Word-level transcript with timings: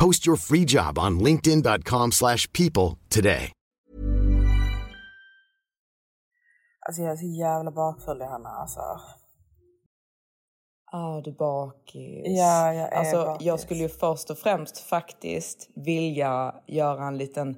Post 0.00 0.26
your 0.26 0.36
free 0.36 0.64
job 0.64 0.98
on 0.98 1.18
linkedin.com/people 1.18 2.10
slash 2.12 2.52
people 2.52 2.98
today. 3.08 3.52
Alltså 6.88 7.02
jag 7.02 7.12
är 7.12 7.16
så 7.16 7.26
jävla 7.26 7.70
bakfull 7.70 8.22
Hanna 8.22 8.48
alltså. 8.48 8.80
Ah, 10.92 11.20
du 11.20 11.32
bakis. 11.32 12.22
Ja, 12.24 12.74
jag 12.74 12.92
är 12.92 12.98
alltså, 12.98 13.16
bakis. 13.16 13.46
Jag 13.46 13.60
skulle 13.60 13.80
ju 13.80 13.88
först 13.88 14.30
och 14.30 14.38
främst 14.38 14.78
faktiskt 14.78 15.68
vilja 15.74 16.54
göra 16.66 17.06
en 17.06 17.18
liten 17.18 17.56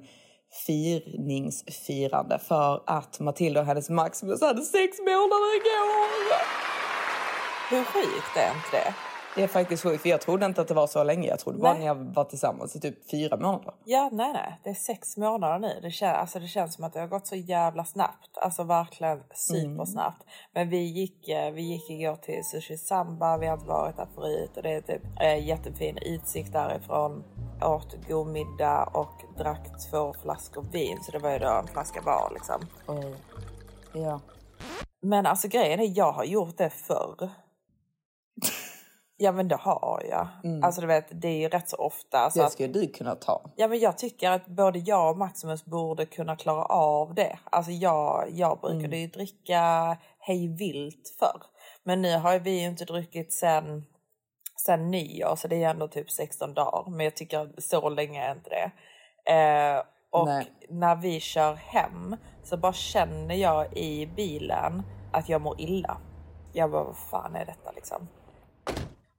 firningsfirande 0.65 2.39
för 2.39 2.83
att 2.85 3.19
Matilda 3.19 3.59
och 3.59 3.65
hennes 3.65 3.89
Maximus 3.89 4.41
hade 4.41 4.61
sex 4.61 4.99
månader 4.99 5.55
igår. 5.59 6.41
Hur 7.69 7.83
sjukt 7.83 8.37
är 8.37 8.55
inte 8.55 8.71
det? 8.71 9.08
Det 9.39 9.43
är 9.43 9.47
faktiskt 9.47 9.83
sjukt, 9.83 10.01
för 10.01 10.09
jag 10.09 10.21
trodde 10.21 10.45
inte 10.45 10.61
att 10.61 10.67
det 10.67 10.73
var 10.73 10.87
så 10.87 11.03
länge. 11.03 11.27
Jag 11.27 11.39
trodde 11.39 11.59
bara 11.59 11.73
Nej. 11.73 11.81
ni 11.81 11.87
har 11.87 11.95
varit 11.95 12.29
tillsammans 12.29 12.75
i 12.75 12.79
typ 12.79 13.11
fyra 13.11 13.37
månader. 13.37 13.73
Ja, 13.85 14.09
nej, 14.11 14.33
nej. 14.33 14.59
Det 14.63 14.69
är 14.69 14.73
sex 14.73 15.17
månader 15.17 15.59
nu. 15.59 15.79
Det, 15.81 15.91
kän, 15.91 16.15
alltså, 16.15 16.39
det 16.39 16.47
känns 16.47 16.75
som 16.75 16.83
att 16.83 16.93
det 16.93 16.99
har 16.99 17.07
gått 17.07 17.27
så 17.27 17.35
jävla 17.35 17.85
snabbt. 17.85 18.37
Alltså 18.37 18.63
verkligen 18.63 19.23
supersnabbt. 19.33 20.25
Men 20.53 20.69
vi 20.69 20.77
gick, 20.77 21.29
eh, 21.29 21.51
vi 21.51 21.61
gick 21.61 21.89
igår 21.89 22.15
till 22.15 22.43
Sushi 22.43 22.77
Samba. 22.77 23.37
Vi 23.37 23.47
har 23.47 23.53
inte 23.53 23.67
varit 23.67 23.97
där 23.97 24.07
förut. 24.15 24.51
Och 24.55 24.63
det 24.63 24.73
är 24.73 24.81
typ 24.81 25.01
eh, 25.21 25.47
jättefin 25.47 25.97
utsikt 26.01 26.53
därifrån. 26.53 27.23
Åt 27.61 28.07
god 28.07 28.27
middag 28.27 28.83
och 28.93 29.37
drack 29.37 29.67
två 29.91 30.13
flaskor 30.23 30.65
vin. 30.71 30.97
Så 31.01 31.11
det 31.11 31.19
var 31.19 31.31
ju 31.31 31.39
då 31.39 31.49
en 31.49 31.67
flaska 31.67 32.01
var 32.01 32.31
liksom. 32.33 32.61
Oj. 32.87 33.15
Ja. 33.93 34.19
Men 35.01 35.25
alltså 35.25 35.47
grejen 35.47 35.79
är, 35.79 35.97
jag 35.97 36.11
har 36.11 36.23
gjort 36.23 36.57
det 36.57 36.69
förr. 36.69 37.29
Ja 39.21 39.31
men 39.31 39.47
det 39.47 39.55
har 39.55 40.03
jag. 40.09 40.27
Alltså 40.63 40.81
du 40.81 40.87
vet, 40.87 41.21
det 41.21 41.27
är 41.27 41.37
ju 41.37 41.47
rätt 41.49 41.69
så 41.69 41.77
ofta. 41.77 42.19
Alltså 42.19 42.43
Det 42.43 42.49
skulle 42.49 42.73
du 42.73 42.87
kunna 42.87 43.15
ta. 43.15 43.51
Ja, 43.55 43.67
men 43.67 43.79
jag 43.79 43.97
tycker 43.97 44.31
att 44.31 44.47
både 44.47 44.79
jag 44.79 45.11
och 45.11 45.17
Maximus 45.17 45.65
borde 45.65 46.05
kunna 46.05 46.35
klara 46.35 46.63
av 46.65 47.13
det. 47.13 47.39
Alltså 47.43 47.71
jag, 47.71 48.27
jag 48.31 48.59
brukade 48.59 48.97
ju 48.97 49.07
dricka 49.07 49.97
hej 50.19 50.47
vilt 50.47 51.15
förr. 51.19 51.41
Men 51.83 52.01
nu 52.01 52.17
har 52.17 52.39
vi 52.39 52.59
ju 52.59 52.65
inte 52.65 52.85
druckit 52.85 53.33
sen, 53.33 53.85
sen 54.65 54.91
nyår 54.91 55.35
så 55.35 55.47
det 55.47 55.63
är 55.63 55.69
ändå 55.69 55.87
typ 55.87 56.11
16 56.11 56.53
dagar. 56.53 56.91
Men 56.91 57.03
jag 57.03 57.15
tycker 57.15 57.39
att 57.39 57.63
så 57.63 57.89
länge 57.89 58.23
är 58.23 58.31
inte 58.31 58.49
det. 58.49 58.71
Eh, 59.33 59.83
och 60.11 60.25
Nej. 60.25 60.51
när 60.69 60.95
vi 60.95 61.19
kör 61.19 61.53
hem 61.53 62.15
så 62.43 62.57
bara 62.57 62.73
känner 62.73 63.35
jag 63.35 63.77
i 63.77 64.07
bilen 64.07 64.83
att 65.13 65.29
jag 65.29 65.41
mår 65.41 65.61
illa. 65.61 65.97
Jag 66.53 66.71
bara, 66.71 66.83
vad 66.83 66.97
fan 66.97 67.35
är 67.35 67.45
detta 67.45 67.71
liksom? 67.71 68.07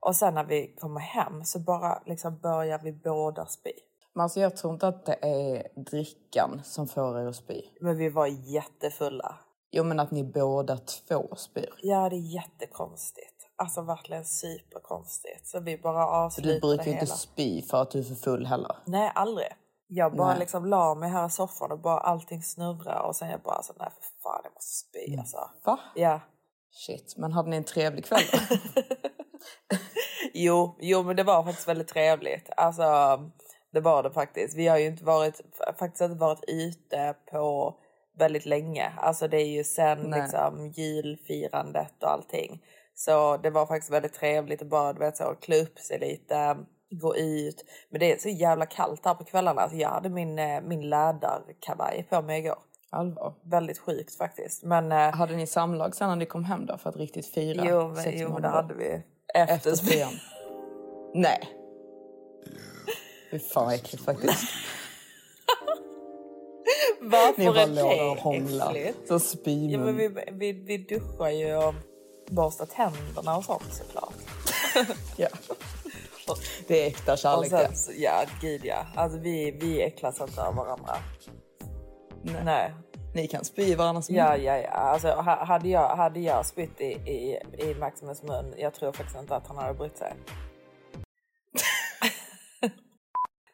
Och 0.01 0.15
sen 0.15 0.33
när 0.33 0.43
vi 0.43 0.75
kommer 0.75 0.99
hem 0.99 1.43
så 1.43 1.59
bara 1.59 2.01
liksom 2.05 2.39
börjar 2.39 2.79
vi 2.83 2.93
båda 2.93 3.45
spy. 3.45 3.71
Men 4.13 4.23
alltså 4.23 4.39
jag 4.39 4.57
tror 4.57 4.73
inte 4.73 4.87
att 4.87 5.05
det 5.05 5.17
är 5.21 5.81
drickan 5.81 6.61
som 6.63 6.87
får 6.87 7.19
er 7.19 7.27
att 7.27 7.35
spy. 7.35 7.61
Men 7.81 7.97
vi 7.97 8.09
var 8.09 8.27
jättefulla. 8.27 9.35
Jo 9.71 9.83
men 9.83 9.99
att 9.99 10.11
ni 10.11 10.23
båda 10.23 10.77
två 10.77 11.35
spyr. 11.35 11.73
Ja, 11.81 12.09
det 12.09 12.15
är 12.15 12.33
jättekonstigt. 12.35 13.35
Alltså 13.55 13.81
verkligen 13.81 14.25
superkonstigt. 14.25 15.47
Så 15.47 15.59
vi 15.59 15.77
bara 15.77 16.07
avslutade 16.07 16.53
du 16.53 16.59
brukar 16.59 16.83
ju 16.85 16.91
hela. 16.91 17.01
inte 17.01 17.13
spy 17.17 17.61
för 17.61 17.81
att 17.81 17.91
du 17.91 17.99
är 17.99 18.03
för 18.03 18.15
full 18.15 18.45
heller. 18.45 18.75
Nej, 18.85 19.11
aldrig. 19.15 19.47
Jag 19.87 20.15
bara 20.15 20.27
Nej. 20.29 20.39
liksom 20.39 20.65
la 20.65 20.95
mig 20.95 21.09
här 21.09 21.27
i 21.27 21.29
soffan 21.29 21.71
och 21.71 21.79
bara 21.79 21.99
allting 21.99 22.43
snurrar 22.43 23.01
och 23.01 23.15
sen 23.15 23.29
jag 23.29 23.41
bara 23.41 23.61
så 23.63 23.73
nej 23.79 23.89
för 23.95 24.21
fan 24.23 24.41
jag 24.43 24.53
måste 24.53 24.73
spy 24.89 25.07
Mm. 25.07 25.19
alltså. 25.19 25.37
Va? 25.65 25.79
Ja. 25.95 26.19
Shit, 26.71 27.13
men 27.17 27.31
hade 27.31 27.49
ni 27.49 27.57
en 27.57 27.63
trevlig 27.63 28.05
kväll? 28.05 28.23
Jo, 30.33 30.77
jo, 30.79 31.03
men 31.03 31.15
det 31.15 31.23
var 31.23 31.43
faktiskt 31.43 31.67
väldigt 31.67 31.87
trevligt. 31.87 32.49
Alltså, 32.57 32.83
det 33.73 33.79
var 33.79 34.03
det 34.03 34.11
faktiskt. 34.11 34.57
Vi 34.57 34.67
har 34.67 34.77
ju 34.77 34.85
inte 34.85 35.03
varit, 35.03 35.41
faktiskt 35.79 36.01
inte 36.01 36.17
varit 36.17 36.43
ute 36.47 37.15
på 37.31 37.75
väldigt 38.17 38.45
länge. 38.45 38.93
Alltså 38.97 39.27
det 39.27 39.37
är 39.37 39.47
ju 39.47 39.63
sen 39.63 39.99
Nej. 39.99 40.21
liksom 40.21 40.67
julfirandet 40.67 42.03
och 42.03 42.11
allting. 42.11 42.61
Så 42.93 43.37
det 43.37 43.49
var 43.49 43.65
faktiskt 43.65 43.91
väldigt 43.91 44.13
trevligt 44.13 44.61
att 44.61 44.69
bara 44.69 44.93
du 44.93 44.99
vet, 44.99 45.17
så, 45.17 45.35
klä 45.41 45.61
upp 45.61 45.79
sig 45.79 45.99
lite, 45.99 46.57
gå 47.01 47.15
ut. 47.15 47.65
Men 47.89 47.99
det 47.99 48.13
är 48.13 48.17
så 48.17 48.29
jävla 48.29 48.65
kallt 48.65 49.05
här 49.05 49.13
på 49.13 49.23
kvällarna. 49.23 49.61
Alltså, 49.61 49.77
jag 49.77 49.89
hade 49.89 50.09
min, 50.09 50.39
eh, 50.39 50.61
min 50.61 50.89
läderkavaj 50.89 52.07
på 52.09 52.21
mig 52.21 52.39
igår. 52.39 52.59
Allvar. 52.93 53.33
Väldigt 53.43 53.79
sjukt 53.79 54.15
faktiskt. 54.15 54.63
Men 54.63 54.91
eh, 54.91 54.97
Hade 55.13 55.35
ni 55.35 55.47
samlag 55.47 55.95
sen 55.95 56.09
när 56.09 56.15
ni 56.15 56.25
kom 56.25 56.43
hem 56.45 56.65
då 56.65 56.77
för 56.77 56.89
att 56.89 56.95
riktigt 56.95 57.25
fira 57.25 57.65
jo, 57.69 57.87
men, 57.87 58.03
sex 58.03 58.17
jo 58.21 58.39
det 58.39 58.47
hade 58.47 58.73
vi. 58.73 59.01
Efter 59.33 59.53
Efter, 59.55 59.75
spyan? 59.75 60.11
Nej. 61.13 61.49
Fy 63.31 63.39
fan 63.39 63.65
vad 63.65 63.73
äckligt 63.73 64.05
faktiskt. 64.05 64.43
Varför 67.01 67.41
Ni 67.41 67.47
bara 67.47 67.65
låg 67.65 68.11
och 68.11 68.17
hånglade. 68.17 68.93
Så 69.07 69.19
spymun. 69.19 69.71
Ja, 69.71 69.79
men 69.79 69.97
vi, 69.97 70.07
vi, 70.31 70.51
vi 70.53 70.77
duschar 70.77 71.29
ju 71.29 71.55
och 71.57 71.73
borstar 72.29 72.65
tänderna 72.65 73.37
och 73.37 73.43
sånt 73.45 73.73
såklart. 73.73 74.13
Ja. 75.17 75.27
Det 76.67 76.83
är 76.83 76.87
äkta 76.87 77.11
Och 77.13 77.17
kärlek 77.17 77.49
sen, 77.49 77.71
det. 77.71 77.77
så- 77.77 77.91
ja, 77.95 78.23
gud 78.41 78.61
ja. 78.65 78.85
Alltså 78.95 79.17
vi, 79.19 79.51
vi 79.51 79.81
äcklas 79.81 80.21
inte 80.21 80.43
av 80.43 80.55
varandra. 80.55 80.95
Nej. 82.23 82.43
Nej. 82.45 82.73
Ni 83.15 83.27
kan 83.27 83.45
spy 83.45 83.61
i 83.61 83.75
varandras 83.75 84.09
mun. 84.09 84.19
Ja, 84.19 84.37
ja, 84.37 84.57
ja. 84.57 84.69
Alltså, 84.69 85.07
ha- 85.07 85.45
hade, 85.45 85.69
jag, 85.69 85.95
hade 85.95 86.19
jag 86.19 86.45
spytt 86.45 86.81
i, 86.81 86.85
i, 86.85 87.39
i 87.57 87.75
Maximus 87.79 88.23
mun, 88.23 88.53
jag 88.57 88.73
tror 88.73 88.91
faktiskt 88.91 89.19
inte 89.19 89.35
att 89.35 89.47
han 89.47 89.57
hade 89.57 89.73
brytt 89.73 89.97
sig. 89.97 90.13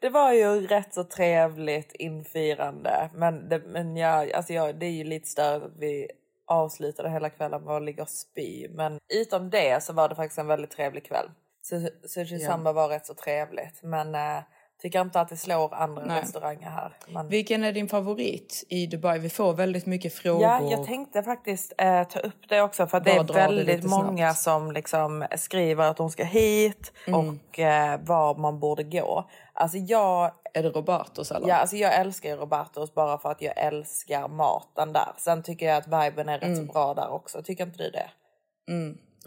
det 0.02 0.10
var 0.10 0.34
ju 0.34 0.68
rätt 0.68 0.94
så 0.94 1.04
trevligt 1.04 1.92
infirande. 1.96 3.10
Men, 3.14 3.50
det, 3.50 3.60
men 3.60 3.98
jag, 3.98 4.32
alltså 4.32 4.54
jag, 4.54 4.80
det 4.80 4.86
är 4.86 4.92
ju 4.92 5.04
lite 5.04 5.28
störigt 5.28 5.66
att 5.66 5.78
vi 5.78 6.08
avslutade 6.48 7.10
hela 7.10 7.30
kvällen 7.30 7.64
med 7.64 7.76
att 7.76 7.84
ligga 7.84 8.04
och 8.04 8.10
spy. 8.10 8.68
Men 8.70 9.00
utom 9.14 9.50
det 9.50 9.84
så 9.84 9.94
var 9.94 10.10
det 10.10 10.16
faktiskt 10.16 10.40
en 10.40 10.48
väldigt 10.48 10.72
trevlig 10.72 11.06
kväll. 11.06 11.32
Så 11.62 11.90
Sushi 12.08 12.38
Ja. 12.38 12.48
Samba 12.48 12.74
var 12.74 12.90
rätt 12.90 13.06
så 13.06 13.14
trevligt. 13.14 13.84
Men 13.84 14.16
eh, 14.16 14.40
tycker 14.82 15.02
inte 15.02 15.22
att 15.22 15.30
det 15.30 15.38
slår 15.38 15.74
andra 15.74 16.06
Nej. 16.06 16.22
restauranger 16.22 16.70
här. 16.70 16.94
Men... 17.08 17.28
Vilken 17.30 17.64
är 17.64 17.72
din 17.72 17.88
favorit 17.90 18.64
i 18.70 18.88
Dubai? 18.88 19.20
Vi 19.20 19.30
får 19.30 19.54
väldigt 19.54 19.86
mycket 19.86 20.14
frågor. 20.14 20.42
Ja, 20.44 20.62
jag 20.72 20.84
tänkte 20.86 21.24
faktiskt 21.24 21.74
eh, 21.78 22.04
ta 22.04 22.20
upp 22.20 22.50
det 22.50 22.62
också 22.62 22.88
för 22.88 23.00
det 23.00 23.12
är 23.12 23.24
det 23.24 23.34
väldigt 23.34 23.68
lite 23.68 23.88
många 23.88 24.34
snabbt. 24.34 24.40
som 24.40 24.72
liksom 24.72 25.26
skriver 25.36 25.84
att 25.84 25.98
de 25.98 26.10
ska 26.10 26.24
hit 26.24 26.94
Mm. 27.08 27.20
och 27.20 27.60
eh, 27.60 28.00
var 28.04 28.36
man 28.36 28.60
borde 28.60 28.84
gå. 28.84 29.30
Alltså 29.54 29.78
jag, 29.78 30.32
Är 30.54 30.64
det 30.64 30.70
Robertos 30.70 31.32
eller? 31.32 31.48
ja, 31.48 31.56
alltså 31.56 31.76
jag 31.76 31.96
älskar 31.96 32.38
Robertos 32.38 32.94
bara 32.94 33.18
för 33.18 33.32
att 33.32 33.42
jag 33.42 33.58
älskar 33.58 34.28
maten 34.28 34.94
där. 34.94 35.10
Sen 35.18 35.44
tycker 35.44 35.66
jag 35.66 35.78
att 35.78 35.88
viben 35.88 36.30
är 36.30 36.34
rätt 36.40 36.44
Mm. 36.44 36.68
så 36.68 36.74
bra 36.74 36.94
där 36.94 37.10
också. 37.12 37.42
Tycker 37.44 37.64
inte 37.64 37.78
du 37.84 37.90
det? 37.92 38.10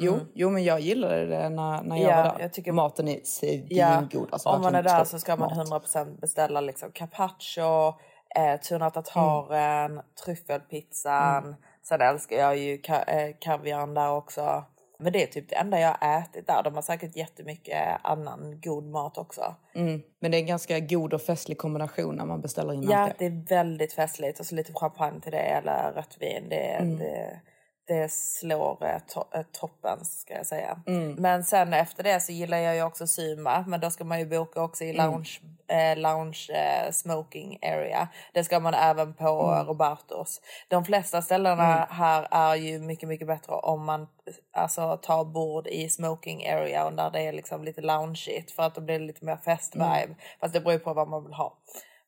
Jo, 0.01 0.19
jo, 0.35 0.51
men 0.51 0.65
jag 0.65 0.81
gillade 0.81 1.27
det 1.27 1.49
när, 1.49 1.83
när 1.83 1.97
jag 1.97 2.05
Mm. 2.05 2.09
Ja, 2.09 2.17
var 2.17 2.25
där. 2.25 2.41
jag 2.41 2.53
tycker- 2.53 2.73
Maten 2.73 3.09
är 3.09 3.13
Ja, 3.15 3.21
svingod. 3.25 4.29
Alltså, 4.33 4.49
om 4.49 4.63
man 4.63 4.75
är 4.75 4.83
där 4.83 5.05
så 5.05 5.19
ska 5.19 5.37
man 5.37 5.49
mat. 5.57 5.69
100% 5.69 6.21
beställa 6.21 6.61
liksom 6.61 6.91
carpaccio, 6.93 7.89
eh, 8.37 8.61
tuna 8.61 8.91
tartaren, 8.91 10.01
tryffelpizzan. 10.25 11.57
Sen 11.83 12.01
älskar 12.01 12.37
jag 12.37 12.57
ju 12.57 12.77
ka- 12.77 13.05
eh, 13.11 13.35
kaviaren 13.41 13.95
där 13.95 14.11
också. 14.13 14.65
Men 15.03 15.13
det 15.13 15.23
är 15.23 15.27
typ 15.27 15.49
det 15.49 15.55
enda 15.57 15.81
jag 15.81 15.95
har 16.01 16.19
ätit 16.19 16.47
där. 16.47 16.63
De 16.63 16.75
har 16.75 16.83
säkert 16.83 17.17
jättemycket 17.17 17.99
annan 18.03 18.61
god 18.61 18.85
mat 18.85 19.19
också. 19.19 19.55
Mm. 19.75 20.03
Men 20.21 20.31
det 20.31 20.37
är 20.37 20.41
en 20.41 20.47
ganska 20.47 20.81
god 20.81 21.15
och 21.15 21.23
festlig 21.23 21.59
kombination 21.59 22.15
när 22.17 22.25
man 22.25 22.41
beställer 22.41 22.73
in 22.75 22.83
Ja, 22.91 22.99
allt 22.99 23.19
det 23.19 23.27
är 23.27 23.45
väldigt 23.49 23.93
festligt. 23.93 24.41
Och 24.41 24.47
så 24.47 24.55
lite 24.55 24.73
champagne 24.73 25.21
till 25.21 25.33
det 25.33 25.39
eller 25.39 25.93
rött 25.93 26.17
vin. 26.21 26.47
Det, 26.49 26.57
Mm. 26.57 26.99
det, 26.99 27.41
det 27.91 28.13
slår 28.13 28.85
eh, 28.85 28.99
to 29.09 29.25
eh, 29.35 29.43
toppen 29.53 30.05
ska 30.05 30.35
jag 30.35 30.47
säga. 30.47 30.81
Mm. 30.87 31.13
Men 31.13 31.45
sen 31.45 31.73
efter 31.73 32.03
det 32.03 32.21
så 32.21 32.33
gillar 32.33 32.59
jag 32.59 32.75
ju 32.77 32.83
också 32.83 33.07
Suma. 33.07 33.65
Men 33.67 33.81
då 33.81 33.91
ska 33.91 34.05
man 34.05 34.19
ju 34.19 34.27
boka 34.27 34.63
också 34.63 34.85
Mm. 34.85 34.97
i 34.97 34.99
lounge, 34.99 35.41
eh, 35.69 35.97
lounge 35.99 36.51
eh, 36.55 36.91
smoking 36.93 37.59
area. 37.63 38.09
Det 38.33 38.45
ska 38.45 38.61
man 38.61 38.75
även 38.75 39.15
på 39.15 39.53
Mm. 39.53 39.67
Robertos. 39.67 40.41
De 40.69 40.85
flesta 40.85 41.23
ställena 41.23 41.87
här 41.91 42.29
är 42.31 42.55
ju 42.55 42.79
mycket, 42.79 43.09
mycket 43.09 43.27
bättre 43.27 43.53
om 43.53 43.85
man 43.85 44.09
alltså, 44.53 44.97
tar 44.97 45.25
bord 45.25 45.67
i 45.67 45.89
smoking 45.89 46.49
area 46.49 46.85
och 46.87 46.93
där 46.93 47.11
det 47.11 47.21
är 47.21 47.33
liksom 47.33 47.65
lite 47.65 47.81
loungeigt 47.81 48.51
för 48.51 48.63
att 48.63 48.75
då 48.75 48.81
blir 48.81 48.99
det 48.99 49.05
lite 49.07 49.25
mer 49.25 49.37
festvibe. 49.37 50.03
Mm. 50.05 50.17
Fast 50.41 50.53
det 50.55 50.61
beror 50.61 50.73
ju 50.73 50.79
på 50.79 50.95
vad 50.95 51.09
man 51.09 51.25
vill 51.25 51.35
ha. 51.35 51.59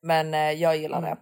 Men 0.02 0.34
eh, 0.34 0.50
jag 0.52 0.76
gillar 0.76 1.00
det. 1.02 1.16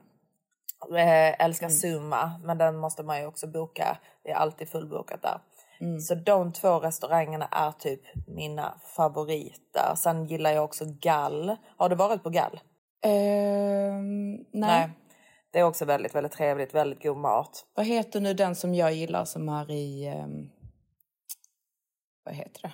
Eh, 1.01 1.45
älskar 1.45 1.67
Mm. 1.67 1.77
Suma, 1.79 2.41
men 2.45 2.59
den 2.59 2.77
måste 2.77 3.03
man 3.03 3.21
ju 3.21 3.27
också 3.27 3.47
boka. 3.47 3.99
Det 4.23 4.31
är 4.31 4.35
alltid 4.35 4.69
fullbokat 4.69 5.23
där. 5.23 5.41
Mm. 5.81 6.01
Så 6.01 6.15
de 6.15 6.53
två 6.53 6.79
restaurangerna 6.79 7.47
är 7.47 7.73
typ 7.73 8.01
mina 8.27 8.81
favoriter. 8.97 9.95
Sen 9.97 10.27
gillar 10.27 10.51
jag 10.51 10.65
också 10.65 10.85
Gall. 11.01 11.57
Har 11.77 11.89
du 11.89 11.97
varit 11.97 12.23
på 12.23 12.31
Gall? 12.31 12.61
Ehm, 13.03 14.45
nej. 14.53 14.91
Det 15.53 15.59
är 15.59 15.65
också 15.65 15.85
väldigt, 15.85 16.15
väldigt 16.15 16.33
trevligt. 16.33 16.75
Väldigt 16.75 17.03
god 17.03 17.17
mat. 17.17 17.67
Vad 17.75 17.87
heter 17.87 18.21
nu 18.21 18.35
den 18.35 18.57
som 18.57 18.75
jag 18.75 18.93
gillar 18.93 19.25
som 19.25 19.49
är 19.49 19.71
i... 19.71 20.07
ehm, 20.07 20.51
vad 22.25 22.35
heter 22.35 22.63
det? 22.63 22.73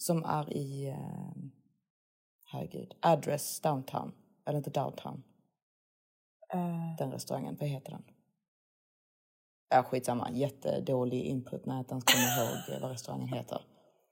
Som 0.00 0.24
är 0.24 0.52
i... 0.52 0.90
Um, 0.90 1.52
herregud. 2.52 2.94
Address 3.00 3.60
downtown. 3.60 4.12
Eller 4.46 4.58
inte 4.58 4.70
downtown. 4.70 5.22
Eh, 6.52 6.96
Den 6.98 7.12
restaurangen. 7.12 7.56
Vad 7.60 7.68
heter 7.68 7.90
den? 7.90 8.02
Ja, 9.74 9.82
skitsamma. 9.82 10.28
Jättedålig 10.32 11.24
input 11.24 11.66
när 11.66 11.74
jag 11.74 11.80
inte 11.80 11.92
ens 11.92 12.04
kommer 12.04 12.46
ihåg 12.46 12.80
vad 12.80 12.90
restaurangen 12.90 13.28
heter. 13.28 13.60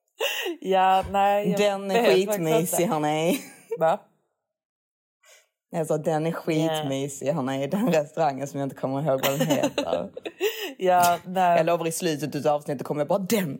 ja, 0.60 1.04
nej. 1.10 1.54
Den 1.58 1.90
är 1.90 2.04
skitmysig, 2.04 2.86
hörni. 2.86 3.40
Va? 3.78 4.00
Jag 5.70 5.86
sa 5.86 5.98
den 5.98 6.26
är 6.26 6.32
skitmysig, 6.32 7.32
hörni. 7.32 7.66
Den 7.66 7.92
restaurangen 7.92 8.48
som 8.48 8.60
jag 8.60 8.66
inte 8.66 8.76
kommer 8.76 9.02
ihåg 9.02 9.20
vad 9.26 9.38
den 9.38 9.46
heter. 9.48 10.10
Ja, 10.78 11.18
nej. 11.24 11.56
Jag 11.56 11.66
lovar 11.66 11.86
i 11.86 11.92
slutet 11.92 12.46
av 12.46 12.54
avsnittet 12.54 12.86
kommer 12.86 13.00
jag 13.00 13.08
bara 13.08 13.18
den. 13.18 13.58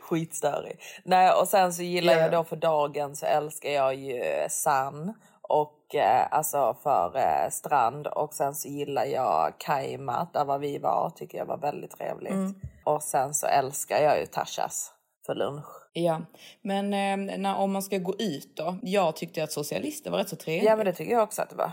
Skitstörig. 0.00 0.80
Nej, 1.04 1.32
och 1.32 1.48
sen 1.48 1.72
så 1.72 1.82
gillar 1.82 2.12
Ja. 2.12 2.18
jag 2.18 2.32
då 2.32 2.44
för 2.44 2.56
dagen 2.56 3.16
så 3.16 3.26
älskar 3.26 3.70
jag 3.70 3.94
ju 3.94 4.22
San 4.50 5.14
och 5.50 5.94
eh, 5.94 6.26
alltså 6.30 6.76
för 6.82 7.16
eh, 7.16 7.50
strand 7.50 8.06
och 8.06 8.34
sen 8.34 8.54
så 8.54 8.68
gillar 8.68 9.04
jag 9.04 9.52
Kaimat 9.58 10.32
där 10.32 10.44
var 10.44 10.58
vi 10.58 10.78
var 10.78 11.10
tycker 11.10 11.38
jag 11.38 11.46
var 11.46 11.58
väldigt 11.58 11.90
trevligt. 11.90 12.32
Mm. 12.32 12.54
Och 12.84 13.02
sen 13.02 13.34
så 13.34 13.46
älskar 13.46 14.02
jag 14.02 14.20
ju 14.20 14.26
Tashas 14.26 14.92
för 15.26 15.34
lunch. 15.34 15.66
Ja, 15.92 16.20
men 16.62 16.84
eh, 16.94 17.38
när, 17.38 17.56
om 17.56 17.72
man 17.72 17.82
ska 17.82 17.98
gå 17.98 18.14
ut 18.18 18.56
då. 18.56 18.76
Jag 18.82 19.16
tyckte 19.16 19.42
att 19.44 19.52
socialister 19.52 20.10
var 20.10 20.18
rätt 20.18 20.28
så 20.28 20.36
trevligt. 20.36 20.64
Ja 20.70 20.76
men 20.76 20.86
det 20.86 20.92
tycker 20.92 21.12
jag 21.12 21.22
också 21.22 21.42
att 21.42 21.50
det 21.50 21.56
var. 21.56 21.72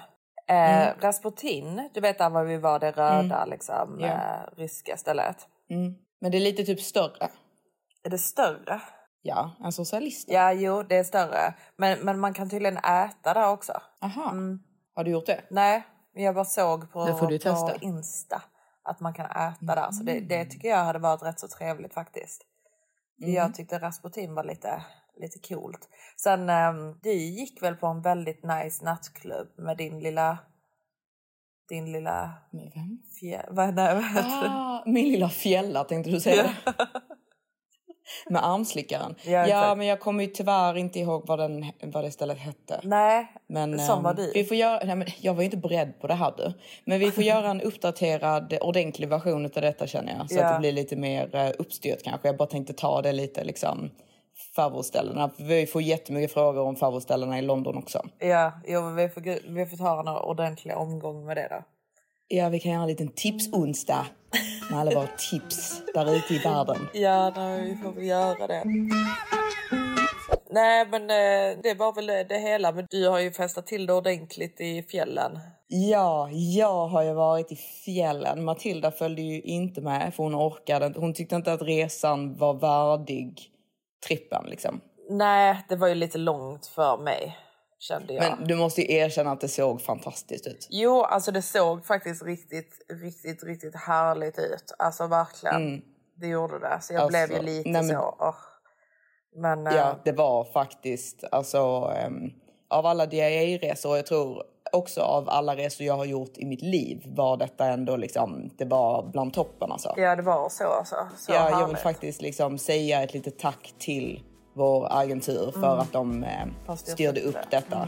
Eh, 0.50 0.88
Rasputin, 1.00 1.90
du 1.94 2.00
vet 2.00 2.18
där 2.18 2.30
var 2.30 2.44
vi 2.44 2.58
var 2.58 2.80
det 2.80 2.92
röda 2.92 3.46
liksom 3.46 3.98
Ja. 4.00 4.08
eh, 4.08 4.58
ryska 4.58 4.98
stället. 4.98 5.38
Mm. 5.70 5.94
Men 6.22 6.32
det 6.32 6.38
är 6.38 6.42
lite 6.42 6.64
typ 6.64 6.82
större. 6.82 7.28
Är 8.04 8.10
det 8.10 8.18
större? 8.18 8.82
Ja, 9.28 9.52
en 9.64 9.72
socialist. 9.72 10.30
Ja 10.30 10.54
jo 10.54 10.84
det 10.84 10.96
är 10.96 11.04
större. 11.04 11.54
Men, 11.78 12.00
men 12.00 12.20
man 12.20 12.34
kan 12.34 12.50
tydligen 12.50 12.78
äta 12.78 13.34
där 13.34 13.50
också. 13.50 13.74
Aha. 14.02 14.34
Har 14.96 15.04
du 15.04 15.12
gjort 15.12 15.26
det? 15.26 15.44
Nej, 15.50 15.88
men 16.14 16.24
jag 16.24 16.36
bara 16.36 16.46
såg 16.46 16.92
på, 16.92 17.06
på. 17.20 17.26
Mm. 17.26 17.78
Insta 17.82 18.42
att 18.84 19.00
man 19.00 19.14
kan 19.14 19.26
äta 19.26 19.76
där. 19.76 19.92
Så 19.92 20.04
det, 20.04 20.20
det 20.20 20.46
tycker 20.46 20.70
jag 20.70 20.86
hade 20.86 21.00
varit 21.00 21.24
rätt 21.24 21.40
så 21.40 21.48
trevligt 21.48 21.94
faktiskt. 21.94 22.42
Mm. 23.22 23.34
Jag 23.34 23.56
tyckte 23.56 23.80
Rasputin 23.80 24.34
var 24.34 24.44
lite, 24.44 24.84
lite 25.18 25.40
coolt. 25.48 25.90
Sen 26.18 26.50
um, 26.50 27.00
du 27.04 27.14
gick 27.14 27.64
väl 27.64 27.76
på 27.76 27.88
en 27.88 28.02
väldigt 28.02 28.44
nice 28.44 28.86
nattklubb 28.86 29.48
med 29.58 29.78
din 29.78 30.00
lilla... 30.00 30.38
Din 31.70 31.92
lilla... 31.92 32.34
Med 32.52 32.72
vem? 32.76 33.00
Fjä, 33.20 33.46
vad, 33.50 33.76
nej, 33.76 33.96
vad? 33.96 34.24
Ah, 34.26 34.84
min 34.86 35.12
lilla 35.12 35.30
fjälla 35.30 35.84
tänkte 35.84 36.12
du 36.12 36.20
säga. 36.20 36.56
Med 38.30 38.46
armslickaren. 38.46 39.16
Ja, 39.26 39.48
Ja, 39.48 39.76
men 39.76 39.88
jag 39.88 40.00
kommer 40.00 40.24
ju 40.24 40.30
tyvärr 40.30 40.78
inte 40.78 41.00
ihåg 41.00 41.24
vad, 41.28 41.40
den, 41.40 41.66
vad 41.84 42.04
det 42.04 42.12
stället 42.12 42.38
hette. 42.38 42.80
Nej, 42.84 43.28
Men, 43.48 43.80
som 43.80 43.98
ehm, 43.98 44.04
var 44.04 44.14
du. 44.14 44.32
Vi 44.34 44.44
får 44.44 44.58
göra, 44.58 44.82
nej, 44.84 44.96
men 44.96 45.08
jag 45.22 45.34
var 45.34 45.42
ju 45.42 45.46
inte 45.46 45.58
beredd 45.58 46.00
på 46.02 46.08
det 46.08 46.14
här 46.14 46.34
du. 46.38 46.54
Men 46.86 47.00
vi 47.00 47.12
får 47.12 47.24
göra 47.34 47.50
en 47.50 47.62
uppdaterad, 47.62 48.58
ordentlig 48.62 49.10
version 49.10 49.46
av 49.46 49.52
detta 49.52 49.88
känner 49.88 50.18
jag. 50.18 50.30
Så 50.30 50.36
Ja. 50.36 50.46
att 50.46 50.54
det 50.54 50.60
blir 50.60 50.72
lite 50.72 50.96
mer 50.96 51.36
uh, 51.36 51.52
uppstyrt 51.60 52.04
kanske. 52.04 52.28
Jag 52.28 52.38
bara 52.38 52.48
tänkte 52.48 52.74
ta 52.74 53.02
det 53.02 53.12
lite 53.12 53.44
liksom 53.44 53.90
favoritställena. 54.56 55.30
Vi 55.38 55.66
får 55.66 55.82
jättemycket 55.82 56.34
frågor 56.34 56.62
om 56.62 56.76
favoritställena 56.76 57.40
i 57.40 57.42
London 57.42 57.78
också. 57.78 58.06
Ja, 58.20 58.52
jo, 58.68 58.82
men 58.82 58.96
vi, 58.96 59.10
får, 59.10 59.54
vi 59.54 59.66
får 59.66 59.78
ta 59.78 60.00
en 60.00 60.08
ordentlig 60.08 60.78
omgång 60.78 61.26
med 61.26 61.38
det 61.38 61.48
då. 61.52 61.64
Ja, 62.28 62.50
vi 62.50 62.60
kan 62.60 62.72
göra 62.72 62.82
en 62.82 62.88
liten 62.88 63.12
tipsonsdag 63.12 64.06
med 64.70 64.80
alla 64.80 64.92
våra 64.92 65.08
tips 65.08 65.82
där 65.94 66.16
ute 66.16 66.34
i 66.34 66.38
världen. 66.38 66.88
Ja, 66.94 67.34
nej, 67.36 67.62
vi 67.62 67.76
får 67.76 67.92
väl 67.92 68.06
göra 68.06 68.48
det. 68.48 68.64
Nej, 70.50 70.88
men 70.88 71.02
eh, 71.02 71.60
det 71.64 71.74
var 71.74 71.94
väl 71.94 72.08
det 72.08 72.40
hela. 72.40 72.72
Men 72.72 72.88
du 72.90 73.08
har 73.08 73.20
ju 73.20 73.32
festat 73.32 73.68
till 73.68 73.86
det 73.86 73.94
ordentligt 73.94 74.62
i 74.62 74.84
fjällen. 74.84 75.40
Ja, 75.68 76.30
jag 76.32 76.88
har 76.88 77.04
ju 77.04 77.14
varit 77.14 77.52
i 77.52 77.56
fjällen. 77.56 78.44
Matilda 78.44 78.92
följde 78.92 79.22
ju 79.22 79.42
inte 79.42 79.82
med 79.82 80.14
för 80.14 80.24
hon 80.24 80.36
orkade 80.36 80.86
inte. 80.86 81.00
Hon 81.00 81.14
tyckte 81.14 81.36
inte 81.36 81.54
att 81.54 81.62
resan 81.62 82.38
var 82.38 82.54
värdig 82.54 83.52
trippen 84.08 84.46
liksom. 84.48 84.82
Nej, 85.10 85.66
det 85.70 85.76
var 85.76 85.88
ju 85.88 85.96
lite 85.96 86.18
långt 86.18 86.68
för 86.68 86.98
mig, 86.98 87.38
kände 87.80 88.14
jag. 88.14 88.24
Men 88.40 88.48
du 88.48 88.56
måste 88.56 88.82
ju 88.82 88.94
erkänna 88.98 89.32
att 89.32 89.42
det 89.42 89.48
såg 89.48 89.82
fantastiskt 89.82 90.48
ut. 90.48 90.68
Jo, 90.70 91.02
alltså 91.04 91.32
det 91.32 91.42
såg 91.42 91.86
faktiskt 91.86 92.24
riktigt, 92.24 92.86
riktigt, 93.04 93.44
riktigt 93.44 93.76
härligt 93.76 94.40
ut. 94.40 94.74
Alltså 94.80 95.08
verkligen. 95.08 95.82
Det 96.16 96.28
gjorde 96.28 96.60
det. 96.60 96.78
Så 96.82 96.94
jag 96.94 97.02
Alltså, 97.02 97.28
blev 97.28 97.32
ju 97.40 97.46
lite 97.46 97.70
nej, 97.70 97.82
men- 97.84 97.96
så... 97.96 98.16
åh. 98.20 98.36
Men, 99.36 99.68
eh, 99.68 99.76
Ja, 99.76 100.00
det 100.06 100.12
var 100.12 100.44
faktiskt 100.44 101.24
alltså 101.32 101.94
ehm, 101.98 102.30
av 102.70 102.86
alla 102.86 103.06
DIA-resor, 103.06 103.96
jag 103.96 104.06
tror 104.06 104.44
också 104.72 105.02
av 105.02 105.30
alla 105.30 105.56
resor 105.56 105.88
jag 105.88 105.98
har 105.98 106.06
gjort 106.06 106.38
i 106.38 106.46
mitt 106.46 106.62
liv 106.62 107.04
var 107.06 107.38
detta 107.38 107.66
ändå 107.66 107.96
liksom, 107.96 108.50
det 108.58 108.66
var 108.66 109.10
bland 109.12 109.34
toppen 109.34 109.72
alltså. 109.72 109.94
ja, 109.98 110.16
det 110.16 110.22
var 110.22 110.50
så 110.50 110.64
alltså. 110.68 110.96
Så 111.18 111.32
Ja, 111.32 111.36
jag 111.50 111.58
vill 111.58 111.66
härligt. 111.66 111.80
faktiskt 111.80 112.22
liksom 112.22 112.58
säga 112.58 113.04
ett 113.04 113.14
litet 113.14 113.40
tack 113.40 113.74
till 113.80 114.24
vår 114.58 114.88
agentur 114.92 115.52
för 115.52 115.78
att 115.78 115.94
de 115.94 116.24
eh, 116.24 116.76
styrde 116.76 117.22
upp 117.22 117.36
det. 117.36 117.58
detta. 117.58 117.88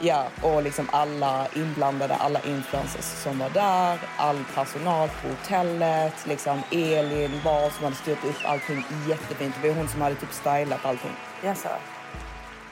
Ja, 0.00 0.24
och 0.42 0.62
liksom 0.62 0.88
alla 0.92 1.46
inblandade, 1.56 2.14
alla 2.14 2.40
influencers 2.40 3.04
som 3.04 3.38
var 3.38 3.50
där, 3.50 3.98
all 4.16 4.44
personal 4.54 5.08
på 5.08 5.28
hotellet, 5.28 6.14
liksom 6.28 6.62
Elin 6.70 7.30
var 7.44 7.70
som 7.70 7.84
hade 7.84 7.96
styrt 7.96 8.24
upp 8.24 8.36
allting 8.44 8.82
jättefint. 9.08 9.54
Det 9.62 9.68
var 9.68 9.76
hon 9.76 9.88
som 9.88 10.00
hade 10.00 10.14
typ 10.14 10.32
stylat 10.32 10.84
allting. 10.84 11.10
Jaså? 11.44 11.68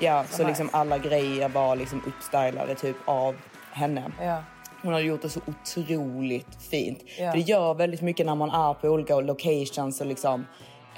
Ja, 0.01 0.25
så 0.25 0.37
nice. 0.37 0.49
liksom 0.49 0.69
alla 0.73 0.99
grejer 0.99 1.49
var 1.49 1.77
liksom 1.77 2.03
uppstylade 2.07 2.75
typ 2.75 2.97
av 3.05 3.35
henne. 3.73 4.13
Ja. 4.21 4.43
Hon 4.83 4.93
hade 4.93 5.05
gjort 5.05 5.23
det 5.23 5.29
så 5.29 5.41
otroligt 5.47 6.63
fint. 6.71 6.99
Ja. 7.19 7.31
För 7.31 7.39
det 7.39 7.45
gör 7.45 7.75
väldigt 7.75 8.01
mycket 8.01 8.27
när 8.27 8.35
man 8.35 8.51
är 8.51 8.75
på 8.75 8.89
olika 8.89 9.21
locations 9.21 10.01
och 10.01 10.07
liksom 10.07 10.47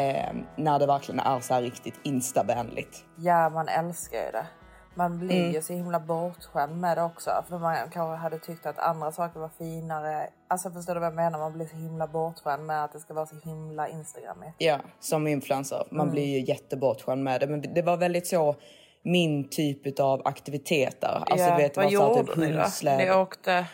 eh, 0.01 0.33
när 0.57 0.79
det 0.79 0.87
verkligen 0.87 1.21
är 1.21 1.41
så 1.41 1.55
här 1.55 1.63
riktigt 1.63 1.95
instabänligt. 2.03 3.05
ja, 3.19 3.51
man 3.51 3.69
älskar 3.69 4.19
ju 4.27 4.31
det. 4.31 4.47
Man 4.95 5.19
blir 5.19 5.41
Mm. 5.41 5.53
ju 5.53 5.63
så 5.63 5.73
himla 5.73 6.01
bortskämd 6.01 6.77
med 6.81 6.97
det 6.97 7.03
också. 7.03 7.31
För 7.49 7.59
man 7.59 7.77
kanske 7.93 8.17
hade 8.17 8.39
tyckt 8.39 8.67
att 8.67 8.79
andra 8.79 9.13
saker 9.13 9.41
var 9.41 9.49
finare. 9.59 10.29
Alltså 10.49 10.71
förstår 10.71 10.95
du 10.95 11.01
vad 11.01 11.07
jag 11.07 11.15
menar? 11.15 11.39
Man 11.39 11.53
blir 11.53 11.67
så 11.67 11.77
himla 11.77 12.07
bortskämd 12.07 12.67
med 12.67 12.85
att 12.85 12.93
det 12.93 13.01
ska 13.01 13.15
vara 13.15 13.27
så 13.27 13.37
himla 13.45 13.89
instagrammigt. 13.89 14.53
Ja, 14.59 14.79
som 15.01 15.27
influencer. 15.27 15.85
Man 15.91 16.01
Mm. 16.01 16.13
blir 16.13 16.25
ju 16.39 16.45
jättebortskämd 16.45 17.25
med 17.25 17.41
det. 17.41 17.47
Men 17.47 17.61
det 17.75 17.83
var 17.83 17.97
väldigt 17.97 18.27
så 18.27 18.57
min 19.03 19.49
typ 19.49 20.01
av 20.01 20.23
aktiviteter. 20.25 21.23
Alltså, 21.31 21.47
ja, 21.49 21.57
vet, 21.57 21.77
vad 21.77 21.85
här 21.85 21.93
gjorde 21.93 22.25
typ 22.27 22.37
ni 22.37 22.53
då? 22.53 22.91
Ni 22.97 23.11
åkte... 23.13 23.67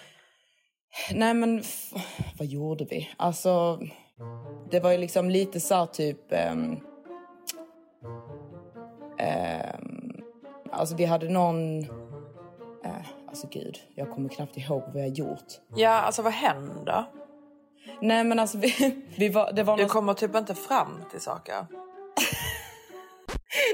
Nej 1.14 1.34
men 1.34 1.62
vad 2.38 2.46
gjorde 2.48 2.84
vi? 2.84 3.08
Alltså 3.16 3.78
det 4.70 4.80
var 4.80 4.92
ju 4.92 4.98
liksom 4.98 5.30
lite 5.30 5.60
så 5.60 5.86
typ... 5.86 6.32
ehm, 6.32 6.80
ehm, 9.18 10.12
alltså 10.70 10.96
vi 10.96 11.04
hade 11.04 11.28
någon... 11.28 11.80
eh, 12.84 13.06
alltså 13.28 13.48
gud, 13.50 13.78
jag 13.94 14.10
kommer 14.10 14.28
knappt 14.28 14.56
ihåg 14.56 14.82
vad 14.94 15.02
jag 15.02 15.08
gjort. 15.08 15.46
Ja, 15.74 15.90
alltså 15.90 16.22
vad 16.22 16.32
händer? 16.32 17.04
Nej 18.00 18.24
men 18.24 18.38
alltså 18.38 18.58
vi, 18.58 19.02
vi 19.16 19.28
var, 19.28 19.52
det 19.52 19.62
var 19.62 19.76
Du 19.76 19.82
någon, 19.82 19.90
kommer 19.90 20.14
typ 20.14 20.36
inte 20.36 20.54
fram 20.54 21.02
till 21.10 21.20
saker. 21.20 21.54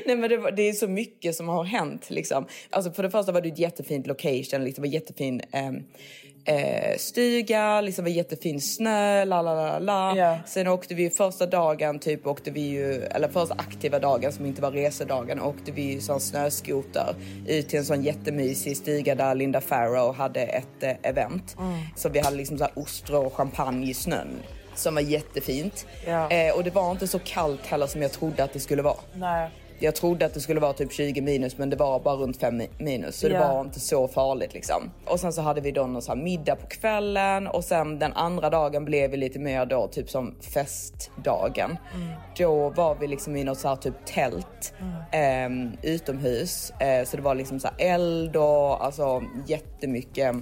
nej, 0.06 0.16
men 0.16 0.30
det, 0.30 0.37
var, 0.37 0.50
det 0.50 0.62
är 0.62 0.72
så 0.72 0.88
mycket 0.88 1.34
som 1.34 1.49
har 1.49 1.64
hänt 1.64 2.11
liksom. 2.11 2.46
Alltså 2.70 2.92
för 2.92 3.02
det 3.02 3.11
första 3.11 3.32
var 3.32 3.40
det 3.40 3.49
ett 3.49 3.58
jättefint 3.58 4.06
location, 4.06 4.64
liksom, 4.64 4.84
en 4.84 4.90
jättefin 4.90 5.40
ehm, 5.52 5.84
eh, 6.44 6.96
stuga, 6.99 7.80
liksom 7.80 8.04
var 8.04 8.11
jättefin 8.11 8.61
snö, 8.61 9.25
la 9.25 9.42
la 9.42 9.54
la 9.54 9.78
la. 9.78 10.38
Sen 10.46 10.68
åkte 10.68 10.94
vi 10.94 11.11
första 11.11 11.46
dagen, 11.46 11.99
typ 11.99 12.26
åkte 12.26 12.50
vi 12.50 12.61
ju, 12.61 13.02
eller 13.02 13.28
första 13.28 13.54
aktiva 13.54 13.99
dagen 13.99 14.32
som 14.32 14.46
inte 14.46 14.62
var 14.62 14.70
resedagen, 14.70 15.40
åkte 15.40 15.72
vi 15.72 15.82
ju 15.82 16.00
sån 16.00 16.20
snöskoter 16.20 17.14
ut 17.46 17.68
till 17.68 17.78
en 17.78 17.84
sån 17.84 18.02
jättemysig 18.02 18.76
stuga 18.76 19.14
där 19.14 19.34
Linda 19.34 19.61
Farrow 19.61 20.14
hade 20.14 20.40
ett 20.42 20.82
eh, 20.82 20.92
event. 21.02 21.56
Så 21.96 22.08
vi 22.08 22.18
hade 22.18 22.37
liksom 22.37 22.58
så 22.58 22.64
här 22.64 22.72
ostron 22.76 23.26
och 23.26 23.34
champagne 23.34 23.90
i 23.90 23.94
snön. 23.94 24.42
Som 24.75 24.94
var 24.94 25.02
jättefint. 25.02 25.87
Ja. 26.06 26.30
Eh, 26.30 26.54
och 26.56 26.64
det 26.64 26.70
var 26.70 26.90
inte 26.90 27.06
så 27.08 27.18
kallt 27.18 27.66
heller 27.66 27.87
som 27.87 28.02
jag 28.02 28.12
trodde 28.12 28.44
att 28.44 28.52
det 28.52 28.61
skulle 28.61 28.82
vara. 28.82 28.96
Nej. 29.14 29.50
Jag 29.82 29.94
trodde 29.94 30.26
att 30.26 30.34
det 30.34 30.40
skulle 30.40 30.60
vara 30.60 30.72
typ 30.72 30.92
20 30.92 31.20
minus 31.20 31.58
men 31.58 31.70
det 31.70 31.76
var 31.76 32.00
bara 32.00 32.14
runt 32.14 32.36
5 32.36 32.62
minus 32.78 33.16
så 33.16 33.28
det 33.28 33.38
var 33.38 33.60
inte 33.60 33.80
så 33.80 34.08
farligt 34.08 34.54
liksom. 34.54 34.90
Och 35.06 35.20
sen 35.20 35.32
så 35.32 35.42
hade 35.42 35.60
vi 35.60 35.70
då 35.70 35.86
någon 35.86 36.02
så 36.02 36.14
här 36.14 36.22
middag 36.22 36.56
på 36.56 36.66
kvällen 36.66 37.46
och 37.46 37.64
sen 37.64 37.98
den 37.98 38.12
andra 38.12 38.50
dagen 38.50 38.84
blev 38.84 39.10
vi 39.10 39.16
lite 39.16 39.38
mer 39.38 39.66
då 39.66 39.88
typ 39.88 40.10
som 40.10 40.34
festdagen. 40.54 41.76
Då 42.38 42.68
var 42.68 42.94
vi 42.94 43.06
liksom 43.06 43.36
i 43.36 43.44
något 43.44 43.58
så 43.58 43.68
här 43.68 43.76
typ 43.76 43.94
tält 44.04 44.74
ehm, 45.12 45.72
utomhus 45.82 46.72
eh, 46.80 47.04
så 47.04 47.16
det 47.16 47.22
var 47.22 47.34
liksom 47.34 47.60
så 47.60 47.68
här 47.68 47.94
eld 47.94 48.36
och 48.36 48.84
alltså 48.84 49.22
jättemycket 49.46 50.36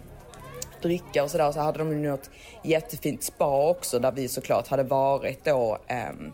dricka 0.82 1.22
och 1.24 1.30
sådär. 1.30 1.52
Så 1.52 1.60
hade 1.60 1.78
de 1.78 2.02
något 2.02 2.30
jättefint 2.64 3.22
spa 3.22 3.70
också 3.70 3.98
där 3.98 4.12
vi 4.12 4.28
såklart 4.28 4.68
hade 4.68 4.82
varit 4.82 5.44
då 5.44 5.78
ehm, 5.88 6.32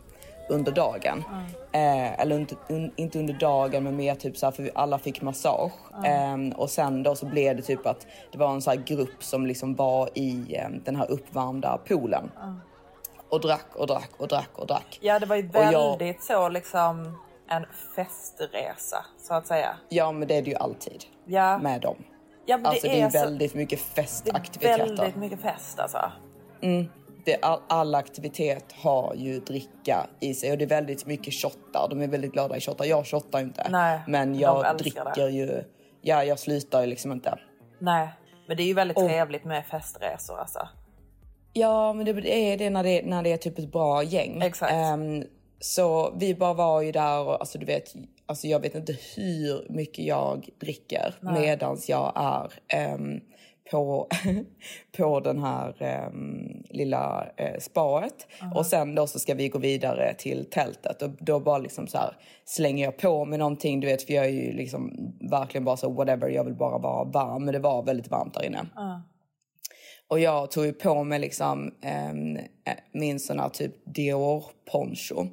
under 0.49 0.73
dagen. 0.73 1.25
Eh, 1.73 2.21
eller 2.21 2.37
inte, 2.38 2.55
un, 2.69 2.93
inte 2.97 3.19
under 3.19 3.35
dagen 3.35 3.85
men 3.85 3.97
mer 3.97 4.15
typ 4.15 4.37
såhär 4.37 4.50
för 4.53 4.62
vi 4.62 4.71
alla 4.75 4.99
fick 4.99 5.23
massage. 5.23 5.73
Ehm, 6.05 6.53
och 6.53 6.71
sen 6.71 7.03
då 7.03 7.15
så 7.15 7.26
blev 7.26 7.57
det 7.57 7.62
typ 7.62 7.87
att 7.87 8.07
det 8.33 8.38
var 8.38 8.50
en 8.55 8.62
sån 8.62 8.71
här 8.76 8.85
grupp 8.85 9.23
som 9.25 9.47
liksom 9.47 9.75
var 9.75 10.09
i 10.15 10.57
ehm, 10.57 10.83
den 10.85 10.97
här 10.97 11.11
uppvärmda 11.11 11.79
poolen. 11.88 12.31
Och 13.29 13.41
drack 13.41 13.67
och 13.75 13.87
drack 13.87 14.11
och 14.19 14.29
drack 14.29 14.50
och 14.55 14.67
drack. 14.67 14.99
Ja, 15.03 15.19
det 15.19 15.26
var 15.26 15.37
ju 15.37 15.49
Och 15.49 15.55
jag- 15.57 15.73
väldigt 15.99 16.23
så 16.23 16.49
liksom 16.49 17.19
en 17.49 17.67
festresa 17.97 19.05
så 19.19 19.35
att 19.35 19.47
säga. 19.47 19.76
Ja 19.88 20.12
men 20.12 20.29
det 20.29 20.35
är 20.37 20.43
det 20.43 20.50
ju 20.50 20.57
alltid 20.57 21.05
Ja, 21.25 21.59
med 21.59 21.81
dem. 21.81 21.97
ja 22.47 22.59
Alltså 22.65 22.88
det 22.88 23.00
är 23.00 23.05
ju 23.05 23.11
så- 23.11 23.19
väldigt 23.19 23.55
mycket 23.55 23.79
det 23.95 24.00
är 24.00 24.05
festaktiviteter. 24.05 24.79
väldigt 24.87 25.17
mycket 25.17 25.41
fest 25.41 25.79
alltså. 25.81 26.12
Det, 27.26 27.37
all, 27.42 27.61
all 27.68 27.95
aktivitet 27.95 28.64
har 28.73 29.14
ju 29.16 29.40
dricka 29.40 30.06
i 30.21 30.35
sig 30.35 30.52
och 30.52 30.59
det 30.59 30.64
är 30.64 30.68
väldigt 30.68 31.06
mycket 31.06 31.35
shottar. 31.35 31.87
De 31.90 32.02
är 32.02 32.09
väldigt 32.09 32.33
glada 32.33 32.56
i 32.56 32.61
shottar. 32.61 32.85
Jag 32.85 33.06
shottar 33.06 33.40
inte, 33.40 33.66
Nej, 33.71 34.00
men 34.09 34.38
jag 34.38 34.78
dricker 34.78 35.12
det. 35.14 35.30
ju. 35.30 35.62
Ja, 36.02 36.25
jag 36.25 36.38
slutar 36.38 36.80
ju 36.80 36.87
liksom 36.87 37.12
inte. 37.12 37.38
Nej, 37.78 38.09
men 38.49 38.56
det 38.56 38.62
är 38.62 38.66
ju 38.66 38.75
väldigt 38.75 38.97
Och- 38.97 39.09
trevligt 39.09 39.45
med 39.45 39.66
festresor 39.66 40.38
alltså. 40.38 40.68
Ja, 41.52 41.92
men 41.92 42.06
det 42.06 42.11
är 42.35 42.59
det 42.59 42.71
när 42.71 42.83
det, 42.85 43.02
när 43.06 43.23
det 43.23 43.33
är 43.33 43.37
typ 43.37 43.59
ett 43.59 43.73
bra 43.73 44.02
gäng. 44.02 44.42
Exakt. 44.42 44.73
Ehm, 44.73 45.25
så 45.61 46.14
vi 46.16 46.35
bara 46.35 46.54
var 46.54 46.80
ju 46.83 46.92
där 46.92 47.21
och 47.21 47.40
alltså 47.40 47.59
du 47.59 47.66
vet, 47.66 47.95
alltså 48.26 48.47
jag 48.47 48.61
vet 48.61 48.75
inte 48.75 48.97
hur 49.16 49.66
mycket 49.73 50.04
jag 50.04 50.49
dricker 50.61 51.14
medans 51.23 51.88
jag 51.88 52.12
är 52.16 52.52
ehm, 52.68 53.21
på, 53.70 54.08
på 54.96 55.20
den 55.20 55.38
här 55.38 55.75
um, 56.08 56.62
lilla 56.70 57.26
uh, 57.40 57.58
spaet. 57.58 58.26
Och 58.54 58.66
sen 58.66 58.94
då 58.94 59.06
så 59.06 59.18
ska 59.18 59.35
vi 59.35 59.49
gå 59.49 59.58
vidare 59.58 60.14
till 60.18 60.50
tältet 60.50 61.02
och 61.02 61.11
då 61.11 61.40
bara 61.40 61.58
liksom 61.58 61.87
så 61.87 61.99
här 61.99 62.16
slänger 62.44 62.85
jag 62.85 62.96
på 62.96 63.25
mig 63.25 63.38
någonting, 63.38 63.80
du 63.80 63.87
vet 63.87 64.02
för 64.02 64.12
jag 64.12 64.25
är 64.25 64.30
ju 64.30 64.52
liksom 64.52 65.12
verkligen 65.30 65.64
bara 65.64 65.76
så 65.76 65.90
whatever, 65.90 66.28
jag 66.28 66.44
vill 66.44 66.54
bara 66.54 66.78
vara 66.78 67.04
varm. 67.04 67.44
Men 67.44 67.52
det 67.52 67.61
var 67.61 67.82
väldigt 67.82 68.11
varmt 68.11 68.35
där 68.35 68.46
inne. 68.46 68.66
Och 70.08 70.20
jag 70.20 70.50
tog 70.50 70.66
ju 70.66 70.72
på 70.72 71.04
mig 71.04 71.18
liksom 71.18 71.75
ehm, 71.82 72.36
eh, 72.36 72.42
min 72.92 73.20
sån 73.20 73.38
här 73.40 73.48
typ 73.48 73.72
Dior-poncho. 73.84 75.26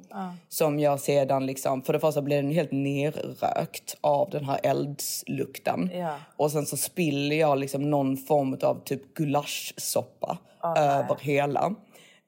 Som 0.48 0.80
jag 0.80 1.00
sedan 1.00 1.46
liksom, 1.46 1.82
för 1.82 1.92
det 1.92 2.00
första 2.00 2.22
blev 2.22 2.42
den 2.42 2.52
helt 2.52 2.72
nerrökt 2.72 3.96
av 4.00 4.30
den 4.30 4.44
här 4.44 4.60
eldslukten. 4.62 5.90
Ja. 5.94 6.16
Och 6.36 6.50
sen 6.50 6.66
så 6.66 6.76
spiller 6.76 7.36
jag 7.36 7.58
liksom 7.58 7.90
någon 7.90 8.16
form 8.16 8.58
av 8.62 8.84
typ 8.84 9.14
gulaschsoppa 9.14 10.38
över 10.76 11.16
hela. 11.20 11.74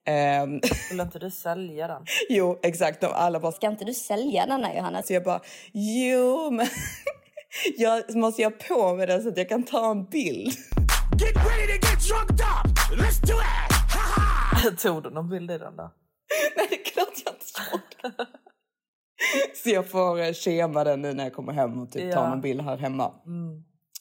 Ehm, 0.07 0.61
Skulle 0.87 1.03
inte 1.03 1.19
du 1.19 1.31
sälja 1.31 1.87
den? 1.87 2.03
jo, 2.29 2.59
exakt. 2.63 3.05
Och 3.05 3.23
alla 3.23 3.41
bara, 3.41 3.53
Ska 3.53 3.67
inte 3.67 3.85
du 3.85 3.95
sälja 3.95 4.47
denna 4.47 4.75
Johanna? 4.75 5.03
så 5.03 5.13
jag 5.13 5.25
bara, 5.25 5.41
jo 5.73 6.51
men 6.51 6.67
jag 7.77 8.17
måste 8.17 8.43
jag 8.43 8.59
på 8.59 8.95
mig 8.95 9.07
den 9.07 9.23
så 9.23 9.29
att 9.29 9.37
jag 9.37 9.49
kan 9.49 9.63
ta 9.63 9.91
en 9.91 10.05
bild. 10.05 10.53
Get 11.19 11.37
ready 11.37 11.67
to 11.79 11.87
get 11.89 12.01
drunked 12.09 12.41
up. 12.41 12.67
Let's 12.99 13.21
do 13.21 13.35
it. 13.35 13.73
Ha 13.95 14.01
ha. 14.01 14.71
Tog 14.79 15.03
du 15.03 15.11
någon 15.11 15.29
bild 15.29 15.51
i 15.51 15.59
den 15.59 15.77
då? 15.77 15.83
Nej, 16.57 16.67
det 16.71 16.81
är 16.81 16.85
klart 16.85 17.09
jag 17.25 17.35
inte 17.35 17.71
gjorde. 17.73 18.27
Så 19.55 19.71
jag 19.71 19.91
får 19.91 20.21
eh, 20.21 20.33
schema 20.33 20.85
den 20.85 21.03
nu 21.03 21.13
när 21.13 21.25
jag 21.25 21.33
kommer 21.35 21.53
hem 21.53 21.83
och 21.83 21.91
typ 21.93 22.13
Ja. 22.15 22.29
någon 22.29 22.41
bild 22.41 22.61
här 22.61 22.77
hemma. 22.77 23.13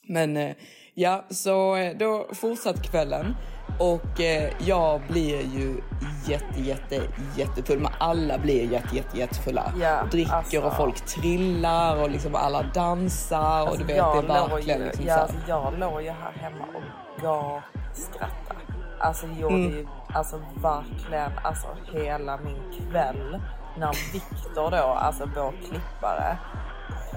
Men 0.08 0.38
eh, 0.38 0.56
ja, 0.94 1.26
så 1.30 1.76
eh, 1.76 1.98
då 1.98 2.28
fortsatte 2.34 2.82
kvällen 2.84 3.36
och 3.80 4.22
eh, 4.22 4.52
jag 4.60 5.02
blir 5.08 5.42
ju 5.42 5.82
jätte, 6.26 6.62
jätte, 6.62 7.02
jättefull. 7.36 7.80
Men 7.80 7.92
alla 7.98 8.38
blir 8.38 8.72
jätte, 8.72 8.96
jätte, 8.96 9.18
jättefulla. 9.20 9.72
Ja, 9.82 10.04
Dricker 10.12 10.34
alltså. 10.34 10.62
och 10.62 10.74
folk 10.74 11.06
trillar 11.06 12.02
och 12.04 12.10
liksom 12.10 12.36
alla 12.36 12.64
dansar 12.64 13.70
och 13.70 13.78
du 13.78 13.84
vet, 13.84 13.98
jag 13.98 14.28
det 14.28 14.34
är 14.34 14.48
verkligen 14.50 14.80
ju, 14.80 14.86
liksom 14.86 15.06
ja, 15.08 15.16
alltså, 15.18 15.38
jag 15.48 15.74
låg 15.80 16.02
ju 16.02 16.10
här 16.10 16.32
hemma 16.32 16.66
och 16.76 17.22
gapskrattade. 17.22 18.60
Alltså 19.00 19.28
gjorde 19.28 19.56
Mm. 19.56 19.72
ju 19.72 19.88
alltså 20.14 20.42
verkligen 20.62 21.32
alltså 21.44 21.68
hela 21.94 22.38
min 22.38 22.58
kväll 22.90 23.42
när 23.78 24.14
Viktor 24.14 24.72
då, 24.72 24.78
alltså 24.78 25.30
vår 25.36 25.54
klippare, 25.70 26.38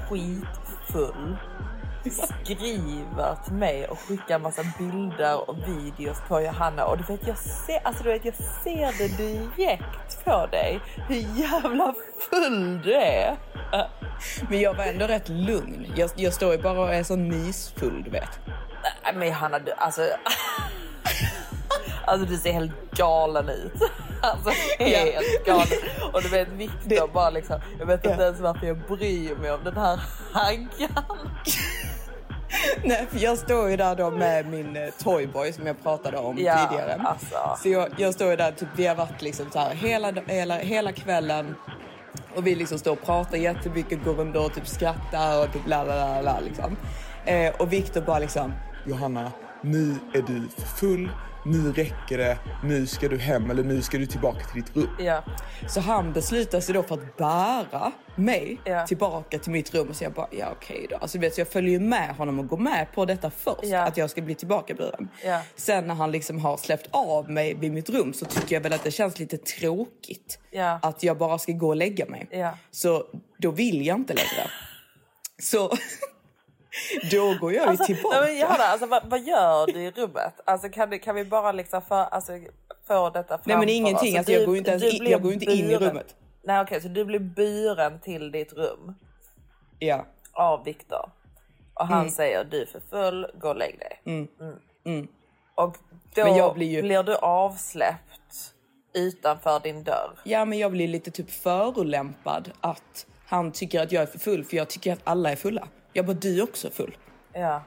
skitfull 0.09 1.37
skriver 2.11 3.37
till 3.45 3.53
mig 3.55 3.87
och 3.89 3.99
skickar 3.99 4.39
massa 4.39 4.63
bilder 4.79 5.51
och 5.51 5.57
videos 5.67 6.19
på 6.29 6.41
Johanna 6.41 6.85
och 6.85 6.99
du 6.99 7.05
vet 7.05 7.27
jag 7.27 7.39
ser, 7.39 7.81
alltså 7.85 8.03
du 8.03 8.09
vet 8.09 8.25
jag 8.25 8.35
ser 8.35 8.99
det 8.99 9.17
direkt 9.17 10.25
på 10.25 10.47
dig 10.47 10.81
hur 11.09 11.41
jävla 11.41 11.95
full 12.31 12.83
du 12.83 12.95
är. 12.95 13.37
Men 14.51 14.61
jag 14.61 14.75
var 14.75 14.85
ändå 14.85 15.07
rätt 15.07 15.29
lugn. 15.29 15.93
Jag, 15.97 16.11
jag 16.17 16.33
står 16.35 16.53
ju 16.53 16.63
bara 16.63 16.81
och 16.81 16.95
är 16.95 17.03
så 17.03 17.17
mysfull, 17.17 18.03
du 18.05 18.11
vet. 18.11 18.41
Nej, 19.05 19.15
Men 19.15 19.33
Hanna, 19.33 19.59
du, 19.59 19.73
alltså... 19.73 20.03
alltså 22.07 22.27
du 22.27 22.37
ser 22.37 22.53
helt 22.53 22.91
galen 22.91 23.49
ut. 23.49 23.73
Alltså 24.23 24.51
helt 24.79 25.45
galen. 25.47 25.79
Och 26.13 26.23
du 26.23 26.29
vet 26.29 26.49
Viktor 26.49 27.09
bara 27.13 27.31
liksom, 27.31 27.61
jag 27.79 27.87
vet 27.87 28.05
inte 28.05 28.17
Ja. 28.19 28.25
ens 28.25 28.41
varför 28.41 28.67
jag 28.67 28.79
bryr 28.79 29.35
mig 29.37 29.51
om 29.53 29.65
den 29.65 29.77
här 29.77 30.01
haggan. 30.33 31.19
Nej, 32.85 33.07
för 33.11 33.19
jag 33.19 33.39
står 33.39 33.71
ju 33.71 33.77
där 33.77 33.95
då 33.97 34.11
med 34.11 34.47
min 34.47 34.77
eh, 34.77 34.83
Toyboy 35.03 35.53
som 35.53 35.67
jag 35.67 35.83
pratade 35.83 36.17
om 36.17 36.39
Ja, 36.39 36.69
tidigare. 36.71 37.01
alltså. 37.05 37.63
Så 37.63 37.69
jag, 37.69 37.89
jag 37.97 38.15
står 38.15 38.31
ju 38.31 38.37
där, 38.37 38.53
typ, 38.53 38.69
vi 38.77 38.87
har 38.87 38.95
varit 38.95 39.23
liksom 39.23 39.47
så 39.53 39.59
här 39.59 39.75
hela, 39.75 40.13
hela, 40.27 40.57
hela 40.57 40.93
kvällen 40.93 41.55
och 42.37 42.47
vi 42.47 42.55
liksom 42.55 42.79
står 42.79 42.93
och 42.93 43.03
pratar 43.03 43.37
jättemycket, 43.39 44.05
går 44.05 44.15
runt 44.15 44.37
och 44.37 44.55
typ 44.55 44.67
skrattar 44.69 45.41
och 45.45 45.53
typ 45.53 45.63
la 45.67 45.85
la 45.85 45.95
la 45.95 46.21
la 46.21 46.41
liksom. 46.41 46.77
Eh, 47.25 47.55
och 47.59 47.73
Viktor 47.73 48.01
bara 48.01 48.19
liksom, 48.19 48.53
Johanna, 48.87 49.33
nu 49.61 49.95
är 50.15 50.23
du 50.23 50.49
för 50.57 50.63
full, 50.77 51.11
nu 51.49 51.73
räcker 51.73 52.19
det, 52.19 52.39
nu 52.65 52.87
ska 52.87 53.09
du 53.09 53.19
hem 53.19 53.51
eller 53.51 53.63
nu 53.65 53.83
ska 53.83 53.99
du 53.99 54.07
tillbaka 54.07 54.45
till 54.45 54.63
ditt 54.63 54.77
rum. 54.77 54.89
Ja, 54.99 55.23
så 55.69 55.81
han 55.81 56.13
beslutar 56.13 56.61
sig 56.61 56.75
då 56.75 56.83
för 56.83 56.95
att 56.95 57.17
bära 57.17 57.93
mig 58.17 58.61
Ja. 58.65 58.87
tillbaka 58.87 59.39
till 59.39 59.53
mitt 59.53 59.75
rum. 59.75 59.95
Så 59.95 60.05
jag 60.05 60.13
bara, 60.13 60.29
ja 60.31 60.47
okej 60.53 60.87
då. 60.91 60.97
Alltså, 60.97 61.19
du 61.19 61.23
vet, 61.27 61.35
så 61.35 61.41
jag 61.41 61.49
följer 61.49 61.71
ju 61.71 61.81
med 61.81 62.15
honom 62.17 62.39
och 62.39 62.49
går 62.49 62.57
med 62.59 62.87
på 62.95 63.05
detta 63.05 63.31
först. 63.31 63.59
Ja. 63.65 63.81
Att 63.87 63.97
jag 63.97 64.11
ska 64.11 64.23
bli 64.23 64.35
tillbaka 64.35 64.75
buren. 64.75 65.09
Ja. 65.25 65.43
Sen 65.57 65.87
när 65.87 65.95
han 65.95 66.11
liksom 66.13 66.39
har 66.39 66.57
släppt 66.57 66.89
av 66.91 67.31
mig 67.31 67.55
vid 67.55 67.73
mitt 67.73 67.91
rum 67.91 68.13
så 68.13 68.25
tycker 68.25 68.57
jag 68.57 68.61
väl 68.61 68.73
att 68.73 68.85
det 68.85 68.91
känns 68.91 69.19
lite 69.19 69.37
tråkigt. 69.37 70.39
Ja. 70.51 70.79
Att 70.83 71.03
jag 71.03 71.19
bara 71.19 71.39
ska 71.39 71.53
gå 71.53 71.69
och 71.69 71.77
lägga 71.77 72.07
mig. 72.07 72.29
Ja. 72.31 72.59
Så 72.71 73.03
då 73.39 73.51
vill 73.51 73.87
jag 73.87 73.97
inte 73.97 74.15
längre. 74.15 74.51
Så 75.43 75.71
då 77.11 77.37
går 77.41 77.53
jag 77.53 77.65
ju 77.65 77.71
alltså, 77.71 77.85
tillbaka. 77.85 78.21
nej, 78.21 78.41
Johanna, 78.41 78.65
alltså, 78.65 78.87
vad, 78.87 79.03
vad 79.07 79.21
gör 79.21 79.67
du 79.67 79.81
i 79.83 79.91
rummet? 79.91 80.35
Alltså, 80.45 80.69
kan, 80.69 80.91
du, 80.91 80.99
kan 80.99 81.15
vi 81.15 81.25
bara 81.25 81.53
liksom 81.53 81.83
för, 81.83 81.95
alltså, 82.05 82.33
få 82.89 83.11
detta 83.11 83.29
framför 83.29 83.49
Nej, 83.51 83.59
men 83.59 83.69
ingenting. 83.69 84.09
oss? 84.09 84.13
Så 84.13 84.19
Alltså, 84.19 84.33
jag 84.33 84.45
går 84.47 84.55
ju 84.55 84.59
inte 84.59 84.71
ens 84.71 84.83
in- 84.85 84.99
blir 84.99 85.11
jag 85.11 85.23
går 85.23 85.31
ju 85.31 85.35
inte 85.35 85.53
in 85.53 85.71
i 85.71 85.77
rummet. 85.77 86.15
Nej 86.43 86.61
okej, 86.61 86.81
så 86.81 86.89
du 86.89 87.05
blir 87.05 87.19
buren 87.19 88.01
till 88.01 88.33
ditt 88.33 88.53
rum 88.53 88.95
Ja. 89.79 90.07
av 90.33 90.65
Viktor. 90.65 91.11
Och 91.75 91.87
han 91.87 91.99
Mm. 91.99 92.11
säger 92.11 92.45
du 92.45 92.63
är 92.63 92.67
för 92.67 92.81
full, 92.91 93.27
gå 93.41 93.49
och 93.49 93.57
lägg 93.57 93.79
dig. 93.79 94.01
Mm. 94.85 95.09
Och 95.55 95.77
då 96.15 96.25
Men 96.25 96.37
jag 96.37 96.55
blir 96.55 96.67
ju- 96.83 97.03
du 97.03 97.15
avsläppt 97.17 98.55
utanför 98.95 99.61
din 99.61 99.85
dörr. 99.85 100.11
Ja, 100.25 100.45
men 100.45 100.59
jag 100.59 100.71
blir 100.73 100.89
lite 100.89 101.11
typ 101.11 101.31
förolämpad 101.31 102.51
att 102.61 103.07
han 103.27 103.53
tycker 103.53 103.83
att 103.83 103.93
jag 103.93 104.03
är 104.03 104.07
för 104.07 104.19
full 104.19 104.45
för 104.45 104.57
jag 104.57 104.69
tycker 104.69 104.93
att 104.93 105.01
alla 105.05 105.33
är 105.33 105.37
fulla. 105.37 105.69
Jag 105.99 106.07
bara, 106.07 106.13
du 106.13 106.39
är 106.39 106.43
också 106.43 106.71
full. 106.71 106.97
Ja. 107.33 107.63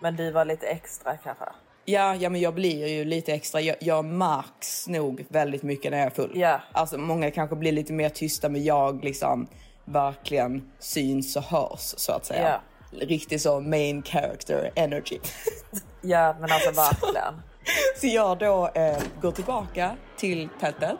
Men 0.00 0.16
du 0.16 0.30
var 0.30 0.44
lite 0.44 0.66
extra 0.66 1.16
kanske? 1.16 1.44
Ja, 1.84 2.14
ja 2.14 2.30
men 2.30 2.40
jag 2.40 2.54
blir 2.54 2.86
ju 2.86 3.04
lite 3.04 3.32
extra. 3.32 3.60
Jag, 3.60 3.76
jag 3.80 4.04
märks 4.04 4.88
nog 4.88 5.24
väldigt 5.28 5.62
mycket 5.62 5.90
när 5.90 5.98
jag 5.98 6.06
är 6.06 6.10
full. 6.10 6.32
Ja. 6.34 6.60
Alltså 6.72 6.98
många 6.98 7.30
kanske 7.30 7.56
blir 7.56 7.72
lite 7.72 7.92
mer 7.92 8.08
tysta 8.08 8.48
men 8.48 8.64
jag 8.64 9.04
liksom 9.04 9.46
verkligen 9.84 10.72
syns 10.78 11.36
och 11.36 11.42
hörs 11.42 11.94
så 11.96 12.12
att 12.12 12.26
säga. 12.26 12.60
Riktigt 12.90 13.42
så 13.42 13.60
main 13.60 14.02
character 14.02 14.70
energy. 14.74 15.18
Ja 16.00 16.36
men 16.40 16.52
alltså 16.52 16.70
verkligen. 16.70 17.34
Så 18.00 18.06
jag 18.06 18.38
då 18.38 18.70
eh, 18.74 18.98
går 19.22 19.32
tillbaka 19.32 19.96
till 20.16 20.48
tältet 20.60 20.98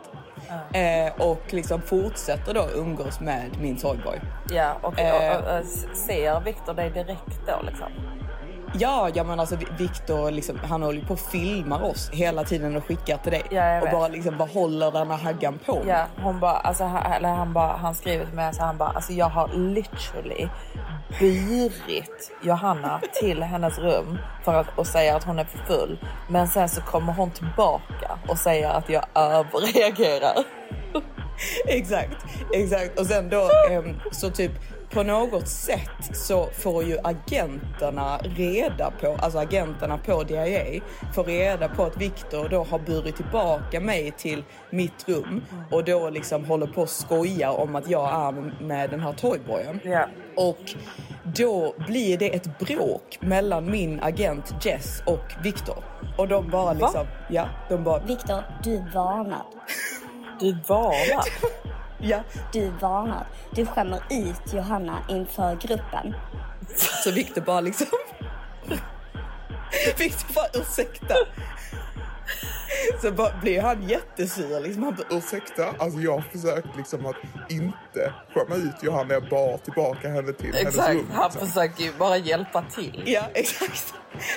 eh, 0.72 1.12
och 1.28 1.42
liksom 1.50 1.82
fortsätter 1.82 2.54
då 2.54 2.68
umgås 2.74 3.20
med 3.20 3.50
min 3.60 3.76
toyboy. 3.76 4.20
Ja 4.50 4.76
och, 4.82 4.98
Eh. 5.00 5.36
och, 5.36 5.42
och, 5.52 5.58
och 5.58 5.66
ser 5.96 6.40
Viktor 6.40 6.74
dig 6.74 6.90
direkt 6.90 7.40
då 7.46 7.62
liksom? 7.66 7.88
Ja, 8.78 9.08
ja 9.14 9.24
men 9.24 9.40
alltså 9.40 9.56
Viktor 9.78 10.30
liksom, 10.30 10.58
han 10.68 10.82
håller 10.82 11.00
på 11.00 11.12
och 11.12 11.20
filmar 11.20 11.82
oss 11.82 12.10
hela 12.12 12.44
tiden 12.44 12.76
och 12.76 12.84
skickar 12.84 13.16
till 13.18 13.32
dig. 13.32 13.42
Ja, 13.50 13.80
och 13.82 13.88
bara 13.92 14.08
liksom 14.08 14.38
bara 14.38 14.48
håller 14.48 14.90
den 14.90 15.10
här 15.10 15.18
haggan 15.18 15.58
på. 15.66 15.82
Ja, 15.86 16.06
hon 16.22 16.40
bara, 16.40 16.52
alltså, 16.52 16.84
han- 16.84 17.12
eller 17.12 17.28
han, 17.28 17.52
bara, 17.52 17.76
han 17.76 17.94
skriver 17.94 18.24
till 18.24 18.34
mig 18.34 18.54
så 18.54 18.62
han 18.62 18.76
bara, 18.78 18.88
alltså 18.88 19.12
jag 19.12 19.26
har 19.26 19.48
literally 19.48 20.48
burit 21.20 22.32
Johanna 22.42 23.00
till 23.20 23.42
hennes 23.42 23.78
rum 23.78 24.18
för 24.44 24.54
att, 24.54 24.66
och 24.78 24.86
säger 24.86 25.16
att 25.16 25.24
hon 25.24 25.38
är 25.38 25.44
för 25.44 25.58
full. 25.58 25.98
Men 26.28 26.48
sen 26.48 26.68
så 26.68 26.80
kommer 26.80 27.12
hon 27.12 27.30
tillbaka 27.30 28.18
och 28.28 28.38
säger 28.38 28.70
att 28.70 28.88
jag 28.88 29.04
överreagerar. 29.14 30.36
exakt, 31.66 32.16
exakt. 32.54 33.00
Och 33.00 33.06
sen 33.06 33.28
då 33.28 33.48
ehm, 33.70 34.00
så 34.12 34.30
typ 34.30 34.52
på 34.92 35.02
något 35.02 35.48
sätt 35.48 36.16
så 36.16 36.46
får 36.46 36.84
ju 36.84 36.98
agenterna 37.04 38.18
reda 38.18 38.90
på, 39.00 39.16
alltså 39.20 39.38
agenterna 39.38 39.98
på 39.98 40.22
DIA 40.22 40.82
får 41.14 41.24
reda 41.24 41.68
på 41.68 41.84
att 41.84 41.96
Viktor 41.96 42.48
då 42.48 42.64
har 42.64 42.78
burit 42.78 43.16
tillbaka 43.16 43.80
mig 43.80 44.10
till 44.10 44.44
mitt 44.70 45.08
rum 45.08 45.42
och 45.70 45.84
då 45.84 46.10
liksom 46.10 46.44
håller 46.44 46.66
på 46.66 46.82
att 46.82 46.90
skoja 46.90 47.52
om 47.52 47.76
att 47.76 47.90
jag 47.90 48.12
är 48.12 48.62
med 48.62 48.90
den 48.90 49.00
här 49.00 49.12
toyboyen. 49.12 49.80
Ja. 49.84 50.08
Och 50.36 50.74
då 51.24 51.74
blir 51.86 52.18
det 52.18 52.34
ett 52.34 52.58
bråk 52.58 53.18
mellan 53.20 53.70
min 53.70 54.00
agent 54.00 54.54
Jess 54.64 55.02
och 55.06 55.32
Viktor. 55.42 55.84
Och 56.18 56.28
de 56.28 56.50
bara 56.50 56.72
liksom, 56.72 57.06
ja, 57.30 57.48
de 57.68 57.84
bara, 57.84 57.98
Viktor, 57.98 58.42
du 58.64 58.74
är 58.74 58.94
varnad. 58.94 59.46
Du 60.40 60.52
varnar. 60.52 61.24
ja. 62.02 62.22
Du 62.52 62.70
varnar. 62.80 63.26
Du 63.50 63.66
skämmer 63.66 64.00
ut 64.10 64.54
Johanna 64.54 64.98
inför 65.08 65.56
gruppen. 65.56 66.14
Så 67.04 67.10
Viktor 67.10 67.40
bara 67.40 67.60
liksom... 67.60 67.86
Viktor 69.98 70.34
bara 70.34 70.46
ursäkta. 70.62 71.14
Så 73.02 73.30
blir 73.40 73.60
han 73.62 73.82
jättesur 73.88 74.60
liksom. 74.60 74.82
Han 74.82 74.94
bara, 74.94 75.16
Ursäkta, 75.18 75.74
alltså 75.78 76.00
jag 76.00 76.12
har 76.12 76.20
försökt 76.32 76.76
liksom 76.76 77.06
att 77.06 77.16
inte 77.50 78.12
skämma 78.34 78.54
ut 78.54 78.82
Johanna. 78.82 79.14
Jag 79.14 79.28
bar 79.28 79.58
tillbaka 79.58 80.08
henne 80.08 80.32
till 80.32 80.46
hennes 80.54 80.68
Exakt, 80.68 80.90
rum. 80.90 81.06
han 81.12 81.30
liksom. 81.30 81.48
försöker 81.48 81.82
ju 81.84 81.92
bara 81.98 82.16
hjälpa 82.16 82.62
till. 82.62 83.02
ja 83.06 83.22
exakt. 83.34 83.94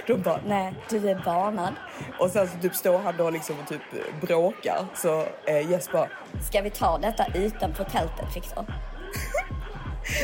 De 0.07 0.21
bara, 0.21 0.39
Nej, 0.47 0.73
du 0.89 1.09
är 1.09 1.23
varnad. 1.25 1.73
och 2.19 2.29
sen 2.29 2.47
så 2.47 2.57
typ 2.61 2.75
står 2.75 2.97
han 2.97 3.13
då 3.17 3.29
liksom 3.29 3.55
och 3.59 3.67
typ 3.67 3.81
bråkar. 4.21 4.85
Så 4.95 5.25
eh, 5.45 5.71
Jess 5.71 5.91
bara, 5.91 6.09
Ska 6.49 6.61
vi 6.61 6.69
ta 6.69 6.97
detta 6.97 7.25
utanför 7.35 7.83
tältet, 7.83 8.35
Viktor? 8.35 8.65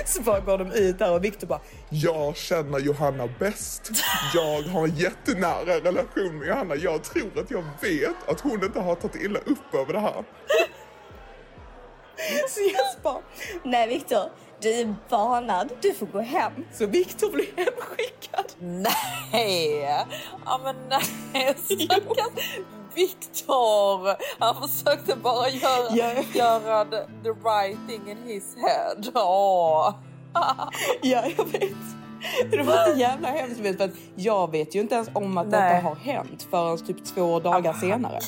så 0.06 0.22
bara 0.22 0.40
går 0.40 0.58
de 0.58 0.72
ut 0.72 1.00
där 1.00 1.12
och 1.14 1.24
Viktor 1.24 1.48
bara, 1.48 1.60
Jag 1.90 2.38
känner 2.38 2.80
Johanna 2.80 3.30
bäst. 3.40 3.92
Jag 4.34 4.62
har 4.62 4.84
en 4.88 4.96
jättenära 4.96 5.80
relation 5.80 6.40
med 6.40 6.48
Johanna. 6.48 6.76
Jag 6.76 7.04
tror 7.04 7.40
att 7.40 7.52
jag 7.52 7.64
vet 7.82 8.30
att 8.30 8.40
hon 8.40 8.64
inte 8.64 8.80
har 8.80 8.96
tagit 8.96 9.16
illa 9.22 9.40
upp 9.40 9.74
över 9.74 9.94
det 9.94 10.00
här. 10.00 10.24
så 12.50 12.62
Jess 12.62 13.04
bara, 13.04 13.22
Nej, 13.64 13.88
Viktor. 13.88 14.24
Du 14.60 14.70
är 14.70 14.96
varnad. 15.10 15.70
Du 15.82 15.94
får 15.94 16.06
gå 16.06 16.20
hem. 16.22 16.52
så 16.74 16.86
Viktor 16.86 17.32
blir 17.32 17.46
hemskickad. 17.58 18.46
Nej! 18.60 20.06
Ja 20.46 20.62
men 20.64 20.76
nej, 21.34 21.56
stackars 21.58 22.44
Viktor! 22.96 24.16
Han 24.40 24.68
försökte 24.70 25.16
bara 25.16 25.50
göra, 25.50 25.96
Ja. 25.96 26.14
göra 26.34 26.86
the, 26.86 26.98
the 27.24 27.30
right 27.30 27.78
thing 27.88 28.10
in 28.12 28.18
his 28.26 28.56
head. 28.56 29.12
Åh. 29.16 29.96
Ja, 31.02 31.24
jag 31.38 31.46
vet. 31.46 31.78
Det 32.52 32.64
var 32.64 32.94
så 32.94 33.00
jävla 33.00 33.28
hemskt 33.28 33.62
för 33.62 33.84
att 33.86 33.92
jag 34.16 34.52
vet 34.52 34.76
ju 34.76 34.80
inte 34.82 34.96
ens 34.96 35.10
om 35.14 35.38
att 35.38 35.48
Nej. 35.48 35.74
detta 35.76 35.88
har 35.90 35.96
hänt 35.96 36.48
förrän 36.52 36.78
typ 36.78 37.06
två 37.06 37.40
dagar 37.40 37.74
senare. 37.74 38.20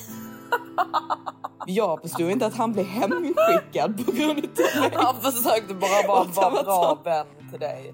Jag 1.67 2.02
förstod 2.02 2.32
inte 2.32 2.45
att 2.45 2.56
han 2.56 2.73
blev 2.73 2.86
hemskickad 2.86 4.06
på 4.06 4.12
grund 4.12 4.38
av 4.39 4.82
mig. 4.82 4.91
Han 4.93 5.21
försökte 5.21 5.73
bara 5.73 6.08
vara 6.08 6.23
vara 6.23 6.34
samma 6.34 6.63
bra 6.63 7.02
vän 7.04 7.26
till 7.52 7.60
dig. 7.60 7.93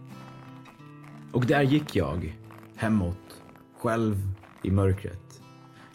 Och 1.34 1.45
där 1.45 1.62
gick 1.62 1.95
jag, 1.95 2.38
hemåt, 2.75 3.41
själv 3.82 4.15
i 4.63 4.71
mörkret. 4.71 5.19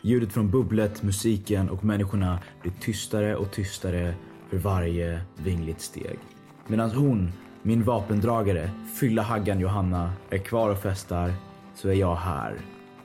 Ljudet 0.07 0.33
från 0.33 0.51
bubblet, 0.51 1.03
musiken 1.03 1.71
och 1.71 1.85
människorna 1.85 2.39
blir 2.63 2.73
tystare 2.73 3.37
och 3.37 3.51
tystare 3.51 4.15
för 4.51 4.57
varje 4.57 5.21
vingligt 5.37 5.81
steg. 5.81 6.19
Medan 6.67 6.91
hon, 6.91 7.33
min 7.63 7.83
vapendragare, 7.83 8.71
fylla 9.01 9.23
haggan 9.23 9.61
Johanna, 9.61 10.13
är 10.31 10.39
kvar 10.39 10.71
och 10.71 10.79
festar 10.79 11.33
så 11.75 11.89
är 11.89 11.93
jag 11.93 12.15
här. 12.15 12.55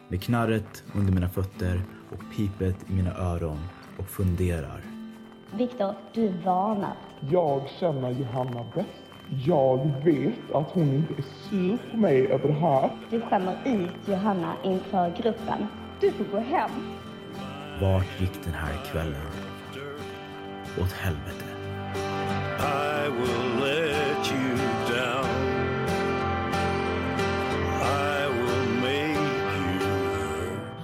Med 0.07 0.23
knarret 0.23 0.83
under 0.95 1.13
mina 1.13 1.29
fötter 1.29 1.81
och 2.11 2.19
pipet 2.35 2.75
i 2.89 2.93
mina 2.93 3.17
öron 3.17 3.59
och 3.97 4.09
funderar. 4.09 4.81
Viktor, 5.51 5.93
du 6.13 6.25
är 6.25 6.33
varnad. 6.45 6.97
Jag 7.31 7.69
känner 7.79 8.11
Johanna 8.11 8.65
bäst. 8.75 8.89
Jag 9.45 9.91
vet 10.03 10.53
att 10.53 10.71
hon 10.71 10.89
inte 10.93 11.13
är 11.13 11.49
sur 11.49 11.77
på 11.91 11.97
mig 11.97 12.27
över 12.27 12.47
det 12.47 12.53
här. 12.53 12.91
Du 13.09 13.21
skämmer 13.21 13.57
ut 13.65 14.07
Johanna 14.07 14.53
inför 14.63 15.21
gruppen. 15.21 15.67
Du 16.01 16.11
får 16.11 16.23
gå 16.25 16.37
hem. 16.37 16.69
Vart 17.81 18.21
gick 18.21 18.43
den 18.43 18.53
här 18.53 18.85
kvällen? 18.91 19.27
Åt 20.81 20.91
helvete. 20.91 21.45
I 22.59 23.09
will 23.09 23.63
let 23.63 24.31
you 24.31 24.57
down. 24.89 25.25
I 27.81 28.27
will 28.31 28.81
make 28.81 29.19
you 29.55 29.79
hurt. 29.79 30.81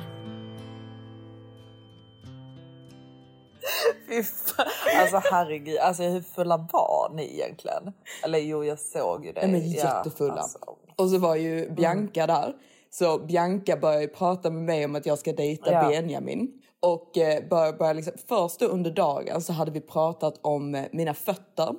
Fy 4.07 4.23
fan. 4.23 4.65
Alltså 5.01 5.21
herregud, 5.31 5.77
alltså 5.77 6.03
hur 6.03 6.21
fulla 6.21 6.57
var 6.57 7.11
ni 7.15 7.33
egentligen? 7.33 7.93
Eller 8.23 8.39
jo, 8.39 8.63
jag 8.63 8.79
såg 8.79 9.25
ju 9.25 9.31
det. 9.31 9.41
Nej, 9.47 9.51
men 9.51 9.71
Ja, 9.71 9.77
jättefulla. 9.97 10.33
alltså. 10.33 10.57
Och 10.95 11.09
så 11.09 11.17
var 11.17 11.35
ju 11.35 11.69
Bianca 11.69 12.27
där. 12.27 12.53
Så 12.97 13.19
Bianca 13.19 13.77
började 13.77 14.07
prata 14.07 14.49
med 14.49 14.63
mig 14.63 14.85
om 14.85 14.95
att 14.95 15.05
jag 15.05 15.19
ska 15.19 15.33
dejta 15.33 15.71
Ja. 15.71 15.89
Benjamin. 15.89 16.51
Och 16.79 17.17
eh, 17.17 17.47
började 17.49 17.93
liksom, 17.93 18.13
först 18.27 18.61
under 18.61 18.91
dagen 18.91 19.41
så 19.41 19.53
hade 19.53 19.71
vi 19.71 19.81
pratat 19.81 20.39
om 20.41 20.75
eh, 20.75 20.83
mina 20.91 21.13
fötter. 21.13 21.69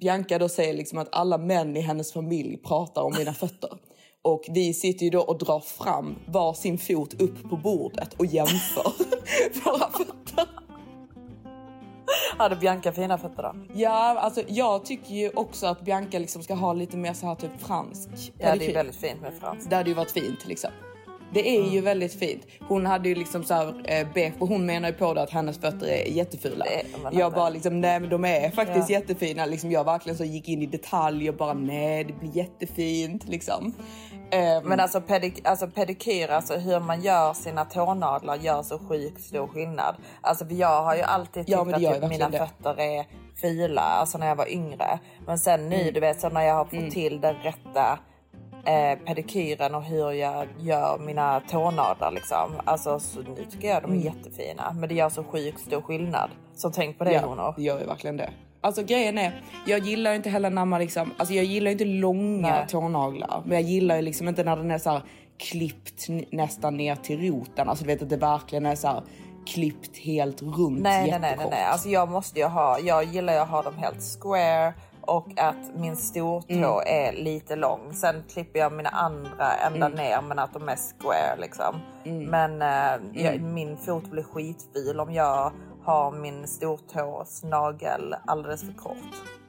Bianca 0.00 0.38
då 0.38 0.48
säger 0.48 0.74
liksom 0.74 0.98
att 0.98 1.08
alla 1.12 1.38
män 1.38 1.76
i 1.76 1.80
hennes 1.80 2.12
familj 2.12 2.56
pratar 2.56 3.02
om 3.02 3.14
mina 3.18 3.32
fötter. 3.32 3.70
Och 4.22 4.44
vi 4.48 4.74
sitter 4.74 5.04
ju 5.04 5.10
då 5.10 5.20
och 5.20 5.38
drar 5.38 5.60
fram 5.60 6.14
var 6.26 6.54
sin 6.54 6.78
fot 6.78 7.20
upp 7.22 7.50
på 7.50 7.56
bordet 7.56 8.14
och 8.14 8.26
jämför 8.26 8.92
våra 9.64 9.90
fötter. 9.90 10.23
Hade 12.38 12.56
Bianca 12.56 12.92
fina 12.92 13.18
fötter 13.18 13.42
då? 13.42 13.54
Ja, 13.74 14.18
alltså 14.20 14.42
jag 14.48 14.84
tycker 14.84 15.14
ju 15.14 15.30
också 15.34 15.66
att 15.66 15.80
Bianca 15.84 16.18
liksom 16.18 16.42
ska 16.42 16.54
ha 16.54 16.72
lite 16.72 16.96
mer 16.96 17.12
så 17.12 17.26
här 17.26 17.34
typ 17.34 17.50
fransk 17.60 18.08
Ja, 18.14 18.22
det 18.38 18.44
är 18.46 18.52
pedikyr. 18.52 18.74
väldigt 18.74 18.96
fint 18.96 19.20
med 19.22 19.32
fransk. 19.40 19.70
Det 19.70 19.76
hade 19.76 19.88
ju 19.90 19.94
varit 19.94 20.10
fint 20.10 20.46
liksom. 20.46 20.70
Det 21.32 21.56
är 21.58 21.70
ju 21.70 21.80
väldigt 21.80 22.14
fint. 22.14 22.42
Hon 22.68 22.86
hade 22.86 23.08
ju 23.08 23.14
liksom 23.14 23.44
så 23.44 23.54
här, 23.54 23.74
eh, 23.84 24.06
beige 24.14 24.32
och 24.38 24.48
hon 24.48 24.66
menar 24.66 24.88
ju 24.88 24.94
på 24.94 25.14
det 25.14 25.22
att 25.22 25.30
hennes 25.30 25.58
fötter 25.58 25.86
är 25.86 26.06
jättefula. 26.12 26.64
Det 26.64 26.80
är 27.16 27.18
jag 27.20 27.32
bara 27.32 27.48
liksom, 27.50 27.80
nej 27.80 28.00
men 28.00 28.10
de 28.10 28.24
är 28.24 28.50
faktiskt 28.50 28.90
Ja. 28.90 28.98
jättefina. 29.00 29.46
Liksom, 29.46 29.70
jag 29.70 29.84
verkligen 29.84 30.18
så 30.18 30.24
gick 30.24 30.48
in 30.48 30.62
i 30.62 30.66
detalj 30.66 31.28
och 31.28 31.36
bara 31.36 31.52
nej 31.54 32.04
det 32.04 32.12
blir 32.12 32.36
jättefint 32.36 33.28
liksom. 33.28 33.74
Ehm, 34.30 34.64
Men 34.64 34.80
alltså, 34.80 35.00
pedik 35.00 35.46
alltså 35.48 35.66
pedikyr, 35.66 36.28
alltså 36.30 36.54
hur 36.56 36.80
man 36.80 37.00
gör 37.00 37.32
sina 37.32 37.64
tånaglar 37.64 38.36
gör 38.36 38.62
så 38.62 38.78
sjukt 38.78 39.20
stor 39.24 39.46
skillnad. 39.46 39.96
Alltså 40.20 40.44
jag 40.48 40.82
har 40.82 40.94
ju 40.96 41.02
alltid 41.02 41.44
Ja, 41.48 41.64
tyckt 41.64 41.78
gör 41.80 41.90
att 41.94 42.00
typ 42.00 42.10
mina 42.10 42.28
det. 42.28 42.38
fötter 42.38 42.80
är 42.80 43.06
fula, 43.40 43.80
alltså 43.82 44.18
när 44.18 44.26
jag 44.26 44.36
var 44.36 44.52
yngre. 44.52 44.98
Men 45.26 45.38
sen 45.38 45.68
nu, 45.68 45.80
Mm. 45.80 45.94
du 45.94 46.00
vet, 46.00 46.20
så 46.20 46.28
när 46.28 46.42
jag 46.42 46.54
har 46.54 46.64
fått 46.64 46.90
till 46.90 47.20
den 47.20 47.34
rätta 47.34 47.98
eh, 48.66 48.98
pedikyren 48.98 49.74
och 49.74 49.82
hur 49.82 50.10
jag 50.10 50.48
gör 50.58 50.98
mina 50.98 51.40
tånaglar 51.50 52.10
liksom. 52.10 52.52
Alltså 52.64 53.00
så 53.00 53.18
nu 53.20 53.44
tycker 53.50 53.68
jag 53.68 53.82
de 53.82 53.92
är 53.92 53.96
jättefina. 54.04 54.72
Men 54.74 54.88
det 54.88 54.94
gör 54.94 55.08
så 55.08 55.24
sjukt 55.24 55.60
stor 55.60 55.80
skillnad. 55.82 56.30
Så 56.54 56.70
tänk 56.70 56.98
på 56.98 57.04
det 57.04 57.12
Ja, 57.12 57.20
honor. 57.20 57.54
det 57.56 57.62
gör 57.62 57.80
ju 57.80 57.86
verkligen 57.86 58.16
det. 58.16 58.30
Alltså 58.64 58.82
grejen 58.82 59.18
är, 59.18 59.42
jag 59.66 59.78
gillar 59.80 60.14
inte 60.14 60.30
heller 60.30 60.50
när 60.50 60.64
man 60.64 60.80
liksom, 60.80 61.10
alltså 61.16 61.34
jag 61.34 61.44
gillar 61.44 61.70
inte 61.70 61.84
långa 61.84 62.50
Nej. 62.50 62.66
tånaglar. 62.68 63.42
Men 63.46 63.52
jag 63.54 63.62
gillar 63.70 63.96
ju 63.96 64.02
liksom 64.02 64.28
inte 64.28 64.44
när 64.44 64.56
den 64.56 64.70
är 64.70 64.78
så 64.78 64.90
här 64.90 65.02
klippt 65.38 66.06
nästan 66.32 66.76
ner 66.76 66.96
till 66.96 67.20
roten. 67.30 67.68
Alltså 67.68 67.84
du 67.84 67.92
vet 67.92 68.02
att 68.02 68.10
det 68.10 68.16
verkligen 68.16 68.66
är 68.66 68.74
så 68.74 68.88
här 68.88 69.02
klippt 69.46 69.96
helt 69.98 70.42
runt 70.42 70.80
Nej, 70.80 70.80
nej, 70.82 71.10
nej, 71.10 71.20
nej, 71.20 71.30
jättekort. 71.30 71.50
nej. 71.52 71.64
Alltså 71.64 71.88
jag 71.88 72.08
måste 72.10 72.38
ju 72.38 72.46
ha, 72.46 72.78
jag 72.78 73.04
gillar 73.04 73.32
ju 73.32 73.38
att 73.38 73.48
ha 73.48 73.62
dem 73.62 73.74
helt 73.78 74.02
square 74.20 74.74
och 75.00 75.26
att 75.36 75.76
min 75.76 75.96
stortå 75.96 76.52
Mm. 76.54 76.70
är 76.86 77.12
lite 77.24 77.56
lång. 77.56 77.92
Sen 77.92 78.22
klipper 78.32 78.58
jag 78.58 78.72
mina 78.72 78.88
andra 78.90 79.52
ända 79.66 79.86
Mm. 79.86 79.98
ner 79.98 80.22
men 80.28 80.38
att 80.38 80.52
de 80.52 80.68
är 80.68 80.76
square 80.76 81.36
liksom. 81.40 81.74
Men 82.30 82.62
eh, 82.62 83.22
jag, 83.24 83.34
Mm. 83.34 83.54
min 83.54 83.76
fot 83.76 84.10
blir 84.10 84.22
skitful 84.22 85.00
om 85.00 85.12
jag 85.12 85.52
har 85.84 86.12
min 86.12 86.46
stortås 86.46 87.42
nagel 87.42 88.14
alldeles 88.26 88.60
för 88.60 88.72
kort. 88.72 88.96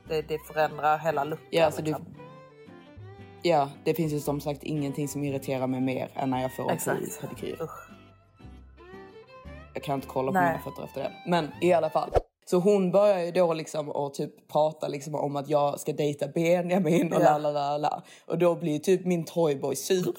Det, 0.08 0.22
det 0.22 0.40
förändrar 0.40 0.98
hela 0.98 1.24
looken. 1.24 1.48
Ja, 1.50 1.66
alltså 1.66 1.82
du, 1.82 1.88
liksom. 1.88 2.06
ja, 3.42 3.70
det 3.84 3.94
finns 3.94 4.14
ju 4.14 4.20
som 4.20 4.42
sagt 4.42 4.64
ingenting 4.64 5.08
som 5.08 5.24
irriterar 5.24 5.68
mig 5.68 5.82
mer 5.82 6.12
än 6.14 6.30
när 6.30 6.42
jag 6.42 6.56
får 6.56 6.72
en 6.72 6.78
pedikyr. 7.22 7.70
Jag 9.74 9.84
kan 9.84 9.96
inte 9.96 10.08
kolla 10.08 10.32
på 10.32 10.38
Nej. 10.38 10.50
mina 10.50 10.64
fötter 10.64 10.84
efter 10.84 11.04
det. 11.04 11.12
Men 11.28 11.52
i 11.62 11.74
alla 11.74 11.90
fall. 11.90 12.10
Så 12.50 12.58
hon 12.58 12.92
börjar 12.92 13.26
ju 13.26 13.32
då 13.32 13.54
liksom 13.54 13.90
och 13.90 14.14
typ 14.14 14.48
prata 14.48 14.88
liksom 14.88 15.16
om 15.16 15.36
att 15.36 15.50
jag 15.50 15.80
ska 15.80 15.94
dejta 15.94 16.28
Benjamin 16.28 17.14
och 17.14 17.20
la 17.20 17.38
la 17.38 17.52
la 17.52 17.78
la. 17.78 18.04
Och 18.26 18.38
då 18.38 18.56
blir 18.56 18.80
typ 18.80 19.06
min 19.06 19.26
toyboy 19.26 19.76
sur. 19.76 20.16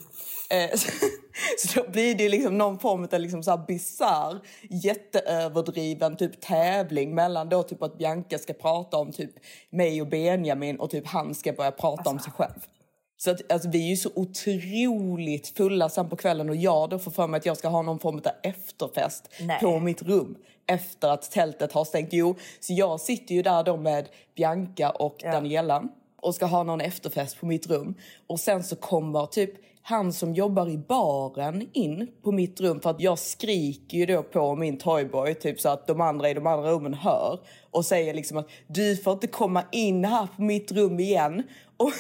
Eh, 0.51 0.77
så, 0.77 0.91
så 1.59 1.81
då 1.81 1.91
blir 1.91 2.15
det 2.15 2.29
liksom 2.29 2.59
någon 2.59 2.79
form 2.79 3.09
av 3.13 3.21
liksom 3.21 3.43
så 3.43 3.51
här 3.51 3.67
bizarr, 3.67 4.41
jätteöverdriven 4.71 6.17
typ 6.17 6.41
tävling 6.41 7.15
mellan 7.15 7.49
då 7.49 7.63
typ 7.63 7.83
att 7.83 7.99
Bianca 7.99 8.39
ska 8.39 8.53
prata 8.53 8.97
om 8.97 9.13
typ 9.13 9.33
mig 9.71 10.01
och 10.01 10.09
Benjamin 10.09 10.81
och 10.81 10.91
typ 10.91 11.07
han 11.07 11.35
ska 11.35 11.53
börja 11.53 11.73
prata 11.73 12.11
om 12.11 12.19
sig 12.19 12.33
själv. 12.33 12.61
Så 13.19 13.31
att, 13.31 13.53
alltså, 13.53 13.69
vi 13.69 13.85
är 13.85 13.91
ju 13.91 13.97
så 13.97 14.11
otroligt 14.15 15.49
fulla 15.57 15.89
sen 15.89 16.09
på 16.09 16.17
kvällen 16.17 16.49
och 16.49 16.57
jag 16.57 16.91
då 16.91 16.99
får 16.99 17.11
för 17.11 17.27
mig 17.27 17.39
att 17.39 17.47
jag 17.47 17.57
ska 17.57 17.69
ha 17.69 17.83
någon 17.83 17.99
form 17.99 18.17
av 18.17 18.33
efterfest 18.43 19.29
Nej. 19.41 19.61
på 19.61 19.79
mitt 19.81 20.03
rum 20.03 20.37
efter 20.67 21.09
att 21.09 21.31
tältet 21.31 21.73
har 21.73 21.85
stängt. 21.85 22.09
Jo, 22.13 22.37
så 22.61 22.73
jag 22.73 23.01
sitter 23.01 23.35
ju 23.35 23.43
där 23.43 23.65
då 23.65 23.77
med 23.77 24.09
Bianca 24.37 24.91
och 24.91 25.17
Ja. 25.19 25.33
Daniela 25.33 25.85
och 26.17 26.35
ska 26.35 26.47
ha 26.47 26.63
någon 26.63 26.81
efterfest 26.81 27.41
på 27.41 27.47
mitt 27.47 27.67
rum. 27.67 27.95
Och 28.27 28.41
sen 28.41 28.65
så 28.65 28.77
kommer 28.77 29.27
typ 29.27 29.51
han 29.83 30.13
som 30.13 30.35
jobbar 30.35 30.69
i 30.69 30.79
baren 30.79 31.69
in 31.73 32.09
på 32.23 32.33
mitt 32.33 32.61
rum 32.61 32.81
för 32.81 32.91
att 32.91 33.01
jag 33.01 33.19
skriker 33.19 33.99
ju 33.99 34.07
då 34.07 34.23
på 34.23 34.57
min 34.57 34.79
toyboy 34.79 35.35
typ 35.35 35.61
så 35.61 35.69
att 35.69 35.87
de 35.87 36.01
andra 36.01 36.31
i 36.31 36.35
de 36.35 36.47
andra 36.47 36.71
rummen 36.71 36.95
hör 36.95 37.41
och 37.71 37.85
säger 37.85 38.15
liksom 38.15 38.39
att 38.39 38.49
du 38.67 38.97
får 38.97 39.13
inte 39.13 39.27
komma 39.27 39.63
in 39.73 40.05
här 40.05 40.29
på 40.37 40.43
mitt 40.43 40.73
rum 40.73 41.01
igen 41.01 41.43
och, 41.77 41.93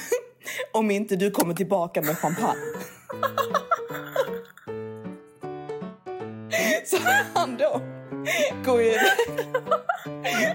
om 0.72 0.90
inte 0.90 1.16
du 1.16 1.30
kommer 1.30 1.54
tillbaka 1.54 2.02
med 2.02 2.18
champagne. 2.18 2.60
Så 6.84 6.96
han 7.34 7.56
då 7.56 7.80
går 8.64 8.82
ju 8.82 8.94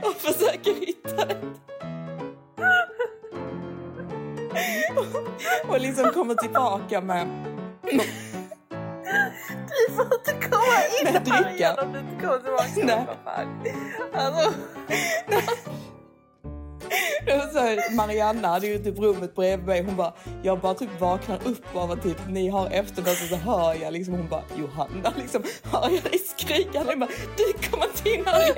och 0.01 0.15
försöker 0.15 0.73
hitta 0.85 1.25
det. 1.25 1.37
Och 5.67 5.79
liksom 5.79 6.11
kommer 6.11 6.35
tillbaka 6.35 7.01
med, 7.01 7.27
Du 9.67 9.93
får 9.95 10.05
inte 10.05 10.47
komma 10.49 10.77
in 11.01 11.07
här 11.31 11.55
igen 11.55 11.75
om 11.79 11.93
du 11.93 11.99
inte 11.99 12.25
kommer 12.25 12.39
tillbaka. 12.39 13.05
Nej. 13.25 13.47
Alltså, 14.13 14.53
då 15.27 15.37
så 17.53 17.59
här, 17.59 17.95
Marianna 17.95 18.47
hade 18.47 18.67
ju 18.67 18.77
typ 18.77 18.99
rummet 18.99 19.35
bredvid 19.35 19.67
mig. 19.67 19.83
Hon 19.83 19.95
bara, 19.95 20.13
jag 20.43 20.59
bara 20.59 20.73
typ 20.73 20.99
vaknar 20.99 21.39
upp 21.47 21.75
av 21.75 21.91
att 21.91 22.03
typ 22.03 22.17
ni 22.29 22.49
har 22.49 22.69
efterfest 22.69 23.23
och 23.23 23.29
så 23.29 23.35
hör 23.35 23.73
jag 23.81 23.93
liksom, 23.93 24.13
hon 24.13 24.27
bara, 24.27 24.43
Johanna 24.55 25.13
liksom, 25.17 25.43
hör 25.63 25.89
jag 25.89 26.03
dig 26.03 26.19
skrika? 26.19 26.83
Jag 26.87 26.99
bara, 26.99 27.09
du 27.37 27.69
kommer 27.69 27.87
här 28.25 28.43
igen. 28.43 28.57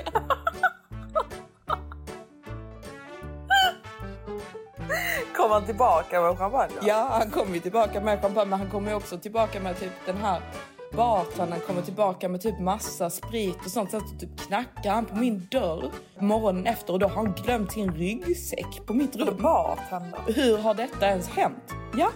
kom 5.44 5.50
han 5.50 5.64
tillbaka 5.64 6.20
med 6.20 6.38
champagne? 6.38 6.72
Ja, 6.82 7.08
han 7.10 7.30
kommer 7.30 7.54
ju 7.54 7.60
tillbaka 7.60 8.00
med 8.00 8.20
champagne, 8.20 8.50
men 8.50 8.58
han 8.58 8.70
kommer 8.70 8.90
ju 8.90 8.96
också 8.96 9.18
tillbaka 9.18 9.60
med 9.60 9.80
typ 9.80 9.92
den 10.06 10.16
här 10.16 10.40
bartendern 10.96 11.60
kommer 11.66 11.82
tillbaka 11.82 12.28
med 12.28 12.40
typ 12.40 12.60
massa 12.60 13.10
sprit 13.10 13.56
och 13.64 13.70
sånt. 13.70 13.90
Sen 13.90 14.00
så 14.00 14.16
typ 14.18 14.40
knackar 14.40 14.90
han 14.90 15.04
på 15.06 15.16
min 15.16 15.46
dörr 15.50 15.90
morgonen 16.18 16.66
efter 16.66 16.92
och 16.92 16.98
då 16.98 17.06
har 17.06 17.14
han 17.24 17.32
glömt 17.44 17.72
sin 17.72 17.94
ryggsäck 17.94 18.86
på 18.86 18.94
mitt 18.94 19.16
rum. 19.16 19.36
Bartender. 19.42 20.18
Hur 20.26 20.58
har 20.58 20.74
detta 20.74 21.06
ens 21.06 21.28
hänt? 21.28 21.74
Ja, 21.98 22.10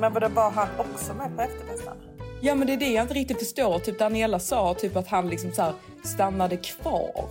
Men 0.00 0.12
var 0.12 0.20
det 0.20 0.28
bara 0.28 0.50
han 0.50 0.68
också 0.78 1.14
med 1.14 1.36
på 1.36 1.42
efterfesten? 1.42 1.94
ja 2.40 2.54
men 2.54 2.66
det 2.66 2.72
är 2.72 2.76
det 2.76 2.92
jag 2.92 3.04
inte 3.04 3.14
riktigt 3.14 3.38
förstår. 3.38 3.78
Typ 3.78 3.98
Daniela 3.98 4.38
sa 4.38 4.74
typ 4.74 4.96
att 4.96 5.08
han 5.08 5.28
liksom 5.28 5.52
så 5.52 5.72
stannade 6.04 6.56
kvar. 6.56 7.24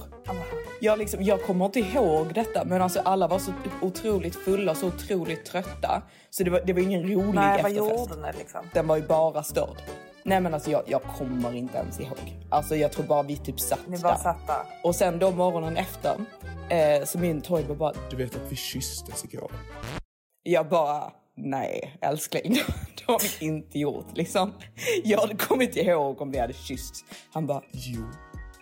Jag, 0.79 0.99
liksom, 0.99 1.23
jag 1.23 1.43
kommer 1.43 1.65
inte 1.65 1.79
ihåg 1.79 2.33
detta, 2.33 2.63
men 2.65 2.81
alltså 2.81 2.99
alla 2.99 3.27
var 3.27 3.39
så 3.39 3.53
otroligt 3.81 4.35
fulla 4.35 4.71
och 4.71 4.77
så 4.77 4.87
otroligt 4.87 5.45
trötta. 5.45 6.01
Så 6.29 6.43
det 6.43 6.49
var, 6.49 6.61
det 6.65 6.73
var 6.73 6.81
ingen 6.81 7.03
rolig 7.03 7.33
Nej, 7.35 7.63
vad 7.63 7.71
efterfest. 7.71 8.09
gjorde 8.09 8.21
ni 8.31 8.37
liksom? 8.37 8.61
Den 8.73 8.87
var 8.87 8.95
ju 8.97 9.07
bara 9.07 9.43
störd. 9.43 9.77
Nej 10.23 10.41
men 10.41 10.53
alltså 10.53 10.71
jag, 10.71 10.83
jag 10.87 11.01
kommer 11.03 11.53
inte 11.55 11.77
ens 11.77 11.99
ihåg. 11.99 12.35
Alltså 12.49 12.75
jag 12.75 12.91
tror 12.91 13.05
bara 13.05 13.23
vi 13.23 13.37
typ 13.37 13.59
satt 13.59 13.87
Ni 13.87 13.97
bara 13.99 14.13
där. 14.13 14.19
satt 14.23 14.47
där. 14.47 14.61
Och 14.83 14.95
sen 14.95 15.19
då 15.19 15.31
morgonen 15.31 15.77
efter 15.77 16.15
eh, 16.69 17.05
så 17.05 17.19
min 17.19 17.41
toyboy 17.41 17.75
bara, 17.75 17.93
Du 18.09 18.15
vet 18.15 18.35
att 18.35 18.51
vi 18.51 18.55
kysstes 18.55 19.23
igår. 19.25 19.51
jag 20.43 20.69
bara 20.69 21.11
nej 21.35 21.97
älskling 22.01 22.53
det, 22.97 23.03
har 23.11 23.39
vi 23.39 23.45
inte 23.45 23.79
gjort 23.79 24.07
liksom. 24.17 24.53
Jag 25.03 25.19
hade 25.19 25.35
kommit 25.35 25.75
ihåg 25.75 26.21
om 26.21 26.31
vi 26.31 26.39
hade 26.39 26.53
kysst. 26.53 27.05
Han 27.33 27.47
bara, 27.47 27.61
Jo, 27.71 28.03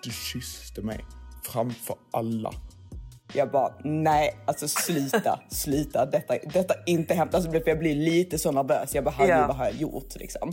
du 0.03 0.11
kysste 0.11 0.81
mig. 0.81 1.05
Framför 1.51 1.95
alla. 2.11 2.53
jag 3.33 3.51
bara 3.51 3.73
nej 3.83 4.37
alltså 4.45 4.67
sluta, 4.67 5.39
sluta. 5.49 6.05
Detta, 6.05 6.33
detta 6.53 6.73
är 6.73 6.83
inte 6.89 7.13
hänt. 7.13 7.35
Alltså 7.35 7.51
för 7.51 7.63
jag 7.65 7.79
blir 7.79 7.95
lite 7.95 8.37
så 8.37 8.51
nervös. 8.51 8.95
Jag 8.95 9.03
bara 9.03 9.11
herregud 9.17 9.35
Ja. 9.37 9.47
vad 9.47 9.55
har 9.55 9.65
jag 9.65 9.73
gjort 9.75 10.15
liksom. 10.15 10.51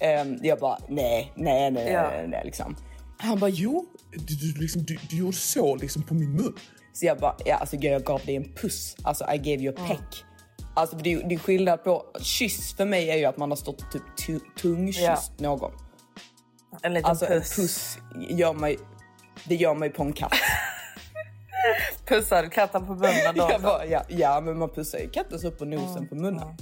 Ehm, 0.00 0.38
jag 0.42 0.58
bara 0.58 0.78
nej, 0.88 1.32
nej, 1.36 1.70
nej, 1.70 1.92
Ja. 1.92 2.02
nej, 2.08 2.28
nej 2.28 2.42
liksom. 2.44 2.76
Han 3.18 3.38
bara 3.38 3.50
Jo, 3.50 3.86
du, 4.12 4.34
du, 4.34 4.60
liksom, 4.60 4.82
du, 4.82 4.98
du 5.10 5.16
gjorde 5.18 5.36
så 5.36 5.76
liksom 5.76 6.02
på 6.02 6.14
min 6.14 6.32
mun. 6.32 6.54
Så 6.92 7.06
jag 7.06 7.18
bara, 7.18 7.36
ja, 7.44 7.56
alltså 7.56 7.76
jag 7.76 8.02
gav 8.04 8.20
dig 8.26 8.36
en 8.36 8.52
puss. 8.54 8.96
Alltså 9.02 9.24
I 9.34 9.38
gave 9.38 9.62
you 9.62 9.74
a 9.74 9.78
peck. 9.88 10.24
Alltså 10.74 10.96
det, 10.96 11.12
är- 11.12 11.28
det 11.28 11.34
är 11.34 11.38
skillnad 11.38 11.84
på, 11.84 12.04
kyss 12.20 12.74
för 12.76 12.84
mig 12.84 13.10
är 13.10 13.16
ju 13.16 13.24
att 13.24 13.36
man 13.36 13.50
har 13.50 13.56
stått 13.56 13.92
typ 13.92 14.02
tu- 14.26 14.40
tungkysst 14.62 15.32
någon. 15.38 15.72
En 16.82 16.94
liten 16.94 17.10
Alltså 17.10 17.26
puss. 17.26 17.58
en 17.58 17.62
puss 17.62 17.98
gör 18.30 18.52
mig, 18.52 18.78
det 19.44 19.54
gör 19.54 19.74
mig 19.74 19.90
på 19.90 20.02
en 20.02 20.12
katt. 20.12 20.32
Pussade 22.06 22.48
katten 22.48 22.86
på 22.86 22.94
munnen 22.94 23.34
då? 23.34 23.48
jag 23.50 23.62
bara, 23.62 23.86
ja, 23.86 24.02
ja 24.08 24.40
men 24.40 24.58
man 24.58 24.68
pussar 24.68 24.98
ju 24.98 25.10
kattens 25.10 25.44
upp 25.44 25.58
på 25.58 25.64
nosen 25.64 26.08
på 26.08 26.14
munnen. 26.14 26.56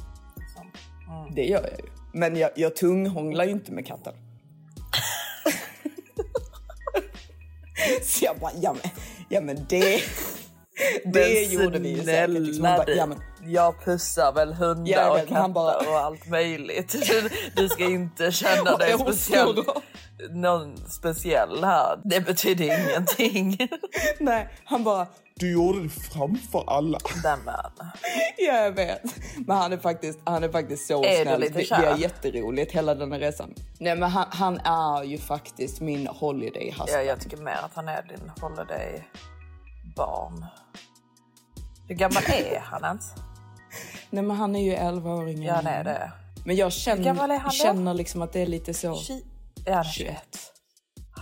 Det 1.34 1.42
gör 1.44 1.62
jag 1.62 1.78
ju. 1.78 1.86
Men 2.12 2.36
jag, 2.36 2.50
jag 2.56 2.76
tunghånglar 2.76 3.44
ju 3.44 3.50
inte 3.50 3.72
med 3.72 3.86
katten. 3.86 4.14
Så 8.02 8.24
jag 8.24 8.36
bara, 8.38 8.52
ja 8.62 8.72
men, 8.72 8.90
ja, 9.28 9.40
men 9.40 9.66
det, 9.68 10.02
det 11.04 11.42
gjorde 11.42 11.78
vi 11.78 11.88
ju 11.88 12.04
säkert. 12.04 12.28
Liksom. 12.30 12.62
Bara, 12.62 12.90
ja, 12.90 13.06
men, 13.06 13.18
Jag 13.52 13.84
pussar 13.84 14.32
väl 14.32 14.52
hundar 14.52 14.92
Ja, 14.92 15.22
och 15.22 15.28
katter 15.28 15.48
bara- 15.48 15.76
och 15.90 15.98
allt 16.00 16.26
möjligt. 16.28 16.92
Du, 17.08 17.28
du 17.56 17.68
ska 17.68 17.84
inte 17.84 18.32
känna 18.32 18.76
dig 18.76 18.90
Jag 18.90 19.00
speciell, 19.00 19.54
förstår. 19.54 19.82
Någon 20.30 20.76
speciell 20.76 21.64
här. 21.64 22.00
Det 22.04 22.20
betyder 22.20 22.64
ingenting. 22.64 23.68
nej, 24.20 24.48
han 24.64 24.84
bara, 24.84 25.06
Du 25.34 25.52
gjorde 25.52 25.82
det 25.82 25.88
framför 25.88 26.64
alla. 26.70 26.98
Nämen. 27.24 27.54
Ja, 28.38 28.54
jag 28.56 28.72
vet. 28.72 29.02
Men 29.46 29.56
han 29.56 29.72
är 29.72 29.78
faktiskt, 29.78 30.18
han 30.24 30.44
är 30.44 30.48
faktiskt 30.48 30.86
så 30.86 31.04
Är 31.04 31.22
snäll. 31.22 31.40
det, 31.40 31.48
det 31.48 31.70
är 31.72 31.96
jätteroligt 31.96 32.72
hela 32.72 32.94
den 32.94 33.12
här 33.12 33.18
resan. 33.18 33.54
Nej, 33.78 33.96
men 33.96 34.10
han, 34.10 34.26
han 34.30 34.58
är 34.58 35.02
ju 35.04 35.18
faktiskt 35.18 35.80
min 35.80 36.06
holiday 36.06 36.66
husband. 36.70 36.90
Ja, 36.92 37.02
jag 37.02 37.20
tycker 37.20 37.36
mer 37.36 37.58
att 37.62 37.74
han 37.74 37.88
är 37.88 38.02
din 38.02 38.32
holiday 38.40 39.04
barn. 39.96 40.44
Hur 41.88 41.94
gammal 41.94 42.22
är 42.28 42.60
han 42.64 42.84
ens? 42.84 43.12
Nej, 44.10 44.22
men 44.24 44.36
han 44.36 44.56
är 44.56 44.62
ju 44.64 44.76
11-åringen. 44.76 45.42
Ja, 45.48 45.54
han 45.54 45.66
är 45.66 45.84
det. 45.84 46.12
Men 46.44 46.56
jag 46.56 46.72
känner, 46.72 47.50
känner 47.50 47.94
liksom 47.94 48.22
att 48.22 48.32
det 48.32 48.40
är 48.40 48.46
lite 48.46 48.74
så... 48.74 48.92
Tji- 48.94 49.24
Är 49.66 49.74
han 49.74 49.84
21. 49.84 50.16
21? 50.32 50.52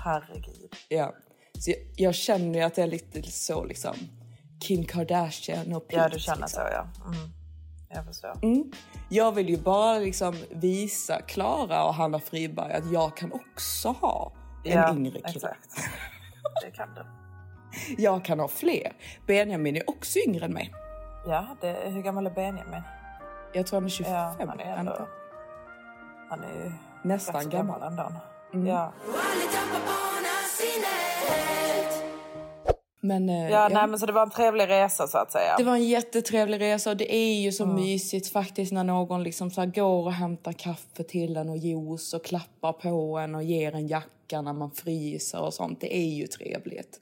Herregud. 0.04 0.76
Ja. 0.88 1.14
Så 1.58 1.70
jag, 1.70 1.78
jag 1.96 2.14
känner 2.14 2.58
ju 2.58 2.64
att 2.64 2.74
det 2.74 2.82
är 2.82 2.86
lite 2.86 3.22
så 3.22 3.64
liksom 3.64 3.94
Kim 4.60 4.84
Kardashian 4.84 5.72
och 5.72 5.88
Pete. 5.88 6.02
Ja, 6.02 6.08
du 6.08 6.18
känner 6.18 6.40
liksom. 6.40 6.62
så 6.62 6.68
ja. 6.72 6.86
Mm. 7.06 7.30
jag 7.88 8.04
förstår. 8.04 8.38
Mm. 8.42 8.72
Jag 9.10 9.32
vill 9.32 9.48
ju 9.48 9.56
bara 9.56 9.98
liksom 9.98 10.36
visa 10.50 11.20
Klara 11.22 11.84
och 11.84 11.94
Hanna 11.94 12.18
Friberg 12.18 12.72
att 12.72 12.92
jag 12.92 13.16
kan 13.16 13.32
också 13.32 13.88
ha 13.88 14.32
en 14.64 14.72
Ja, 14.72 14.90
yngre 14.94 15.10
kille. 15.10 15.28
exakt. 15.28 15.76
Det 16.64 16.70
kan 16.70 16.94
du. 16.94 17.02
Jag 18.02 18.24
kan 18.24 18.40
ha 18.40 18.48
fler. 18.48 18.92
Benjamin 19.26 19.76
är 19.76 19.90
också 19.90 20.18
yngre 20.26 20.44
än 20.44 20.52
mig. 20.52 20.72
Ja, 21.26 21.56
det, 21.60 21.76
hur 21.84 22.02
gammal 22.02 22.26
är 22.26 22.30
Benjamin? 22.30 22.82
Jag 23.52 23.66
tror 23.66 23.76
han 23.76 23.84
är 23.84 23.88
25. 23.88 24.12
Ja, 24.14 24.34
han 24.38 24.60
är 24.60 24.76
ändå... 24.76 25.08
Han 26.30 26.44
är 26.44 26.64
ju 26.64 26.72
Nästan 27.08 27.34
rätt 27.34 27.44
så 27.44 27.48
gammal. 27.50 27.82
ändå. 27.82 28.12
Mm. 28.54 28.66
Ja. 28.66 28.92
Men, 33.00 33.28
eh, 33.28 33.50
Ja, 33.50 33.68
nej, 33.72 33.86
men 33.86 33.98
så 33.98 34.06
det 34.06 34.12
var 34.12 34.22
en 34.22 34.30
trevlig 34.30 34.68
resa 34.68 35.06
så 35.08 35.18
att 35.18 35.32
säga. 35.32 35.54
Det 35.58 35.64
var 35.64 35.72
en 35.72 35.84
jättetrevlig 35.88 36.60
resa 36.60 36.90
och 36.90 36.96
det 36.96 37.14
är 37.16 37.40
ju 37.40 37.52
så 37.52 37.64
Mm. 37.64 37.76
mysigt 37.76 38.32
faktiskt 38.32 38.72
när 38.72 38.84
någon 38.84 39.22
liksom 39.22 39.50
så 39.50 39.60
här 39.60 39.68
går 39.68 40.04
och 40.06 40.12
hämtar 40.12 40.52
kaffe 40.52 41.02
till 41.08 41.36
en 41.36 41.48
och 41.48 41.56
juice 41.56 42.14
och 42.14 42.24
klappar 42.24 42.72
på 42.72 43.18
en 43.18 43.34
och 43.34 43.42
ger 43.42 43.74
en 43.74 43.86
jacka 43.86 44.42
när 44.42 44.52
man 44.52 44.70
fryser 44.70 45.40
och 45.42 45.54
sånt. 45.54 45.80
Det 45.80 45.96
är 45.96 46.08
ju 46.14 46.26
trevligt. 46.26 46.98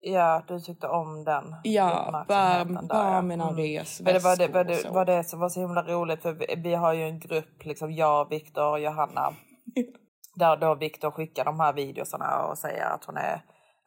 Ja, 0.00 0.42
du 0.48 0.60
tyckte 0.60 0.88
om 0.88 1.24
den 1.24 1.54
Ja, 1.64 2.24
bara, 2.28 2.64
där, 2.64 2.64
bara 2.88 3.14
ja. 3.14 3.22
mina 3.22 3.48
Mm. 3.48 3.56
resväskor 3.56 4.12
det 4.12 4.18
var 4.18 4.36
det, 4.36 4.48
var, 4.48 4.60
och 4.60 4.66
det, 4.66 4.76
så. 4.76 4.92
var 4.92 5.04
det 5.04 5.24
som 5.24 5.40
var 5.40 5.48
så 5.48 5.60
himla 5.60 5.82
roligt 5.82 6.22
för 6.22 6.32
vi, 6.32 6.46
vi 6.56 6.74
har 6.74 6.92
ju 6.92 7.02
en 7.02 7.20
grupp, 7.20 7.64
liksom 7.64 7.92
jag, 7.92 8.28
Viktor 8.30 8.70
och 8.70 8.80
Johanna. 8.80 9.34
där 10.34 10.56
då 10.56 10.74
Viktor 10.74 11.10
skickar 11.10 11.44
de 11.44 11.60
här 11.60 11.72
videosarna 11.72 12.46
och 12.46 12.58
säger 12.58 12.84
att 12.84 13.04
hon 13.04 13.16
är 13.16 13.40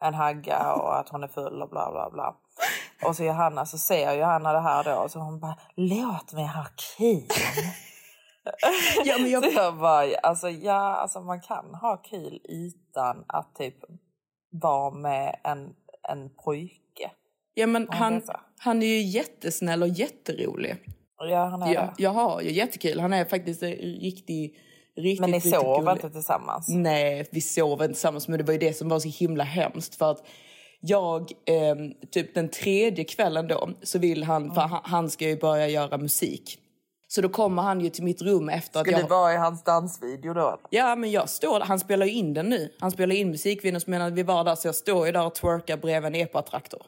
en 0.04 0.14
hagga 0.14 0.72
och 0.74 0.98
att 0.98 1.08
hon 1.08 1.22
är 1.22 1.28
full 1.28 1.62
och 1.62 1.68
bla 1.70 1.90
bla 1.92 2.10
bla. 2.10 2.36
Och 3.08 3.16
så 3.16 3.24
Johanna 3.24 3.66
så 3.66 3.78
ser 3.78 4.12
Johanna 4.14 4.52
det 4.52 4.60
här 4.60 4.84
då 4.84 4.94
och 4.94 5.10
så 5.10 5.18
hon 5.18 5.40
bara 5.40 5.58
låt 5.76 6.32
mig 6.32 6.46
ha 6.46 6.66
kul. 6.98 7.26
Ja, 9.04 9.18
men 9.18 9.30
jag- 9.30 9.44
Så 9.44 9.50
jag 9.60 9.78
bara, 9.78 10.06
alltså 10.22 10.48
ja, 10.50 10.96
alltså 10.96 11.20
man 11.20 11.40
kan 11.40 11.74
ha 11.74 11.96
kul 11.96 12.40
utan 12.44 13.24
att 13.28 13.54
typ 13.54 13.76
vara 14.50 14.90
med 14.90 15.40
en, 15.44 15.74
en 16.08 16.30
pojke. 16.44 17.10
Ja, 17.54 17.66
men 17.66 17.86
Ja, 17.90 17.96
han, 17.96 18.22
han 18.58 18.82
är 18.82 18.86
ju 18.86 19.00
jättesnäll 19.02 19.82
och 19.82 19.88
jätterolig. 19.88 20.84
Ja, 21.18 21.44
han 21.44 21.62
är 21.62 21.74
Jag, 21.74 21.84
det. 21.84 21.92
jag 22.02 22.10
har 22.10 22.40
ju 22.40 22.50
jättekul. 22.50 23.00
Han 23.00 23.12
är 23.12 23.24
faktiskt 23.24 23.62
en 23.62 23.70
riktig, 23.80 24.56
riktigt, 24.96 25.20
Men 25.20 25.30
ni 25.30 25.36
riktigt 25.36 25.54
sover 25.54 25.78
gullig. 25.78 25.92
inte 25.92 26.10
tillsammans? 26.10 26.68
Nej, 26.68 27.28
vi 27.30 27.40
sov 27.40 27.72
inte 27.72 27.86
tillsammans. 27.86 28.28
Men 28.28 28.38
det 28.38 28.44
var 28.44 28.52
ju 28.52 28.58
det 28.58 28.72
som 28.72 28.88
var 28.88 28.98
så 28.98 29.08
himla 29.08 29.44
hemskt. 29.44 29.94
För 29.94 30.10
att 30.10 30.26
jag, 30.80 31.22
eh, 31.22 31.74
typ 32.10 32.34
den 32.34 32.48
tredje 32.48 33.04
kvällen 33.04 33.48
då, 33.48 33.70
så 33.82 33.98
vill 33.98 34.24
han, 34.24 34.54
för 34.54 34.60
han, 34.60 34.80
han 34.84 35.10
ska 35.10 35.28
ju 35.28 35.36
börja 35.36 35.68
göra 35.68 35.98
musik. 35.98 36.58
Så 37.08 37.20
då 37.20 37.28
kommer 37.28 37.62
han 37.62 37.80
ju 37.80 37.90
till 37.90 38.04
mitt 38.04 38.22
rum 38.22 38.48
efter 38.48 38.80
att 38.80 38.86
Ska 38.86 38.96
jag... 38.96 39.04
du 39.04 39.08
vara 39.08 39.34
i 39.34 39.36
hans 39.36 39.64
dansvideo 39.64 40.34
då? 40.34 40.58
Ja, 40.70 40.96
men 40.96 41.10
jag 41.10 41.28
står 41.28 41.60
Han 41.60 41.80
spelar 41.80 42.06
ju 42.06 42.12
in 42.12 42.34
den 42.34 42.48
nu. 42.48 42.72
Han 42.80 42.90
spelar 42.90 43.14
in 43.14 43.30
musikvideon 43.30 43.80
som 43.80 43.90
menar 43.90 44.10
vi 44.10 44.22
var 44.22 44.44
där. 44.44 44.54
Så 44.54 44.68
jag 44.68 44.74
står 44.74 45.06
ju 45.06 45.12
där 45.12 45.26
och 45.26 45.34
twerkar 45.34 45.76
bredvid 45.76 46.06
en 46.06 46.14
epatraktor. 46.14 46.82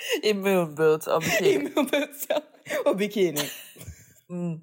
I 0.22 0.34
moonboots 0.34 1.06
och 1.06 1.22
I 1.22 1.26
bikini? 1.26 1.70
moonbootsen 1.76 2.40
och 2.84 2.96
bikini. 2.96 3.40
Mm. 4.30 4.60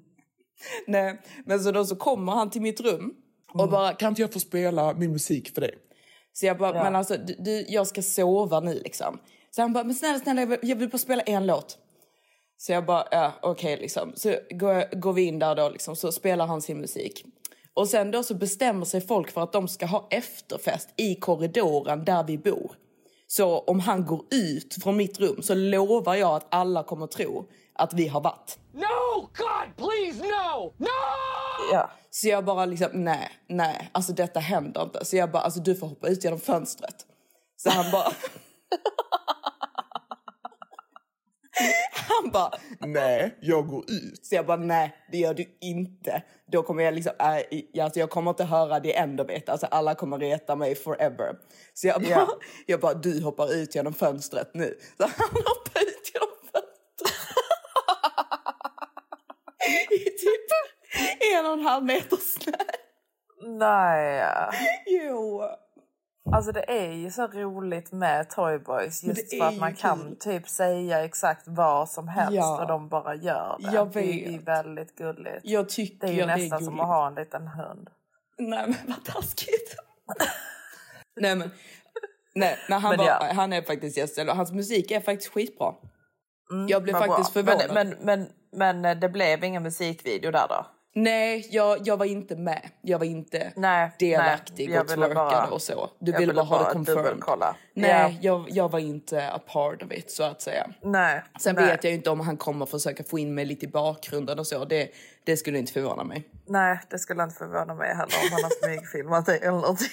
Nej, 0.86 1.20
men 1.46 1.60
så 1.60 1.70
då 1.72 1.84
så 1.84 1.96
kommer 1.96 2.32
han 2.32 2.50
till 2.50 2.62
mitt 2.62 2.80
rum 2.80 3.14
och 3.52 3.60
Mm. 3.60 3.70
bara 3.70 3.92
Kan 3.92 4.08
inte 4.08 4.22
jag 4.22 4.32
få 4.32 4.40
spela 4.40 4.94
min 4.94 5.12
musik 5.12 5.54
för 5.54 5.60
dig? 5.60 5.74
Så 6.32 6.46
jag 6.46 6.58
bara, 6.58 6.76
Ja. 6.76 6.82
men 6.84 6.96
alltså 6.96 7.16
du, 7.16 7.34
du, 7.38 7.64
jag 7.68 7.86
ska 7.86 8.02
sova 8.02 8.60
nu 8.60 8.74
liksom. 8.74 9.18
Så 9.50 9.62
han 9.62 9.72
bara, 9.72 9.84
men 9.84 9.94
snälla, 9.94 10.18
snälla, 10.18 10.40
jag 10.40 10.46
vill, 10.46 10.58
jag 10.62 10.76
vill 10.76 10.88
bara 10.88 10.98
spela 10.98 11.22
en 11.22 11.46
låt. 11.46 11.78
Så 12.56 12.72
jag 12.72 12.84
bara, 12.86 13.04
ja 13.10 13.32
okej 13.42 13.76
liksom. 13.76 14.12
Så 14.16 14.34
går, 14.50 15.00
går 15.00 15.12
vi 15.12 15.22
in 15.22 15.38
där 15.38 15.54
då 15.54 15.68
liksom, 15.68 15.96
så 15.96 16.12
spelar 16.12 16.46
han 16.46 16.62
sin 16.62 16.80
musik. 16.80 17.24
Och 17.74 17.88
sen 17.88 18.10
då 18.10 18.22
så 18.22 18.34
bestämmer 18.34 18.84
sig 18.84 19.00
folk 19.00 19.30
för 19.30 19.40
att 19.42 19.52
de 19.52 19.68
ska 19.68 19.86
ha 19.86 20.06
efterfest 20.10 20.88
i 20.96 21.14
korridoren 21.14 22.04
där 22.04 22.24
vi 22.24 22.38
bor. 22.38 22.72
Så 23.30 23.58
om 23.58 23.80
han 23.80 24.06
går 24.06 24.24
ut 24.30 24.82
från 24.82 24.96
mitt 24.96 25.20
rum 25.20 25.42
så 25.42 25.54
lovar 25.54 26.14
jag 26.14 26.36
att 26.36 26.46
alla 26.50 26.82
kommer 26.82 27.06
tro 27.06 27.48
att 27.74 27.92
vi 27.92 28.08
har 28.08 28.20
varit. 28.20 28.58
No! 28.72 29.20
God, 29.20 29.76
please, 29.76 30.18
no! 30.22 30.72
No! 30.76 30.86
Ja. 31.72 31.90
Så 32.10 32.28
jag 32.28 32.44
bara 32.44 32.66
liksom, 32.66 32.88
nej, 32.92 33.30
nej, 33.48 33.90
alltså 33.92 34.12
detta 34.12 34.40
händer 34.40 34.82
inte. 34.82 35.04
Så 35.04 35.16
jag 35.16 35.30
bara, 35.30 35.42
alltså 35.42 35.60
du 35.60 35.74
får 35.74 35.86
hoppa 35.86 36.08
ut 36.08 36.24
genom 36.24 36.40
fönstret. 36.40 37.06
Så 37.56 37.70
han 37.70 37.90
bara... 37.92 38.12
han 41.92 42.30
bara, 42.30 42.50
Nej, 42.80 43.38
jag 43.40 43.66
går 43.66 43.84
ut. 43.90 44.26
så 44.26 44.34
jag 44.34 44.46
bara, 44.46 44.56
nej 44.56 44.96
det 45.12 45.18
gör 45.18 45.34
du 45.34 45.56
inte. 45.60 46.22
Då 46.52 46.62
kommer 46.62 46.82
jag 46.82 46.94
liksom, 46.94 47.12
äh, 47.18 47.82
alltså 47.84 48.00
jag 48.00 48.10
kommer 48.10 48.30
inte 48.30 48.44
höra 48.44 48.80
det 48.80 48.96
ändå 48.96 49.24
vet 49.24 49.48
Alltså 49.48 49.66
alla 49.66 49.94
kommer 49.94 50.18
reta 50.18 50.56
mig 50.56 50.74
forever. 50.74 51.34
Så 51.74 51.86
jag 51.86 52.02
bara, 52.02 52.10
Ja. 52.10 52.28
jag 52.66 52.80
bara, 52.80 52.94
du 52.94 53.22
hoppar 53.22 53.54
ut 53.54 53.74
genom 53.74 53.92
fönstret 53.94 54.50
nu. 54.54 54.78
Så 54.96 55.02
han 55.02 55.10
hoppar 55.30 55.82
ut 55.82 56.10
genom 56.14 56.28
fönstret. 56.42 56.68
I 59.90 59.98
typ 60.04 60.48
en 61.38 61.46
och 61.46 61.52
en 61.52 61.60
halv 61.60 61.84
meter 61.84 62.16
snö. 62.16 62.52
Nej. 63.58 64.24
Jo. 64.86 65.42
Alltså 66.32 66.52
det 66.52 66.70
är 66.70 66.92
ju 66.92 67.10
så 67.10 67.26
roligt 67.26 67.92
med 67.92 68.30
Toyboys 68.30 69.02
Men 69.02 69.14
just 69.16 69.38
för 69.38 69.44
att 69.48 69.56
man 69.56 69.74
kan 69.74 69.98
kul. 70.02 70.16
typ 70.18 70.48
säga 70.48 71.04
exakt 71.04 71.42
vad 71.48 71.88
som 71.88 72.08
helst 72.08 72.32
Ja. 72.36 72.60
och 72.62 72.68
de 72.68 72.88
bara 72.88 73.14
gör 73.14 73.56
det. 73.60 73.70
Jag 73.72 73.92
Det 73.92 74.00
är 74.26 74.30
vet. 74.32 74.42
väldigt 74.48 74.96
gulligt. 74.96 75.40
Jag 75.42 75.68
tycker 75.68 76.06
det 76.06 76.12
är 76.12 76.16
ju 76.16 76.26
nästan 76.26 76.60
är 76.60 76.64
som 76.64 76.80
att 76.80 76.86
ha 76.86 77.06
en 77.06 77.14
liten 77.14 77.46
hund. 77.48 77.90
Nej 78.38 78.66
men 78.66 78.76
vad 78.86 79.04
taskigt. 79.14 79.76
nej 81.20 81.36
men. 81.36 81.50
Nej, 82.34 82.56
nej 82.68 82.78
han, 82.80 82.90
Men 82.90 82.98
var, 82.98 83.06
ja. 83.06 83.32
han 83.34 83.52
är 83.52 83.62
faktiskt 83.62 83.96
jättesnäll 83.96 84.28
och 84.28 84.36
hans 84.36 84.52
musik 84.52 84.90
är 84.90 85.00
faktiskt 85.00 85.32
skitbra. 85.32 85.74
jag 86.68 86.82
blev 86.82 86.96
Mm, 86.96 87.08
faktiskt 87.08 87.34
bra. 87.34 87.42
förvånad. 87.42 87.74
Men, 87.74 87.88
men, 88.02 88.28
men, 88.52 88.82
men 88.82 89.00
det 89.00 89.08
blev 89.08 89.44
ingen 89.44 89.62
musikvideo 89.62 90.30
där 90.30 90.48
då? 90.48 90.66
Nej, 91.02 91.46
jag, 91.50 91.78
jag 91.84 91.96
var 91.96 92.06
inte 92.06 92.36
med. 92.36 92.70
Jag 92.82 92.98
var 92.98 93.06
inte 93.06 93.52
Nej, 93.56 93.90
delaktig 93.98 94.70
nej, 94.70 94.78
och 94.80 94.88
twerkade 94.88 95.48
och 95.50 95.62
så. 95.62 95.90
Du 95.98 96.12
ville 96.12 96.32
bara 96.34 96.44
ha 96.44 96.64
det 96.64 96.72
confirmed. 96.72 97.22
Nej, 97.74 97.90
Ja. 98.00 98.10
jag, 98.20 98.46
jag 98.50 98.68
var 98.70 98.78
inte 98.78 99.30
a 99.30 99.40
part 99.52 99.82
of 99.82 99.92
it 99.92 100.10
så 100.10 100.22
att 100.22 100.42
säga. 100.42 100.66
Nej. 100.82 101.22
Sen 101.40 101.54
nej. 101.54 101.66
vet 101.66 101.84
jag 101.84 101.92
inte 101.92 102.10
om 102.10 102.20
han 102.20 102.36
kommer 102.36 102.66
försöka 102.66 103.04
få 103.04 103.18
in 103.18 103.34
mig 103.34 103.44
lite 103.44 103.64
i 103.64 103.68
bakgrunden 103.68 104.38
och 104.38 104.46
så. 104.46 104.64
Det, 104.64 104.88
det 105.24 105.36
skulle 105.36 105.58
inte 105.58 105.72
förvåna 105.72 106.04
mig. 106.04 106.28
Nej, 106.46 106.80
det 106.90 106.98
skulle 106.98 107.22
inte 107.22 107.36
förvåna 107.36 107.74
mig 107.74 107.88
heller 107.88 108.14
om 108.22 108.28
han 108.32 108.42
har 108.42 108.66
smygfilmat 108.66 109.26
det 109.26 109.36
eller 109.36 109.50
någonting. 109.58 109.88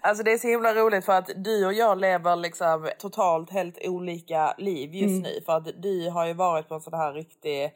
Alltså 0.00 0.22
det 0.24 0.32
är 0.32 0.38
så 0.38 0.48
himla 0.48 0.74
roligt 0.74 1.04
för 1.04 1.12
att 1.12 1.30
du 1.36 1.66
och 1.66 1.72
jag 1.72 1.98
lever 2.00 2.36
liksom 2.36 2.90
totalt 2.98 3.50
helt 3.50 3.78
olika 3.82 4.54
liv 4.58 4.94
just 4.94 5.10
Mm. 5.10 5.22
nu. 5.22 5.40
För 5.46 5.56
att 5.56 5.82
du 5.82 6.10
har 6.10 6.26
ju 6.26 6.32
varit 6.32 6.68
på 6.68 6.74
en 6.74 6.80
sån 6.80 6.94
här 6.94 7.12
riktig 7.12 7.72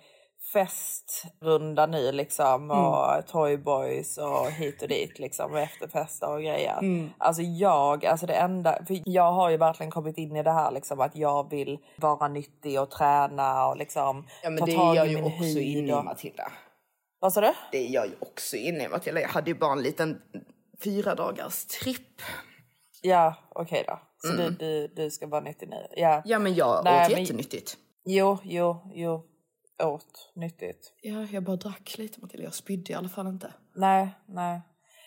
festrunda 0.53 1.87
nu 1.87 2.13
liksom 2.13 2.71
Mm. 2.71 2.71
och 2.87 3.27
Toyboys 3.27 4.19
och 4.19 4.51
hit 4.51 4.83
och 4.83 4.89
dit 4.89 5.19
liksom 5.19 5.53
och 5.53 5.59
efterfester 5.59 6.31
och 6.31 6.41
grejer. 6.41 6.79
Mm. 6.79 7.11
Alltså 7.19 7.43
jag, 7.43 8.07
alltså 8.07 8.27
det 8.27 8.35
enda, 8.35 8.79
för 8.87 9.03
jag 9.05 9.33
har 9.33 9.51
ju 9.51 9.57
verkligen 9.57 9.91
kommit 9.91 10.19
in 10.19 10.37
i 10.37 10.43
det 10.43 10.53
här 10.53 10.71
liksom 10.71 11.01
att 11.01 11.17
jag 11.17 11.51
vill 11.51 11.79
vara 11.97 12.29
nyttig 12.29 12.81
och 12.81 12.91
träna 12.91 13.67
och 13.67 13.77
liksom 13.77 14.27
Ja 14.43 14.51
men 14.51 14.59
ta 14.59 14.67
det 14.67 14.73
tag 14.77 14.91
är 14.91 14.95
jag 14.97 15.07
i 15.07 15.11
ju 15.11 15.17
min 15.17 15.25
också 15.25 15.43
hud 15.45 15.57
inne 15.59 16.01
i 16.01 16.03
Matilda. 16.03 16.53
Vad 17.21 17.33
sa 17.33 17.41
du? 17.41 17.53
Det 17.73 17.79
är 17.87 17.91
jag 17.91 18.07
ju 18.07 18.13
också 18.19 18.57
inne 18.57 18.85
i 18.85 18.89
Matilda. 18.89 19.21
Jag 19.21 19.29
hade 19.29 19.51
ju 19.51 19.59
bara 19.59 19.73
en 19.73 19.83
liten 19.83 20.23
fyra 20.85 21.15
dagars 21.15 21.65
tripp. 21.65 22.21
Ja, 23.03 23.35
okej 23.51 23.85
då. 23.87 23.99
Så 24.19 24.29
du, 24.37 24.51
du, 24.51 24.89
du 24.89 25.11
ska 25.11 25.27
vara 25.27 25.41
nyttig 25.41 25.69
nu? 25.69 25.87
Ja. 25.97 26.09
Mm. 26.13 26.23
Ja 26.25 26.39
men 26.39 26.55
jag 26.55 26.85
Nej, 26.85 27.07
åt 27.07 27.13
men- 27.13 27.21
jättenyttigt. 27.21 27.77
Jo, 28.05 28.39
jo, 28.45 28.91
jo. 28.95 29.27
Åt 29.83 30.33
nyttigt. 30.35 30.93
Ja, 31.03 31.27
jag 31.33 31.43
bara 31.43 31.57
drack 31.57 31.99
lite 31.99 32.21
Matilda. 32.21 32.45
Jag 32.45 32.55
spydde 32.55 32.93
i 32.93 32.95
alla 32.95 33.09
fall 33.09 33.27
inte. 33.27 33.55
Nej, 33.75 34.09
nej. 34.27 34.61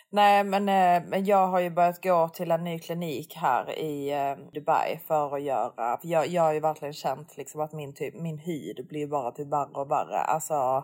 Nej, 0.10 0.44
men, 0.44 0.70
eh, 0.70 1.10
men 1.10 1.26
jag 1.26 1.48
har 1.48 1.60
ju 1.60 1.70
börjat 1.70 2.04
gå 2.04 2.30
till 2.30 2.52
en 2.52 2.64
ny 2.64 2.80
klinik 2.80 3.36
här 3.36 3.80
i 3.80 4.12
eh, 4.12 4.36
Dubai 4.54 5.00
för 5.08 5.36
att 5.36 5.42
göra... 5.44 5.98
För 5.98 6.08
jag, 6.08 6.28
jag 6.28 6.44
har 6.44 6.54
ju 6.54 6.60
verkligen 6.60 6.94
känt 6.94 7.38
liksom 7.38 7.62
att 7.62 7.74
min, 7.74 7.94
typ, 7.94 8.16
min 8.16 8.38
hud 8.38 8.88
blir 8.90 9.08
bara 9.08 9.32
typ 9.32 9.48
värre 9.48 9.72
och 9.74 9.92
värre. 9.92 10.18
Alltså 10.18 10.84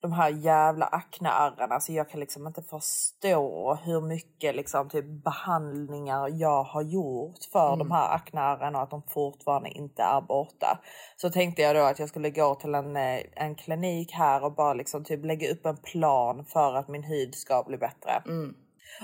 de 0.00 0.12
här 0.12 0.30
jävla 0.30 0.86
akneärren. 0.86 1.72
Alltså 1.72 1.92
jag 1.92 2.10
kan 2.10 2.20
liksom 2.20 2.46
inte 2.46 2.62
förstå 2.62 3.74
hur 3.74 4.00
mycket 4.00 4.56
liksom 4.56 4.88
typ 4.88 5.24
behandlingar 5.24 6.28
jag 6.32 6.62
har 6.62 6.82
gjort 6.82 7.44
för 7.52 7.76
de 7.76 7.90
här 7.90 8.14
akneärren 8.14 8.74
och 8.74 8.82
att 8.82 8.90
de 8.90 9.02
fortfarande 9.02 9.70
inte 9.70 10.02
är 10.02 10.20
borta. 10.20 10.78
Så 11.16 11.30
tänkte 11.30 11.62
jag 11.62 11.76
då 11.76 11.82
att 11.82 11.98
jag 11.98 12.08
skulle 12.08 12.30
gå 12.30 12.54
till 12.54 12.74
en, 12.74 12.96
eh, 12.96 13.20
en 13.32 13.54
klinik 13.54 14.12
här 14.12 14.44
och 14.44 14.54
bara 14.54 14.74
liksom 14.74 15.04
typ 15.04 15.24
lägga 15.24 15.52
upp 15.52 15.66
en 15.66 15.76
plan 15.76 16.44
för 16.44 16.74
att 16.74 16.88
min 16.88 17.04
hud 17.04 17.34
ska 17.34 17.64
bli 17.66 17.76
bättre. 17.78 18.22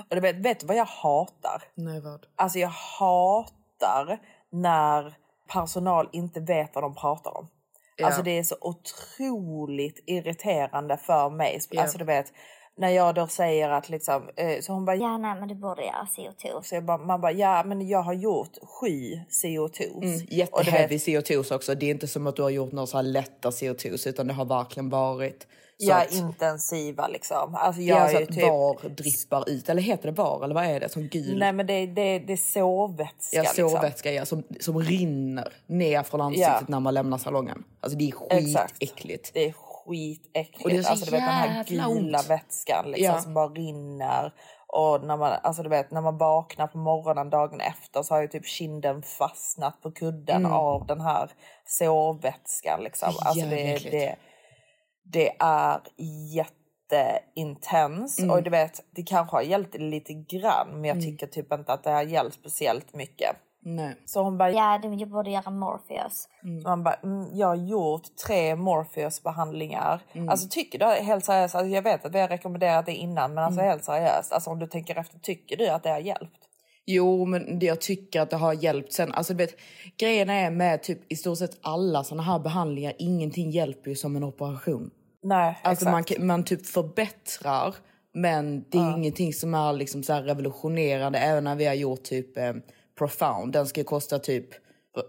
Och 0.09 0.15
du 0.15 0.19
vet, 0.21 0.35
vet 0.35 0.59
du 0.59 0.67
vad 0.67 0.77
jag 0.77 0.85
hatar? 0.85 1.63
Nej 1.75 2.01
vad? 2.01 2.25
Alltså 2.35 2.59
jag 2.59 2.69
hatar 2.99 4.19
när 4.51 5.17
personal 5.53 6.09
inte 6.11 6.39
vet 6.39 6.75
vad 6.75 6.83
de 6.83 6.95
pratar 6.95 7.37
om. 7.37 7.47
Ja. 7.95 8.05
Alltså 8.05 8.21
det 8.21 8.37
är 8.37 8.43
så 8.43 8.55
otroligt 8.61 10.03
irriterande 10.05 10.97
för 10.97 11.29
mig. 11.29 11.59
Ja. 11.69 11.81
Alltså 11.81 11.97
du 11.97 12.05
vet, 12.05 12.33
när 12.77 12.89
jag 12.89 13.15
då 13.15 13.27
säger 13.27 13.69
att 13.69 13.89
liksom, 13.89 14.29
eh, 14.35 14.59
så 14.61 14.73
hon 14.73 14.85
bara 14.85 14.95
Ja, 14.95 15.17
nej, 15.17 15.39
men 15.39 15.47
du 15.47 15.55
borde 15.55 15.81
göra 15.81 16.07
CO2. 16.17 16.61
så 16.61 16.75
jag 16.75 16.83
bara, 16.85 16.97
man 16.97 17.21
bara, 17.21 17.31
ja 17.31 17.63
men 17.65 17.87
jag 17.87 18.01
har 18.01 18.13
gjort 18.13 18.57
sju 18.63 19.19
CO2s. 19.43 20.03
Mm, 20.03 20.19
jätteheavy 20.29 20.95
vet, 20.95 21.07
CO2s 21.07 21.55
också. 21.55 21.75
Det 21.75 21.85
är 21.85 21.91
inte 21.91 22.07
som 22.07 22.27
att 22.27 22.35
du 22.35 22.41
har 22.41 22.49
gjort 22.49 22.71
några 22.71 22.87
så 22.87 22.97
här 22.97 23.03
lätta 23.03 23.49
CO2s 23.49 24.09
utan 24.09 24.27
det 24.27 24.33
har 24.33 24.45
verkligen 24.45 24.89
varit 24.89 25.47
ja, 25.77 26.01
att, 26.01 26.13
intensiva 26.13 27.07
liksom. 27.07 27.55
Alltså 27.55 27.81
ja, 27.81 27.99
jag 27.99 28.09
så 28.11 28.15
är 28.15 28.19
ju 28.19 28.25
att 28.25 28.33
typ... 28.33 28.43
var 28.43 28.89
drippar 28.89 29.49
ut. 29.49 29.69
Eller 29.69 29.81
heter 29.81 30.11
det 30.11 30.17
var? 30.17 30.43
Eller 30.43 30.55
vad 30.55 30.65
är 30.65 30.79
det? 30.79 30.89
Som 30.89 31.07
gul? 31.07 31.39
Nej 31.39 31.53
men 31.53 31.67
det, 31.67 31.85
det, 31.85 32.19
det 32.19 32.33
är 32.33 32.37
sovvätska 32.37 33.37
ja, 33.37 33.41
liksom. 33.41 33.69
sovvätska 33.69 34.11
ja, 34.11 34.25
som, 34.25 34.43
som 34.59 34.79
rinner 34.79 35.53
ner 35.67 36.03
från 36.03 36.21
ansiktet 36.21 36.55
Ja. 36.59 36.65
när 36.67 36.79
man 36.79 36.93
lämnar 36.93 37.17
salongen. 37.17 37.63
Alltså 37.79 37.97
det 37.97 38.07
är 38.07 38.11
skitäckligt. 38.11 39.31
Det 39.33 39.45
är 39.45 39.51
skitäckligt. 39.53 40.63
Och 40.63 40.69
det 40.69 40.77
är 40.77 40.81
så 40.81 40.89
alltså, 40.89 41.05
du 41.05 41.11
vet, 41.11 41.19
den 41.19 41.29
här 41.29 41.63
gula 41.63 42.19
ont. 42.19 42.29
vätskan 42.29 42.85
liksom, 42.91 43.05
Ja. 43.05 43.21
som 43.21 43.33
bara 43.33 43.47
rinner. 43.47 44.33
Och 44.67 45.03
när 45.05 45.17
man, 45.17 45.31
alltså, 45.43 45.63
du 45.63 45.69
vet, 45.69 45.91
när 45.91 46.01
man 46.01 46.17
vaknar 46.17 46.67
på 46.67 46.77
morgonen 46.77 47.29
dagen 47.29 47.61
efter 47.61 48.03
så 48.03 48.13
har 48.13 48.21
ju 48.21 48.27
typ 48.27 48.45
kinden 48.45 49.01
fastnat 49.01 49.81
på 49.81 49.91
kudden 49.91 50.45
av 50.45 50.85
den 50.87 51.01
här 51.01 51.29
sovvätskan. 51.65 52.83
Liksom. 52.83 53.13
Så 53.13 53.21
Alltså, 53.25 53.45
det, 53.45 53.79
det, 53.91 54.15
det 55.05 55.35
är 55.39 55.79
jätteintens. 56.33 58.19
Och 58.31 58.43
du 58.43 58.49
vet, 58.49 58.81
det 58.91 59.03
kanske 59.03 59.35
har 59.35 59.41
hjälpt 59.41 59.75
lite 59.75 60.13
grann 60.13 60.67
men 60.73 60.83
jag 60.83 61.01
tycker 61.01 61.27
typ 61.27 61.53
inte 61.53 61.73
att 61.73 61.83
det 61.83 61.91
har 61.91 62.03
hjälpt 62.03 62.35
speciellt 62.35 62.93
mycket. 62.93 63.35
Nej. 63.67 63.95
Så 64.05 64.23
hon 64.23 64.37
bara, 64.37 64.51
Ja, 64.51 64.79
du 64.81 65.05
borde 65.05 65.31
göra 65.31 65.51
Morpheus. 65.51 66.27
så 66.63 66.69
man 66.69 66.83
bara, 66.83 66.93
mm, 66.93 67.27
jag 67.33 67.47
har 67.47 67.55
gjort 67.55 68.15
tre 68.25 68.55
Morpheus-behandlingar. 68.55 70.01
Alltså 70.29 70.47
tycker 70.49 70.79
du 70.79 70.85
helt 70.85 71.25
seriöst, 71.25 71.55
alltså, 71.55 71.69
jag 71.69 71.81
vet 71.81 72.05
att 72.05 72.15
vi 72.15 72.19
har 72.19 72.27
rekommenderat 72.27 72.85
det 72.85 72.93
innan 72.93 73.33
men 73.33 73.43
alltså 73.43 73.61
helt 73.61 73.83
seriöst, 73.83 74.33
alltså 74.33 74.49
om 74.49 74.59
du 74.59 74.67
tänker 74.67 74.95
efter, 74.95 75.19
tycker 75.19 75.57
du 75.57 75.67
att 75.67 75.83
det 75.83 75.89
har 75.89 75.99
hjälpt? 75.99 76.44
Jo, 76.87 77.25
men 77.25 77.59
jag 77.59 77.81
tycker 77.81 78.21
att 78.21 78.29
det 78.29 78.35
har 78.35 78.53
hjälpt 78.53 78.93
sen. 78.93 79.13
Alltså, 79.13 79.33
du 79.33 79.37
vet, 79.37 79.55
grejen 79.97 80.29
är 80.29 80.51
med 80.51 80.83
typ 80.83 81.11
i 81.11 81.15
stort 81.15 81.37
sett 81.37 81.57
alla 81.61 82.03
såna 82.03 82.23
här 82.23 82.39
behandlingar, 82.39 82.93
ingenting 82.97 83.49
hjälper 83.51 83.89
ju 83.89 83.95
som 83.95 84.15
en 84.15 84.23
operation. 84.23 84.91
Nej, 85.23 85.59
Alltså 85.63 85.85
man, 85.85 85.99
exakt. 85.99 86.17
kan- 86.17 86.27
man 86.27 86.43
typ 86.43 86.65
förbättrar, 86.65 87.75
men 88.13 88.65
det 88.69 88.77
är 88.77 88.97
ingenting 88.97 89.33
som 89.33 89.53
är 89.53 89.73
liksom 89.73 90.03
så 90.03 90.13
revolutionerande. 90.13 91.19
Även 91.19 91.43
när 91.43 91.55
vi 91.55 91.65
har 91.65 91.73
gjort 91.73 92.03
typ 92.03 92.37
eh, 92.37 92.53
profound, 92.97 93.53
den 93.53 93.65
ska 93.67 93.83
kosta 93.83 94.19
typ... 94.19 94.49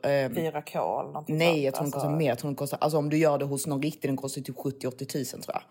Eh, 0.05 0.09
4K 0.09 1.01
eller 1.01 1.13
någonting 1.13 1.39
nej, 1.39 1.65
jag 1.65 1.75
tror 1.75 1.85
den 1.85 1.87
alltså, 1.87 1.99
kostar 2.01 2.17
mer. 2.17 2.29
Jag 2.29 2.39
tror 2.39 2.49
den 2.51 2.57
kostar, 2.57 2.79
alltså 2.81 2.99
om 2.99 3.11
du 3.11 3.19
gör 3.19 3.39
det 3.39 3.45
hos 3.45 3.67
någon 3.67 3.83
riktig, 3.83 4.11
den 4.11 4.17
kostar 4.17 4.43
typ 4.43 4.57
70-80 4.57 5.05
tusen 5.05 5.41
tror 5.41 5.55
jag. 5.57 5.63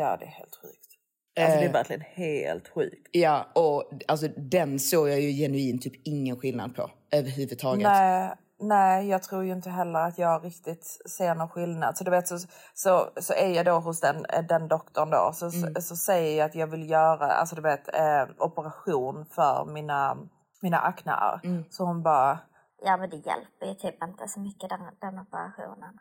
Ja, 0.00 0.16
det 0.16 0.24
är 0.24 0.28
helt 0.28 0.56
sjukt. 0.62 0.93
Alltså 1.40 1.58
det 1.58 1.64
är 1.64 1.68
Eh. 1.68 1.72
verkligen 1.72 2.02
helt 2.02 2.68
sjukt. 2.68 3.08
Ja, 3.12 3.46
och 3.54 3.84
alltså 4.08 4.28
den 4.36 4.78
såg 4.78 5.08
jag 5.08 5.20
ju 5.20 5.28
genuint 5.32 5.82
typ 5.82 5.92
ingen 6.04 6.36
skillnad 6.40 6.76
på 6.76 6.90
överhuvudtaget. 7.12 7.82
Nej, 7.82 8.34
nej, 8.60 9.08
jag 9.08 9.22
tror 9.22 9.44
ju 9.44 9.52
inte 9.52 9.70
heller 9.70 9.98
att 10.00 10.18
jag 10.18 10.44
riktigt 10.44 10.84
ser 11.18 11.34
någon 11.34 11.48
skillnad. 11.48 11.96
Så 11.98 12.04
du 12.04 12.10
vet 12.10 12.28
så, 12.28 12.38
så, 12.74 13.08
så 13.20 13.32
är 13.34 13.48
jag 13.50 13.66
då 13.66 13.72
hos 13.78 14.00
den, 14.00 14.16
eh, 14.16 14.42
den 14.48 14.68
doktorn 14.68 15.10
då 15.10 15.30
så, 15.34 15.44
Mm. 15.58 15.74
så, 15.74 15.80
så 15.80 15.96
säger 15.96 16.38
jag 16.38 16.46
att 16.46 16.54
jag 16.54 16.66
vill 16.66 16.90
göra 16.90 17.26
alltså 17.26 17.56
du 17.56 17.62
vet, 17.62 17.94
eh, 17.94 18.26
operation 18.38 19.26
för 19.26 19.64
mina, 19.72 20.16
mina 20.62 20.78
aknear. 20.78 21.40
Mm. 21.44 21.64
Så 21.70 21.84
hon 21.84 22.02
bara, 22.02 22.38
Ja, 22.86 22.96
men 22.96 23.10
det 23.10 23.16
hjälper 23.16 23.66
ju 23.66 23.74
typ 23.74 24.02
inte 24.02 24.28
så 24.28 24.40
mycket 24.40 24.68
den, 24.70 24.80
den 25.00 25.18
operationen. 25.18 25.98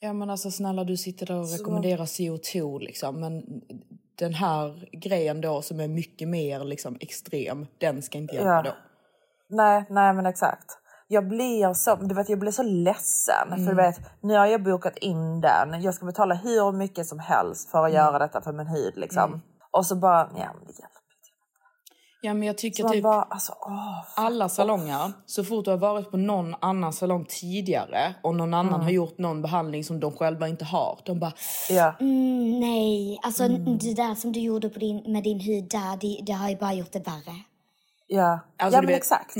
Ja 0.00 0.12
men 0.12 0.30
alltså 0.30 0.50
snälla 0.50 0.84
du 0.84 0.96
sitter 0.96 1.26
där 1.26 1.34
och 1.40 1.52
rekommenderar 1.52 2.04
CO2 2.04 2.80
liksom 2.80 3.20
men 3.20 3.42
den 4.18 4.34
här 4.34 4.88
grejen 4.92 5.40
då 5.40 5.62
som 5.62 5.80
är 5.80 5.88
mycket 5.88 6.28
mer 6.28 6.64
liksom 6.64 6.96
extrem, 7.00 7.66
den 7.80 8.02
ska 8.02 8.18
inte 8.18 8.34
hjälpa 8.34 8.50
Ja. 8.50 8.62
då. 8.62 8.74
nej, 9.48 9.84
nej 9.90 10.12
men 10.14 10.26
exakt. 10.26 10.78
Jag 11.08 11.28
blir 11.28 11.74
så, 11.74 11.96
du 11.96 12.14
vet, 12.14 12.28
jag 12.28 12.38
blir 12.38 12.50
så 12.52 12.62
ledsen. 12.62 13.48
För 13.64 13.70
du 13.70 13.74
vet, 13.76 14.00
nu 14.20 14.34
har 14.34 14.46
jag 14.46 14.62
bokat 14.62 14.96
in 14.96 15.40
den. 15.40 15.82
Jag 15.82 15.94
ska 15.94 16.06
betala 16.06 16.34
hur 16.34 16.72
mycket 16.72 17.06
som 17.06 17.18
helst 17.18 17.70
för 17.70 17.84
att 17.84 17.92
göra 17.92 18.18
detta 18.18 18.40
för 18.40 18.52
min 18.52 18.66
hud. 18.66 18.96
Liksom. 18.96 19.42
Och 19.72 19.86
så 19.86 19.96
bara, 19.96 20.30
ja 20.36 20.50
Ja 22.24 22.34
men 22.34 22.42
jag 22.46 22.58
tycker 22.58 22.84
typ 22.88 23.02
bara, 23.02 23.22
alltså, 23.22 23.52
åh, 23.60 23.98
alla 24.16 24.48
salonger, 24.48 25.12
så 25.26 25.44
fort 25.44 25.64
du 25.64 25.70
har 25.70 25.78
varit 25.78 26.10
på 26.10 26.16
någon 26.16 26.54
annan 26.60 26.92
salong 26.92 27.24
tidigare 27.28 28.14
och 28.22 28.34
någon 28.34 28.54
annan 28.54 28.80
har 28.80 28.90
gjort 28.90 29.18
någon 29.18 29.42
behandling 29.42 29.84
som 29.84 30.00
de 30.00 30.12
själva 30.12 30.48
inte 30.48 30.64
har, 30.64 30.98
de 31.04 31.18
bara 31.18 31.32
ja. 31.70 31.94
Mm, 32.00 32.60
nej, 32.60 33.18
alltså 33.22 33.48
det 33.48 33.94
där 33.94 34.14
som 34.14 34.32
du 34.32 34.40
gjorde 34.40 34.68
på 34.68 34.78
din, 34.78 35.12
med 35.12 35.22
din 35.22 35.40
hud 35.40 35.64
där, 35.64 35.96
det, 36.00 36.20
det 36.26 36.32
har 36.32 36.48
ju 36.48 36.56
bara 36.56 36.72
gjort 36.72 36.92
det 36.92 37.06
värre. 37.06 37.34
Ja, 38.06 38.38
Alltså, 38.58 38.76
ja 38.76 38.80
du 38.80 38.86
men 38.86 38.86
vet- 38.86 38.96
exakt. 38.96 39.34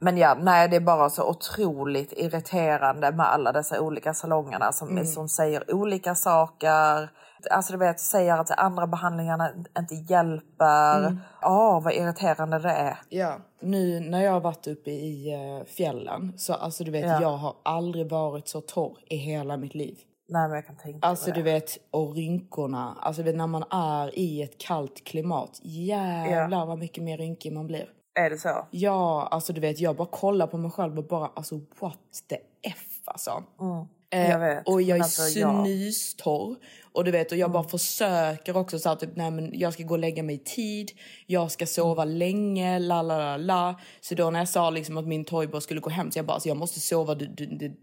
Men 0.00 0.16
ja, 0.18 0.34
nej 0.40 0.68
det 0.68 0.76
är 0.76 0.80
bara 0.80 1.10
så 1.10 1.28
otroligt 1.30 2.12
irriterande 2.16 3.12
med 3.12 3.26
alla 3.32 3.52
dessa 3.52 3.80
olika 3.80 4.14
salongerna 4.14 4.72
som, 4.72 5.06
som 5.06 5.28
säger 5.28 5.74
olika 5.74 6.14
saker. 6.14 7.08
Alltså 7.50 7.72
du 7.72 7.78
vet, 7.78 8.00
säger 8.00 8.38
att 8.38 8.46
de 8.46 8.54
andra 8.56 8.86
behandlingarna 8.86 9.50
inte 9.78 9.94
hjälper. 9.94 11.18
Åh, 11.42 11.82
vad 11.82 11.92
irriterande 11.92 12.58
det 12.58 12.70
är. 12.70 12.98
Ja, 13.08 13.36
nu 13.60 14.00
när 14.00 14.22
jag 14.22 14.32
har 14.32 14.40
varit 14.40 14.66
uppe 14.66 14.90
i 14.90 15.32
eh, 15.34 15.64
fjällen 15.66 16.32
så 16.36 16.54
alltså 16.54 16.84
du 16.84 16.90
vet 16.90 17.04
Ja. 17.06 17.22
jag 17.22 17.36
har 17.36 17.54
aldrig 17.62 18.10
varit 18.10 18.48
så 18.48 18.60
torr 18.60 18.98
i 19.06 19.16
hela 19.16 19.56
mitt 19.56 19.74
liv. 19.74 19.98
Nej 20.28 20.48
men 20.48 20.54
jag 20.54 20.66
kan 20.66 20.76
tänka 20.76 21.06
Alltså 21.08 21.30
du 21.32 21.42
vet, 21.42 21.78
och 21.90 22.14
rynkorna. 22.14 22.96
Alltså 23.00 23.22
vet, 23.22 23.36
när 23.36 23.46
man 23.46 23.64
är 23.70 24.18
i 24.18 24.42
ett 24.42 24.58
kallt 24.58 25.04
klimat, 25.04 25.60
jävlar 25.62 26.66
vad 26.66 26.78
mycket 26.78 27.04
mer 27.04 27.16
rynkig 27.18 27.52
man 27.52 27.66
blir. 27.66 27.86
Är 28.14 28.30
det 28.30 28.38
så? 28.38 28.66
Ja, 28.70 29.28
alltså 29.30 29.52
du 29.52 29.60
vet, 29.60 29.80
jag 29.80 29.96
bara 29.96 30.08
kollar 30.08 30.46
på 30.46 30.58
mig 30.58 30.70
själv 30.70 30.98
och 30.98 31.04
bara 31.04 31.30
alltså 31.34 31.60
what 31.80 31.98
the 32.28 32.36
F 32.62 32.78
alltså. 33.04 33.30
Eh, 33.60 33.84
jag 34.18 34.38
vet. 34.38 34.68
Och 34.68 34.82
jag 34.82 34.98
är 34.98 35.02
alltså, 35.02 35.38
ja. 35.38 35.64
snustorr. 35.64 36.56
Och 36.92 37.04
du 37.04 37.10
vet, 37.10 37.32
och 37.32 37.38
jag 37.38 37.50
bara 37.52 37.64
försöker 37.64 38.56
också 38.56 38.78
så 38.78 38.88
här, 38.88 38.96
typ, 38.96 39.16
nej 39.16 39.30
men 39.30 39.50
jag 39.58 39.72
ska 39.72 39.82
gå 39.82 39.94
och 39.94 39.98
lägga 39.98 40.22
mig 40.22 40.34
i 40.34 40.38
tid. 40.38 40.90
Jag 41.26 41.50
ska 41.50 41.66
sova 41.66 42.04
länge, 42.04 42.78
la 42.78 43.02
la 43.02 43.18
la 43.18 43.36
la. 43.36 43.80
Så 44.00 44.14
då 44.14 44.30
när 44.30 44.38
jag 44.38 44.48
sa 44.48 44.70
liksom 44.70 44.96
att 44.96 45.06
min 45.06 45.24
toyboy 45.24 45.60
skulle 45.60 45.80
gå 45.80 45.90
hem 45.90 46.10
så 46.10 46.18
jag 46.18 46.26
bara, 46.26 46.32
alltså, 46.34 46.48
jag 46.48 46.56
måste 46.56 46.80
sova, 46.80 47.14
du, 47.14 47.26
du, 47.26 47.46
du, 47.46 47.76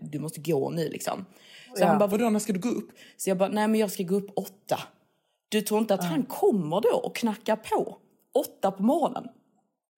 du, 0.00 0.18
måste 0.18 0.40
gå 0.40 0.70
nu 0.70 0.88
liksom. 0.88 1.26
Så 1.76 1.82
Ja. 1.82 1.86
han 1.86 1.98
bara, 1.98 2.06
vadå 2.06 2.30
när 2.30 2.38
ska 2.40 2.52
du 2.52 2.60
gå 2.60 2.68
upp? 2.68 2.90
Så 3.16 3.30
jag 3.30 3.38
bara, 3.38 3.48
nej 3.48 3.68
men 3.68 3.80
jag 3.80 3.90
ska 3.90 4.02
gå 4.02 4.14
upp 4.14 4.30
åtta. 4.36 4.80
Du 5.48 5.60
tror 5.60 5.80
inte 5.80 5.94
att 5.94 6.04
han 6.04 6.22
kommer 6.22 6.80
då 6.80 6.96
och 7.02 7.16
knackar 7.16 7.56
på? 7.56 7.96
Åtta 8.34 8.70
på 8.70 8.82
morgonen? 8.82 9.24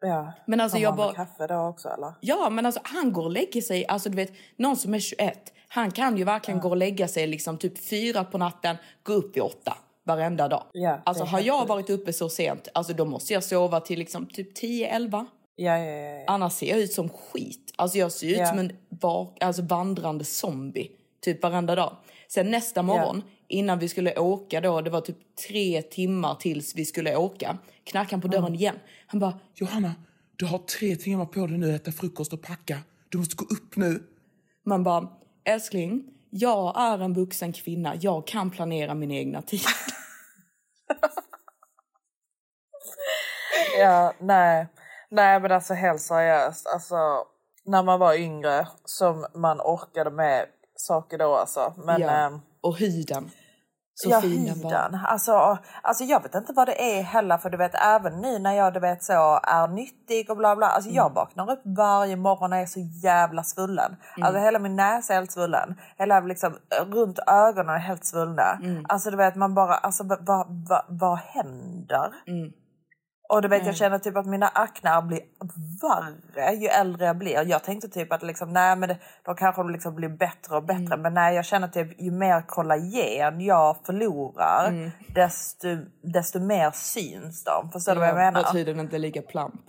Ja. 0.01 0.33
Men 0.47 0.61
alltså 0.61 0.79
jag 0.79 0.97
bara- 0.97 1.13
kaffe 1.15 1.47
då 1.47 1.55
också 1.55 1.89
eller? 1.89 2.13
Ja, 2.21 2.51
men 2.51 2.67
alltså 2.67 2.81
han 2.85 3.13
går 3.13 3.25
och 3.25 3.31
lägger 3.31 3.61
sig, 3.63 3.87
alltså 3.87 4.09
du 4.09 4.17
vet, 4.17 4.33
någon 4.57 4.77
som 4.77 4.95
är 4.95 4.99
21, 4.99 5.53
han 5.69 5.91
kan 5.91 6.17
ju 6.17 6.25
verkligen 6.25 6.61
gå 6.61 6.69
och 6.69 6.77
lägga 6.77 7.09
sig 7.09 7.27
liksom 7.27 7.59
typ 7.59 7.79
fyra 7.89 8.25
på 8.25 8.39
natten, 8.39 8.77
gå 9.03 9.13
upp 9.13 9.37
vid 9.37 9.43
åtta 9.43 9.77
varenda 10.05 10.49
dag. 10.49 10.63
Ja, 10.73 11.03
alltså 11.05 11.25
har 11.25 11.41
jag 11.41 11.67
varit 11.67 11.91
uppe 11.91 12.13
så 12.13 12.29
sent, 12.29 12.69
alltså 12.75 12.93
då 12.93 13.05
måste 13.05 13.33
jag 13.33 13.45
sova 13.45 13.81
till 13.81 13.99
liksom 13.99 14.27
typ 14.27 14.59
10-11. 14.59 15.27
Ja, 15.57 15.79
ja, 15.79 15.85
ja. 15.85 16.11
ja. 16.19 16.25
Annars 16.27 16.53
ser 16.53 16.67
jag 16.71 16.79
ut 16.79 16.93
som 16.93 17.09
skit. 17.09 17.73
Alltså 17.77 17.99
jag 17.99 18.13
ser 18.13 18.27
ut 18.29 18.39
Ja. 18.39 18.47
som 18.47 18.59
en 18.59 18.73
bak, 19.01 19.43
alltså 19.43 19.63
vandrande 19.63 20.25
zombie, 20.25 20.91
typ 21.25 21.43
varenda 21.43 21.75
dag. 21.75 21.97
Sen 22.29 22.51
nästa 22.51 22.83
morgon, 22.83 23.23
innan 23.49 23.79
vi 23.79 23.89
skulle 23.89 24.19
åka 24.19 24.61
då, 24.61 24.81
det 24.81 24.91
var 24.91 25.01
typ 25.01 25.17
tre 25.49 25.83
timmar 25.83 26.35
tills 26.35 26.75
vi 26.77 26.85
skulle 26.85 27.17
åka, 27.17 27.59
knackade 27.85 28.15
han 28.15 28.21
på 28.21 28.29
dörren 28.29 28.55
igen. 28.55 28.77
Han 29.07 29.21
bara, 29.21 29.39
Johanna, 29.55 29.95
du 30.37 30.45
har 30.47 30.59
tre 30.59 30.97
timmar 30.97 31.27
på 31.27 31.47
dig 31.47 31.59
nu 31.59 31.75
att 31.75 31.81
äta 31.81 31.93
frukost 31.93 32.33
och 32.33 32.43
packa. 32.43 32.79
Du 33.09 33.19
måste 33.19 33.37
gå 33.37 33.45
upp 33.45 33.77
nu. 33.77 34.03
Man 34.67 34.83
bara, 34.85 35.09
älskling, 35.47 36.05
jag 36.31 36.81
är 36.81 36.99
en 36.99 37.15
vuxen 37.15 37.53
kvinna. 37.53 37.95
Jag 38.01 38.27
kan 38.27 38.51
planera 38.51 38.95
min 38.95 39.11
egna 39.11 39.43
tid. 39.43 39.61
Ja, 43.79 44.13
nej. 44.21 44.67
Nej 45.11 45.41
men 45.41 45.53
alltså 45.53 45.75
helt 45.75 46.01
seriöst. 46.01 46.67
Alltså, 46.67 46.97
när 47.65 47.83
man 47.83 48.01
var 48.01 48.15
yngre 48.15 48.69
som 48.85 49.27
man 49.35 49.61
orkade 49.61 50.11
med 50.11 50.47
saker 50.75 51.19
då 51.19 51.35
alltså. 51.35 51.75
Men 51.77 52.01
ja. 52.01 52.11
ehm, 52.11 52.41
Och 52.61 52.79
huden. 52.79 53.31
Så 53.99 54.11
ja, 54.11 54.21
fin 54.21 54.45
den 54.47 54.63
var. 54.63 54.71
huden. 54.71 55.01
Alltså, 55.07 55.59
alltså 55.83 56.05
jag 56.05 56.23
vet 56.23 56.35
inte 56.35 56.53
vad 56.53 56.69
det 56.69 56.99
är 56.99 57.03
heller 57.03 57.39
för 57.39 57.51
du 57.51 57.57
vet 57.57 57.75
även 57.75 58.21
nu 58.21 58.39
när 58.39 58.53
jag 58.53 58.75
du 58.75 58.81
vet 58.81 59.05
så 59.05 59.41
är 59.43 59.69
nyttig 59.69 60.31
och 60.31 60.37
bla 60.37 60.57
bla. 60.57 60.67
Alltså 60.67 60.91
Mm. 60.91 60.97
jag 60.97 61.15
vaknar 61.15 61.51
upp 61.51 61.63
varje 61.65 62.17
morgon 62.17 62.53
och 62.53 62.59
är 62.59 62.67
så 62.67 62.81
jävla 62.81 63.43
svullen. 63.43 63.97
Mm. 64.17 64.27
Alltså 64.27 64.41
hela 64.41 64.59
min 64.59 64.77
näsa 64.77 65.13
är 65.13 65.17
helt 65.19 65.33
svullen. 65.33 65.75
Hela 65.99 66.21
liksom 66.21 66.57
runt 66.87 67.19
ögonen 67.27 67.75
är 67.75 67.79
helt 67.79 68.05
svullna. 68.05 68.59
Mm. 68.63 68.87
Alltså 68.89 69.11
du 69.11 69.17
vet 69.17 69.35
man 69.37 69.55
bara 69.55 69.75
alltså 69.75 70.05
vad 70.05 70.27
vad 70.27 70.47
vad, 70.69 70.83
vad 70.89 71.19
händer? 71.19 72.13
Och 73.29 73.43
du 73.43 73.49
vet 73.49 73.67
jag 73.67 73.77
känner 73.77 73.99
typ 73.99 74.17
att 74.17 74.27
mina 74.27 74.49
aknar 74.49 75.03
blir 75.03 75.21
värre 75.83 76.55
ju 76.55 76.69
äldre 76.69 77.07
jag 77.07 77.19
blir. 77.19 77.45
Jag 77.47 77.65
tänkte 77.65 77.89
typ 77.89 78.13
att 78.13 78.23
liksom, 78.23 78.53
nej 78.53 78.77
men 78.77 78.89
det, 78.89 78.99
då 79.25 79.35
kanske 79.35 79.63
de 79.63 79.71
liksom 79.71 79.95
blir 79.95 80.09
bättre 80.09 80.57
och 80.57 80.65
bättre. 80.65 80.97
Men 80.97 81.15
nej 81.15 81.35
jag 81.35 81.45
känner 81.45 81.69
typ 81.69 82.01
ju 82.01 82.11
mer 82.11 82.47
kollagen 82.47 83.41
jag 83.41 83.77
förlorar 83.87 84.93
desto, 85.15 85.69
desto 86.03 86.41
mer 86.41 86.71
syns 86.71 87.45
de. 87.45 87.71
Förstår 87.73 87.93
du 87.93 87.99
vad 87.99 88.09
jag 88.09 88.17
menar? 88.17 88.43
Vad 88.43 88.53
tiden 88.53 88.81
inte 88.81 88.99
lika 88.99 89.23
plump. 89.23 89.61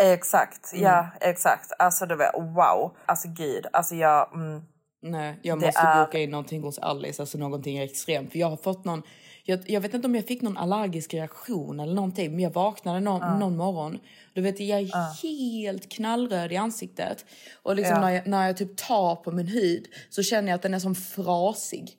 Exakt, 0.00 0.72
ja 0.74 1.08
exakt. 1.20 1.72
Alltså 1.78 2.06
du 2.06 2.16
vet 2.16 2.34
wow. 2.34 2.96
Alltså 3.06 3.28
gud. 3.28 3.66
Alltså 3.72 3.94
jag... 3.94 4.34
Mm, 4.34 4.62
Nej, 5.02 5.40
jag 5.42 5.60
måste 5.60 5.80
är- 5.80 6.04
boka 6.04 6.18
in 6.18 6.30
någonting 6.30 6.62
hos 6.62 6.78
Alice, 6.78 7.22
alltså 7.22 7.38
någonting 7.38 7.78
extremt. 7.78 8.32
För 8.32 8.38
jag 8.38 8.50
har 8.50 8.56
fått 8.56 8.84
någon, 8.84 9.02
jag, 9.48 9.70
jag 9.70 9.80
vet 9.80 9.94
inte 9.94 10.06
om 10.06 10.14
jag 10.14 10.26
fick 10.26 10.42
någon 10.42 10.56
allergisk 10.56 11.14
reaktion 11.14 11.80
eller 11.80 11.94
någonting, 11.94 12.30
men 12.30 12.40
jag 12.40 12.50
vaknade 12.50 13.00
någon, 13.00 13.38
någon 13.38 13.56
morgon. 13.56 13.98
Du 14.34 14.40
vet, 14.40 14.60
jag 14.60 14.80
är 14.80 15.22
helt 15.22 15.88
knallröd 15.92 16.52
i 16.52 16.56
ansiktet. 16.56 17.24
Och 17.62 17.76
liksom 17.76 17.94
Ja. 17.94 18.00
när, 18.00 18.10
jag, 18.10 18.26
när 18.26 18.46
jag 18.46 18.56
typ 18.56 18.76
tar 18.76 19.16
på 19.16 19.30
min 19.32 19.46
hud 19.46 19.86
så 20.10 20.22
känner 20.22 20.48
jag 20.48 20.54
att 20.56 20.62
den 20.62 20.74
är 20.74 20.78
som 20.78 20.94
frasig. 20.94 21.90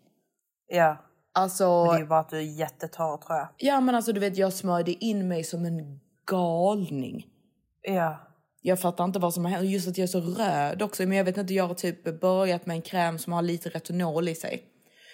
ja. 0.67 1.03
Alltså, 1.33 1.85
Det 1.85 1.95
är 1.95 1.99
ju 1.99 2.05
bara 2.05 2.19
att 2.19 2.29
du 2.29 2.37
är 2.37 2.41
jättetorr 2.41 3.17
tror 3.17 3.37
jag. 3.37 3.47
ja 3.57 3.79
men 3.81 3.95
alltså 3.95 4.13
du 4.13 4.19
vet, 4.19 4.37
jag 4.37 4.53
smörjde 4.53 4.91
in 5.05 5.27
mig 5.27 5.43
som 5.43 5.65
en 5.65 5.99
galning. 6.31 7.25
Ja. 7.81 8.17
Jag 8.61 8.79
fattar 8.79 9.03
inte 9.03 9.19
vad 9.19 9.33
som 9.33 9.45
har 9.45 9.51
hänt. 9.51 9.69
Just 9.69 9.87
att 9.87 9.97
jag 9.97 10.03
är 10.03 10.07
så 10.07 10.19
röd 10.21 10.81
också. 10.81 11.03
Men 11.03 11.17
jag 11.17 11.25
vet 11.25 11.37
inte, 11.37 11.53
jag 11.53 11.67
har 11.67 11.73
typ 11.75 12.19
börjat 12.21 12.65
med 12.65 12.75
en 12.75 12.81
kräm 12.81 13.17
som 13.19 13.33
har 13.33 13.41
lite 13.41 13.69
retinol 13.69 14.27
i 14.27 14.35
sig. 14.35 14.63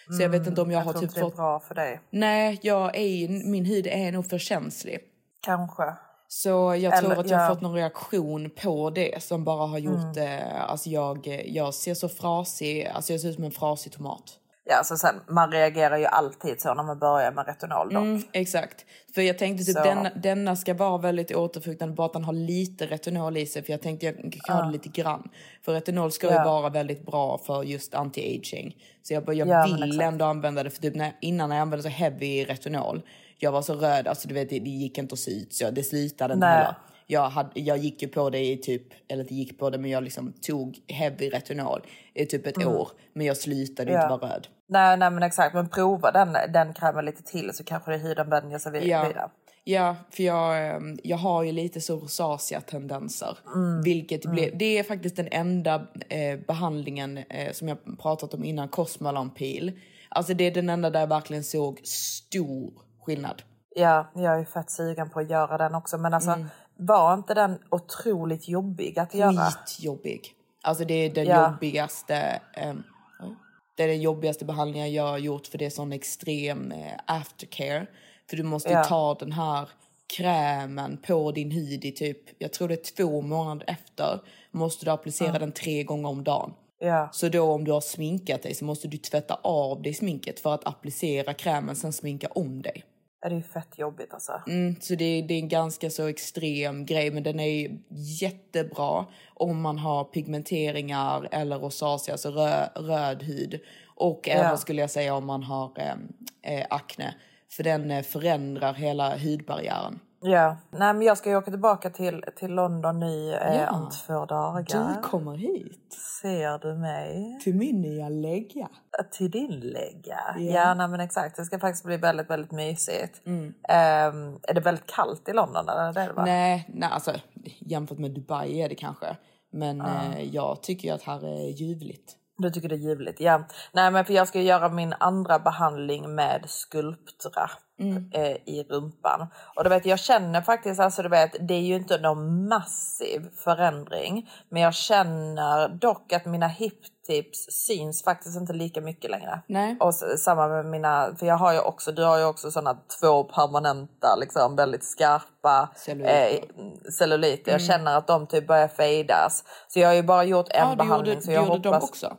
Så 0.10 0.22
jag 0.22 0.30
vet 0.30 0.48
inte 0.48 0.62
om 0.62 0.72
jag, 0.72 0.80
Jag 0.80 0.86
har 0.86 0.94
typ 0.94 1.20
fått... 1.20 1.36
bra 1.36 1.60
för 1.60 1.76
dig. 1.76 2.02
Nej, 2.10 2.60
jag 2.62 2.96
är, 2.96 3.28
min 3.50 3.66
hud 3.66 3.88
är 3.88 4.12
nog 4.12 4.30
för 4.30 4.38
känslig. 4.38 5.00
Kanske. 5.42 5.84
Så 6.28 6.50
jag 6.76 6.98
tror 7.00 7.12
Eller- 7.12 7.22
att 7.22 7.30
jag 7.30 7.38
har 7.38 7.44
ja. 7.46 7.50
fått 7.50 7.62
någon 7.62 7.74
reaktion 7.74 8.50
på 8.50 8.90
det 8.90 9.24
som 9.24 9.44
bara 9.44 9.68
har 9.68 9.78
gjort... 9.78 10.18
Eh, 10.18 10.64
alltså 10.72 10.90
jag, 10.90 11.44
jag 11.46 11.74
ser 11.74 11.94
så 11.94 12.10
frasig, 12.10 12.86
alltså 12.86 13.14
jag 13.14 13.22
ser 13.22 13.30
ut 13.30 13.36
som 13.36 13.44
en 13.44 13.52
frasig 13.52 13.92
tomat. 13.92 14.40
Ja, 14.66 14.76
alltså 14.78 14.96
sen, 14.98 15.16
man 15.28 15.52
reagerar 15.52 15.98
ju 15.98 16.06
alltid 16.06 16.62
så 16.62 16.74
när 16.74 16.84
man 16.84 17.00
börjar 17.00 17.32
med 17.32 17.46
retinol. 17.48 17.96
Mm, 17.96 18.22
exakt. 18.32 18.86
För 19.16 19.22
jag 19.22 19.38
tänkte 19.38 19.66
typ 19.66 19.78
Så. 19.78 19.84
denna, 19.84 20.10
denna 20.10 20.56
ska 20.56 20.74
vara 20.74 20.98
väldigt 20.98 21.36
återfuktande, 21.36 21.96
bara 21.96 22.06
att 22.08 22.14
den 22.14 22.24
har 22.24 22.34
lite 22.34 22.86
retinol 22.86 23.38
i 23.38 23.46
sig. 23.46 23.64
För 23.64 23.72
jag 23.74 23.82
tänkte 23.82 24.06
jag 24.06 24.38
kan 24.44 24.56
ha 24.58 24.66
det 24.66 24.72
lite 24.72 24.90
grann. 24.90 25.30
För 25.66 25.74
retinol 25.74 26.12
ska 26.12 26.28
ju 26.28 26.34
Ja. 26.34 26.44
vara 26.44 26.70
väldigt 26.70 27.06
bra 27.06 27.38
för 27.38 27.64
just 27.64 27.94
anti-aging. 27.94 28.76
Så 29.02 29.14
jag, 29.14 29.34
jag 29.36 29.48
Ja, 29.48 29.68
men 29.68 29.90
vill 29.90 30.02
ändå 30.02 30.26
använda 30.26 30.64
det. 30.64 30.70
För 30.70 30.82
typ 30.82 30.96
när, 30.96 31.12
innan 31.22 31.50
när 31.50 31.56
jag 31.56 31.62
använde 31.62 31.84
så 31.84 31.90
heavy 31.90 32.44
retinol, 32.46 33.02
jag 33.38 33.52
var 33.52 33.62
så 33.62 33.74
röd, 33.74 34.08
alltså 34.08 34.28
du 34.28 34.34
vet 34.34 34.50
det, 34.50 34.60
det 34.60 34.70
gick 34.70 34.98
inte 34.98 35.14
att 35.14 35.20
se 35.20 35.32
ut. 35.32 35.54
Så 35.54 35.72
det 35.72 35.84
slutade 35.84 36.34
inte 36.34 36.48
heller. 36.48 36.76
Jag, 37.08 37.30
hade, 37.30 37.60
jag 37.60 37.78
gick 37.78 38.02
ju 38.02 38.08
på 38.08 38.30
det 38.30 38.40
i 38.40 38.58
typ, 38.58 38.84
eller 39.08 39.22
inte 39.24 39.36
gick 39.36 39.60
på 39.60 39.70
det, 39.70 39.78
men 39.78 39.92
jag 39.92 40.04
liksom 40.04 40.34
tog 40.34 40.78
heavy 40.88 41.30
retinol 41.30 41.82
i 42.14 42.26
typ 42.26 42.48
ett 42.48 42.66
år. 42.66 42.88
Men 43.14 43.26
jag 43.26 43.38
slutade 43.38 43.92
Mm. 43.92 44.02
Ja. 44.02 44.14
inte 44.14 44.26
vara 44.26 44.34
röd. 44.36 44.48
Nej, 44.68 44.98
nej 44.98 45.12
men 45.12 45.24
exakt. 45.24 45.54
Men 45.56 45.70
prova 45.70 46.12
den, 46.12 46.34
den 46.54 46.74
krämen 46.74 47.06
lite 47.06 47.24
till 47.24 47.52
så 47.54 47.64
kanske 47.64 47.92
det 47.92 47.98
huden 47.98 48.30
vänjer 48.30 48.58
sig 48.60 48.72
vid. 48.72 48.84
Ja. 48.84 49.04
vid 49.08 49.16
det. 49.16 49.30
Ja, 49.66 49.96
för 50.12 50.24
jag, 50.24 50.68
ehm, 50.76 50.98
jag 51.04 51.18
har 51.18 51.44
ju 51.44 51.52
lite 51.52 51.82
så 51.82 51.96
rosacea-tendenser. 52.00 53.38
Mm. 53.56 53.82
Vilket 53.82 54.26
blir, 54.26 54.52
det 54.56 54.78
är 54.78 54.84
faktiskt 54.84 55.16
den 55.16 55.28
enda 55.32 55.76
eh, 56.10 56.40
behandlingen 56.48 57.18
eh, 57.18 57.52
som 57.52 57.68
jag 57.68 57.78
pratat 58.02 58.34
om 58.34 58.44
innan, 58.44 58.68
Cosmalon 58.68 59.30
Peel. 59.30 59.72
Alltså 60.10 60.34
det 60.34 60.44
är 60.44 60.52
den 60.52 60.70
enda 60.70 60.90
där 60.90 61.00
jag 61.00 61.08
verkligen 61.08 61.44
såg 61.44 61.80
stor 61.84 62.74
skillnad. 63.06 63.42
Ja, 63.76 64.12
jag 64.16 64.40
är 64.40 64.46
fett 64.46 64.72
sugen 64.72 65.10
på 65.10 65.20
att 65.20 65.30
göra 65.30 65.58
den 65.58 65.76
också. 65.76 65.98
Men 65.98 66.14
alltså, 66.14 66.32
Mm. 66.32 66.48
Var 66.86 67.14
inte 67.14 67.34
den 67.34 67.60
otroligt 67.70 68.48
jobbig 68.48 69.00
att 69.00 69.14
göra? 69.14 69.52
Skitjobbig. 69.52 70.34
Alltså 70.62 70.86
det 70.86 70.94
är 70.94 71.10
den 71.10 71.26
Ja. 71.26 71.52
jobbigaste 71.52 72.42
oj. 72.58 73.36
det 73.76 73.84
är 73.84 73.88
den 73.88 74.02
jobbigaste 74.02 74.46
behandlingen 74.46 74.94
jag 74.94 75.08
har 75.08 75.18
gjort 75.18 75.48
för 75.48 75.58
det 75.58 75.66
är 75.66 75.70
sån 75.70 75.92
extrem 75.94 76.72
eh, 76.72 76.92
aftercare. 77.08 77.88
För 78.30 78.38
du 78.38 78.44
måste 78.44 78.70
Ja. 78.70 78.84
ta 78.84 79.14
den 79.14 79.32
här 79.32 79.70
krämen 80.18 80.98
på 81.08 81.32
din 81.32 81.52
hud 81.52 81.86
i 81.86 81.92
typ, 81.92 82.18
jag 82.38 82.54
tror 82.54 82.68
det 82.68 82.74
är 82.74 82.96
två 82.96 83.22
månader 83.22 83.66
efter, 83.70 84.20
måste 84.52 84.86
du 84.86 84.92
applicera 84.92 85.40
den 85.40 85.52
tre 85.52 85.84
gånger 85.84 86.10
om 86.10 86.24
dagen. 86.24 86.54
Ja, 86.80 87.10
Så 87.12 87.30
då 87.30 87.52
om 87.52 87.64
du 87.64 87.72
har 87.72 87.82
sminkat 87.82 88.44
dig 88.44 88.56
så 88.56 88.66
måste 88.66 88.88
du 88.88 88.98
tvätta 88.98 89.40
av 89.44 89.82
dig 89.82 89.94
sminket 89.94 90.40
för 90.40 90.54
att 90.54 90.68
applicera 90.68 91.34
krämen 91.34 91.76
sen 91.76 91.94
sminka 91.94 92.28
om 92.28 92.62
dig. 92.62 92.84
Det 93.30 93.36
är 93.36 93.38
ju 93.38 93.44
fett 93.44 93.80
jobbigt 93.80 94.14
alltså. 94.14 94.42
Mm, 94.48 94.76
så 94.82 94.96
det, 94.96 95.22
det 95.22 95.34
är 95.34 95.40
en 95.40 95.50
ganska 95.50 95.90
så 95.90 96.08
extrem 96.08 96.86
grej 96.86 97.12
men 97.12 97.24
den 97.24 97.40
är 97.40 97.78
jättebra 98.22 99.06
om 99.34 99.62
man 99.62 99.78
har 99.78 100.04
pigmenteringar 100.04 101.28
eller 101.32 101.60
rosacea, 101.60 102.14
alltså 102.14 102.30
rö, 102.30 102.68
röd 102.76 103.24
hud. 103.24 103.60
Och 103.96 104.30
även 104.30 104.58
skulle 104.58 104.82
jag 104.82 104.90
säga 104.90 105.16
om 105.16 105.26
man 105.26 105.44
har 105.44 105.72
eh, 105.76 106.60
eh, 106.60 106.66
akne. 106.70 107.16
För 107.50 107.64
den 107.64 107.92
eh, 107.92 108.04
förändrar 108.04 108.74
hela 108.74 109.18
hudbarriären. 109.18 110.00
Ja, 110.26 110.58
nej 110.72 110.94
men 110.94 111.02
jag 111.02 111.18
ska 111.18 111.30
ju 111.30 111.36
åka 111.36 111.52
tillbaka 111.52 111.90
till, 111.90 112.24
till 112.36 112.52
London 112.52 113.00
nu 113.00 113.34
eh, 113.34 113.62
Ja. 113.62 113.72
om 113.72 113.90
två 113.90 114.26
dagar. 114.26 114.96
Du 114.96 115.02
kommer 115.02 115.36
hit 115.38 115.94
Ser 116.22 116.58
du 116.60 116.74
mig? 116.74 117.40
till 117.44 117.56
min 117.56 117.82
nya 117.82 118.10
lägga. 118.10 118.68
Till 119.12 119.32
din 119.32 119.60
lägga? 119.60 120.20
Ja. 120.38 120.54
Ja, 120.54 120.74
nej 120.74 120.88
men 120.88 121.00
exakt. 121.00 121.36
Det 121.36 121.46
ska 121.46 121.60
faktiskt 121.60 121.86
bli 121.86 121.98
väldigt, 121.98 122.30
väldigt 122.30 122.52
mysigt. 122.52 123.26
Mm. 123.26 123.54
Ehm, 123.70 124.40
är 124.44 124.54
det 124.54 124.62
väldigt 124.62 124.86
kallt 124.96 125.30
i 125.30 125.34
London? 125.34 125.70
Eller? 125.70 125.94
Det 125.94 126.02
är 126.02 126.08
det, 126.08 126.14
va? 126.14 126.26
Nej, 126.26 126.70
nej, 126.74 126.90
alltså 126.92 127.14
jämfört 127.60 127.98
med 127.98 128.12
Dubai 128.12 128.62
är 128.62 128.70
det 128.70 128.76
kanske. 128.76 129.18
Men 129.52 129.82
eh, 129.82 130.24
jag 130.24 130.64
tycker 130.64 130.88
ju 130.88 130.94
att 130.94 131.04
här 131.04 131.26
är 131.26 131.50
ljuvligt. 131.50 132.16
Du 132.38 132.50
tycker 132.50 132.70
det 132.70 132.76
är 132.76 132.80
ljuvligt? 132.80 133.20
Ja. 133.20 133.44
Nej, 133.74 133.92
men 133.92 134.06
för 134.06 134.14
jag 134.14 134.28
ska 134.28 134.42
göra 134.42 134.70
min 134.70 134.94
andra 135.00 135.40
behandling 135.40 136.16
med 136.16 136.44
Sculptra 136.48 137.50
Mm. 137.80 138.10
eh, 138.14 138.32
i 138.46 138.66
rumpan. 138.70 139.28
Och 139.56 139.64
du 139.64 139.70
vet, 139.70 139.86
jag 139.86 140.00
känner 140.00 140.42
faktiskt, 140.42 140.80
alltså 140.80 141.04
du 141.04 141.10
vet, 141.10 141.48
det 141.48 141.54
är 141.54 141.62
ju 141.62 141.76
inte 141.76 141.98
någon 141.98 142.48
massiv 142.48 143.30
förändring. 143.44 144.30
Men 144.50 144.62
jag 144.62 144.74
känner 144.74 145.68
dock 145.70 146.14
att 146.14 146.26
mina 146.26 146.48
hip 146.48 146.80
tips 147.08 147.46
syns 147.68 148.04
faktiskt 148.04 148.38
inte 148.40 148.54
lika 148.54 148.82
mycket 148.82 149.12
längre. 149.12 149.42
Nej. 149.48 149.78
Och 149.80 149.94
samma 149.96 150.48
med 150.48 150.66
mina, 150.66 151.16
för 151.20 151.26
jag 151.26 151.38
har 151.38 151.54
ju 151.54 151.60
också, 151.60 151.92
du 151.92 152.04
har 152.04 152.18
ju 152.20 152.26
också 152.26 152.52
sådana 152.52 152.80
två 153.02 153.24
permanenta, 153.24 154.16
liksom 154.20 154.56
väldigt 154.56 154.84
skarpa 154.84 155.70
Celluliter. 155.76 156.34
eh, 156.34 156.92
celluliter. 157.00 157.52
Jag 157.52 157.62
känner 157.62 157.98
att 157.98 158.08
de 158.08 158.28
typ 158.28 158.48
börjar 158.48 158.68
fejdas. 158.68 159.44
Så 159.68 159.80
jag 159.80 159.88
har 159.88 159.96
ju 159.96 160.04
bara 160.04 160.24
gjort 160.24 160.48
en 160.50 160.60
Ja, 160.60 160.70
du 160.70 160.76
behandling. 160.76 161.10
gjorde, 161.14 161.22
så 161.22 161.28
du 161.30 161.34
jag 161.34 161.48
gjorde 161.48 161.70
hoppas... 161.70 161.82
dem 161.82 161.90
också? 161.90 162.18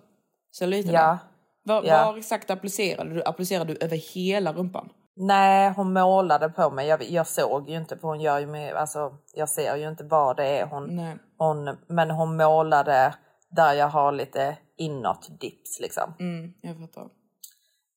Celluliterna? 0.59 0.99
Ja. 0.99 1.19
Var, 1.67 1.83
Ja. 1.85 2.05
var 2.11 2.19
exakt 2.19 2.51
applicerade 2.51 3.15
du? 3.15 3.23
Applicerade 3.25 3.75
du 3.75 3.85
över 3.85 3.97
hela 3.97 4.53
rumpan? 4.53 4.89
Nej, 5.17 5.73
hon 5.77 5.93
målade 5.93 6.49
på 6.49 6.71
mig. 6.71 6.87
Jag, 6.87 7.03
jag 7.03 7.27
såg 7.27 7.69
ju 7.69 7.77
inte, 7.77 7.97
för 7.97 8.09
hon 8.09 8.21
gör 8.21 8.39
ju 8.39 8.47
med, 8.47 8.75
alltså, 8.75 9.13
jag 9.35 9.49
ser 9.49 9.77
ju 9.77 9.89
inte 9.89 10.05
vad 10.05 10.37
det 10.37 10.47
är 10.47 10.67
hon, 10.67 10.97
Nej. 10.97 11.17
hon 11.39 11.77
men 11.87 12.11
hon 12.11 12.37
målade 12.37 13.15
där 13.51 13.73
jag 13.73 13.89
har 13.89 14.13
lite 14.13 14.57
inåt 14.77 15.41
dips 15.41 15.81
liksom. 15.81 16.15
Mm, 16.21 16.53
jag 16.61 16.79
fattar. 16.79 17.09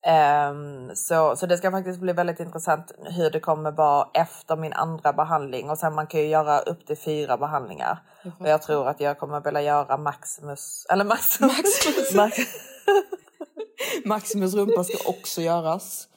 Ehm, 0.06 0.90
så, 0.94 1.36
så 1.36 1.46
det 1.46 1.56
ska 1.56 1.70
faktiskt 1.70 2.00
bli 2.00 2.12
väldigt 2.12 2.40
intressant 2.40 2.92
hur 3.04 3.30
det 3.30 3.40
kommer 3.40 3.70
vara 3.70 4.08
efter 4.14 4.56
min 4.56 4.72
andra 4.72 5.12
behandling 5.12 5.70
och 5.70 5.78
sen 5.78 5.94
man 5.94 6.06
kan 6.06 6.20
ju 6.20 6.26
göra 6.26 6.58
upp 6.58 6.86
till 6.86 6.96
fyra 6.96 7.36
behandlingar. 7.36 7.98
Och 8.40 8.48
jag 8.48 8.62
tror 8.62 8.88
att 8.88 9.00
jag 9.00 9.18
kommer 9.18 9.40
vilja 9.40 9.62
göra 9.62 9.96
Maximus, 9.96 10.86
eller 10.90 11.04
Maximus. 11.04 11.56
Maximus. 11.56 12.14
Max, 12.14 12.38
Maximus 14.04 14.54
rumpa 14.54 14.84
ska 14.84 15.10
också 15.10 15.40
göras. 15.40 16.08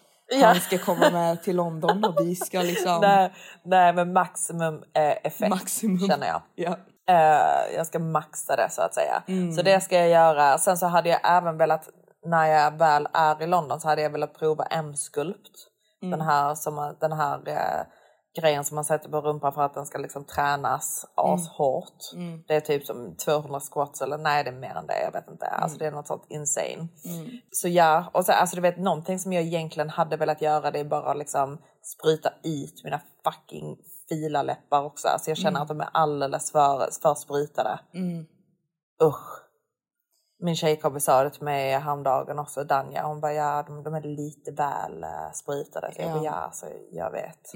Han 0.43 0.55
ska 0.55 0.77
komma 0.77 1.09
med 1.09 1.43
till 1.43 1.55
London 1.55 2.03
och 2.05 2.15
vi 2.19 2.35
ska 2.35 2.61
liksom... 2.61 3.01
nej, 3.01 3.33
nej, 3.63 3.93
men 3.93 4.13
maximum 4.13 4.83
eh, 4.93 5.11
effekt 5.23 5.49
Maximum. 5.49 6.07
känner 6.07 6.27
jag. 6.27 6.41
Ja. 6.55 6.77
Eh, 7.09 7.75
jag 7.75 7.87
ska 7.87 7.99
maxa 7.99 8.55
det 8.55 8.69
så 8.69 8.81
att 8.81 8.93
säga. 8.93 9.23
Så 9.55 9.61
det 9.61 9.81
ska 9.81 9.95
jag 9.95 10.09
göra. 10.09 10.57
Sen 10.57 10.77
så 10.77 10.85
hade 10.87 11.09
jag 11.09 11.19
även 11.23 11.57
velat, 11.57 11.89
när 12.25 12.45
jag 12.45 12.77
väl 12.77 13.07
är 13.13 13.41
i 13.41 13.47
London 13.47 13.79
så 13.79 13.87
hade 13.87 14.01
jag 14.01 14.09
velat 14.09 14.39
prova 14.39 14.63
M-sculpt. 14.63 15.67
Den 16.01 16.21
här, 16.21 16.55
som, 16.55 16.95
den 16.99 17.11
här 17.11 17.39
eh, 17.45 17.85
grejen 18.39 18.65
som 18.65 18.75
man 18.75 18.85
sätter 18.85 19.09
på 19.09 19.21
rumpan 19.21 19.53
för 19.53 19.61
att 19.61 19.73
den 19.73 19.85
ska 19.85 19.97
liksom 19.97 20.23
tränas 20.25 21.05
ashårt. 21.15 21.97
Det 22.47 22.55
är 22.55 22.59
typ 22.61 22.85
som 22.85 23.15
200 23.15 23.59
squats 23.59 24.01
eller 24.01 24.17
nej 24.17 24.43
det 24.43 24.49
är 24.49 24.55
mer 24.55 24.75
än 24.75 24.87
det, 24.87 25.01
jag 25.03 25.11
vet 25.11 25.27
inte. 25.29 25.45
Alltså 25.45 25.77
det 25.77 25.85
är 25.87 25.91
något 25.91 26.07
sånt 26.07 26.25
insane. 26.29 26.87
Så 27.51 27.67
ja, 27.67 28.11
och 28.13 28.25
så, 28.25 28.31
alltså 28.31 28.55
du 28.55 28.61
vet 28.61 28.77
någonting 28.77 29.19
som 29.19 29.33
jag 29.33 29.43
egentligen 29.43 29.89
hade 29.89 30.17
velat 30.17 30.41
göra 30.41 30.71
det 30.71 30.79
är 30.79 30.83
bara 30.85 31.13
liksom 31.13 31.57
spruta 31.83 32.29
ut 32.43 32.81
mina 32.83 33.01
fucking 33.23 33.77
fila 34.09 34.43
läppar 34.43 34.83
också. 34.83 35.07
Alltså 35.07 35.29
jag 35.31 35.37
känner 35.37 35.61
att 35.61 35.67
de 35.67 35.81
är 35.81 35.89
alldeles 35.93 36.51
för, 36.51 36.89
för 37.01 37.15
sprutade. 37.15 37.79
Usch. 39.03 39.41
Min 40.43 40.55
tjejkompis 40.55 41.03
sa 41.03 41.23
det 41.23 41.29
till 41.29 41.43
mig 41.43 41.71
häromdagen 41.79 42.39
också, 42.39 42.63
Danja. 42.63 43.03
Hon 43.03 43.21
bara, 43.21 43.33
ja 43.33 43.63
de, 43.67 43.83
de 43.83 43.93
är 43.93 44.01
lite 44.01 44.51
väl 44.51 45.03
uh, 45.03 45.31
sprutade. 45.33 45.91
Så 45.93 46.01
jag 46.01 46.09
Ja. 46.09 46.13
bara, 46.13 46.23
ja 46.25 46.31
alltså, 46.31 46.65
jag 46.91 47.11
vet. 47.11 47.53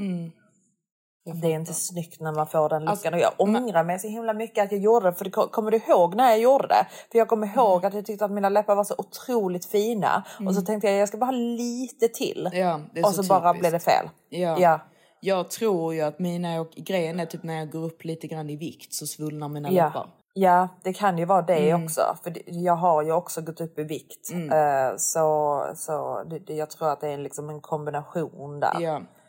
Det 1.42 1.48
är 1.48 1.52
inte 1.56 1.74
snyggt 1.74 2.20
när 2.22 2.32
man 2.32 2.48
får 2.48 2.70
den 2.70 2.82
luckan. 2.82 2.92
Alltså, 2.92 3.10
och 3.10 3.20
jag 3.20 3.32
ångrar 3.38 3.84
mig 3.84 4.00
så 4.00 4.08
himla 4.08 4.34
mycket 4.34 4.64
att 4.64 4.72
jag 4.72 4.82
gjorde 4.82 5.06
det. 5.10 5.14
För 5.14 5.26
det, 5.26 5.32
kommer 5.32 5.72
du 5.72 5.78
ihåg 5.78 6.16
när 6.16 6.30
jag 6.30 6.40
gjorde 6.40 6.68
det? 6.68 6.88
För 7.12 7.18
jag 7.18 7.28
kommer 7.28 7.48
ihåg 7.48 7.78
Mm. 7.78 7.88
att 7.88 7.94
jag 7.94 8.06
tyckte 8.06 8.26
att 8.26 8.32
mina 8.32 8.50
läppar 8.50 8.76
var 8.76 8.84
så 8.84 8.96
otroligt 8.98 9.66
fina. 9.66 10.24
Och 10.48 10.56
så 10.56 10.62
tänkte 10.62 10.88
jag 10.88 10.98
jag 10.98 11.08
ska 11.08 11.18
bara 11.18 11.26
ha 11.26 11.32
lite 11.32 12.08
till. 12.08 12.50
Ja, 12.54 12.80
det 12.94 13.04
och 13.04 13.10
så, 13.16 13.24
så 13.24 13.30
bara 13.30 13.54
blev 13.54 13.72
det 13.72 13.80
fel. 13.80 14.10
Ja. 14.30 14.56
Ja. 14.60 14.80
Jag 15.20 15.50
tror 15.50 15.94
ju 15.94 16.02
att 16.02 16.20
mina, 16.20 16.62
och 16.62 16.72
grejen 16.72 17.20
är 17.20 17.26
typ 17.26 17.44
när 17.44 17.58
jag 17.58 17.72
går 17.72 17.84
upp 17.84 18.04
lite 18.04 18.28
grann 18.28 18.50
i 18.50 18.56
vikt 18.56 18.94
så 18.94 19.08
svullnar 19.08 19.48
mina 19.50 19.72
Ja. 19.72 19.86
läppar. 19.86 20.08
ja, 20.34 20.68
det 20.84 20.94
kan 20.94 21.18
ju 21.18 21.26
vara 21.26 21.42
det 21.42 21.70
Mm. 21.70 21.84
också. 21.86 22.02
För 22.24 22.34
jag 22.46 22.76
har 22.76 23.04
ju 23.04 23.12
också 23.12 23.42
gått 23.42 23.62
upp 23.62 23.80
i 23.80 23.84
vikt. 23.84 24.32
Eh, 24.34 24.98
så 24.98 25.64
så 25.76 26.24
det, 26.24 26.54
jag 26.54 26.70
tror 26.70 26.90
att 26.92 27.02
det 27.02 27.10
är 27.10 27.18
liksom 27.18 27.50
en 27.50 27.62
kombination 27.62 28.60
där. 28.60 28.82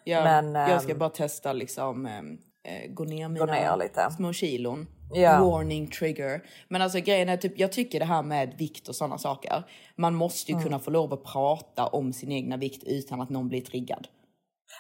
Ja, 0.09 0.17
ja. 0.17 0.43
Men, 0.43 0.55
jag 0.71 0.83
ska 0.83 0.93
ehm, 0.93 0.99
bara 0.99 1.11
testa 1.11 1.53
liksom 1.53 2.07
ehm, 2.07 2.39
eh, 2.69 2.91
gå 2.93 3.05
ner 3.05 3.29
mina 3.29 3.45
ner 3.47 3.77
lite. 3.77 4.11
små 4.11 4.33
kilon. 4.33 4.87
Ja. 5.15 5.41
Warning 5.45 5.91
trigger. 5.91 6.43
Men 6.69 6.83
alltså 6.83 6.99
grejen 7.01 7.29
är 7.29 7.37
typ, 7.37 7.59
jag 7.59 7.73
tycker 7.73 7.99
det 7.99 8.05
här 8.05 8.23
med 8.23 8.55
vikt 8.59 8.89
och 8.89 8.95
sådana 8.97 9.19
saker. 9.19 9.65
Man 9.97 10.15
måste 10.15 10.53
Mm. 10.53 10.61
ju 10.61 10.65
kunna 10.65 10.79
få 10.79 10.91
lov 10.91 11.13
att 11.13 11.25
prata 11.25 11.87
om 11.87 12.13
sin 12.13 12.33
egna 12.33 12.57
vikt 12.57 12.85
utan 12.87 13.21
att 13.21 13.31
någon 13.31 13.49
blir 13.49 13.61
triggad. 13.61 14.09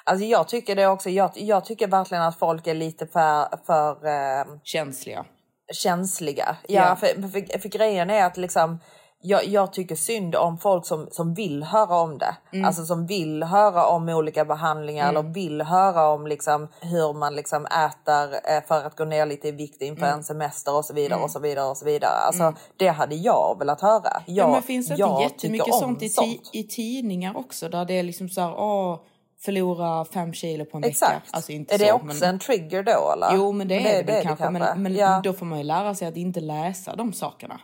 Alltså 0.05 0.24
jag 0.27 0.49
tycker 0.49 0.77
det 0.77 0.87
också. 0.87 1.11
Jag, 1.11 1.31
jag 1.35 1.64
tycker 1.64 1.89
verkligen 1.89 2.22
att 2.24 2.39
folk 2.39 2.66
är 2.66 2.74
lite 2.74 3.07
för, 3.07 3.64
för 3.66 4.07
eh, 4.07 4.59
Känsliga. 4.62 5.24
känsliga. 5.72 6.57
Ja, 6.68 6.89
Ja. 6.89 6.97
För, 6.97 7.07
för, 7.29 7.59
för 7.59 7.68
grejen 7.68 8.11
är 8.11 8.24
att 8.24 8.37
liksom 8.37 8.79
jag, 9.27 9.45
jag 9.45 9.72
tycker 9.72 9.97
synd 9.97 10.35
om 10.35 10.59
folk 10.59 10.87
som, 10.87 11.09
som 11.11 11.35
vill 11.35 11.62
höra 11.62 12.01
om 12.01 12.18
det. 12.18 12.37
Mm. 12.53 12.64
Alltså 12.64 12.85
som 12.85 13.07
vill 13.07 13.43
höra 13.43 13.87
om 13.87 14.09
olika 14.09 14.45
behandlingar 14.45 15.09
eller 15.09 15.22
vill 15.22 15.62
höra 15.62 16.09
om 16.09 16.27
liksom 16.27 16.68
hur 16.81 17.12
man 17.12 17.35
liksom 17.35 17.66
äter 17.66 18.35
eh, 18.35 18.64
för 18.68 18.85
att 18.87 18.97
gå 18.97 19.05
ner 19.05 19.27
lite 19.27 19.49
i 19.49 19.53
vikt 19.53 19.83
inför 19.83 20.07
Mm. 20.07 20.18
en 20.18 20.24
semester 20.24 20.77
och 20.77 20.85
så 20.85 20.95
vidare 20.95 21.22
och 21.22 21.31
så 21.31 21.39
vidare 21.41 21.70
och 21.70 21.77
så 21.77 21.85
vidare. 21.85 22.11
Alltså 22.11 22.55
det 22.77 22.89
hade 22.89 23.14
jag 23.14 23.57
velat 23.59 23.81
höra. 23.81 24.22
Jag, 24.27 24.47
Ja, 24.49 24.53
men 24.53 24.62
finns 24.62 24.89
det 24.89 24.93
inte 24.93 25.22
jättemycket 25.22 25.74
sånt 25.74 26.03
i, 26.03 26.41
i 26.53 26.62
tidningar 26.62 27.37
också? 27.37 27.68
Där 27.68 27.85
det 27.85 27.99
är 27.99 28.03
liksom 28.03 28.29
så 28.29 28.41
här, 28.41 28.55
åh, 28.61 28.99
förlora 29.41 30.05
fem 30.05 30.33
kilo 30.33 30.64
på 30.64 30.77
en 30.77 30.81
vecka. 30.81 30.91
Exakt. 30.91 31.29
Alltså 31.31 31.53
inte 31.53 31.74
är 31.74 31.79
det 31.79 31.87
så, 31.87 31.95
också 31.95 32.07
men... 32.07 32.22
en 32.22 32.39
trigger 32.39 32.83
då 32.83 33.12
eller? 33.12 33.29
Jo, 33.35 33.53
men 33.53 33.68
det 33.68 33.74
är 33.74 34.03
det, 34.03 34.12
väl 34.12 34.22
kanske. 34.22 34.51
Men, 34.51 34.83
men 34.83 34.95
ja. 34.95 35.20
då 35.24 35.33
får 35.33 35.47
man 35.47 35.59
ju 35.59 35.64
lära 35.64 35.95
sig 35.95 36.09
att 36.09 36.16
inte 36.16 36.41
läsa 36.41 36.97
de 36.97 37.12
sakerna. 37.12 37.61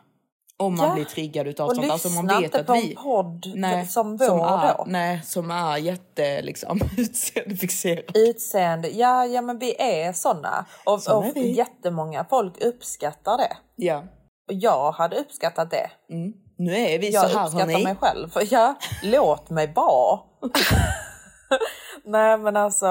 Om 0.62 0.76
man 0.76 0.88
Ja. 0.88 0.94
blir 0.94 1.04
triggad 1.04 1.46
utav 1.46 1.68
och 1.68 1.76
sånt. 1.76 1.90
Alltså 1.90 2.08
man 2.08 2.26
vet 2.26 2.44
inte 2.44 2.60
att 2.60 2.66
på 2.66 2.72
vi... 2.72 2.90
en 2.90 2.96
podd 3.02 3.46
som 3.88 4.16
vår 4.16 4.46
är, 4.64 4.74
då. 4.78 4.84
Nej, 4.86 5.22
som 5.24 5.50
är 5.50 5.76
jätte 5.76 6.42
liksom 6.42 6.80
utseendefixerad. 6.98 8.16
Utseende, 8.16 8.88
ja, 8.88 9.26
ja 9.26 9.42
men 9.42 9.58
vi 9.58 9.74
är 9.78 10.12
såna. 10.12 10.64
Och, 10.84 11.02
Såna 11.02 11.16
och 11.16 11.36
vi. 11.36 11.50
jättemånga 11.52 12.26
folk 12.30 12.64
uppskattar 12.64 13.38
det. 13.38 13.56
Ja. 13.76 13.98
Och 14.48 14.54
jag 14.54 14.92
hade 14.92 15.16
uppskattat 15.16 15.70
det. 15.70 15.90
Mm. 16.14 16.32
Nu 16.58 16.76
är 16.76 16.98
vi 16.98 17.10
Jag 17.10 17.30
så 17.30 17.38
här 17.38 17.44
uppskattar 17.46 17.66
hörni. 17.72 17.84
mig 17.84 17.96
själv. 17.96 18.28
För 18.32 18.74
låt 19.06 19.50
mig 19.50 19.72
vara. 19.74 20.20
Nej 22.04 22.38
men 22.38 22.56
alltså. 22.56 22.86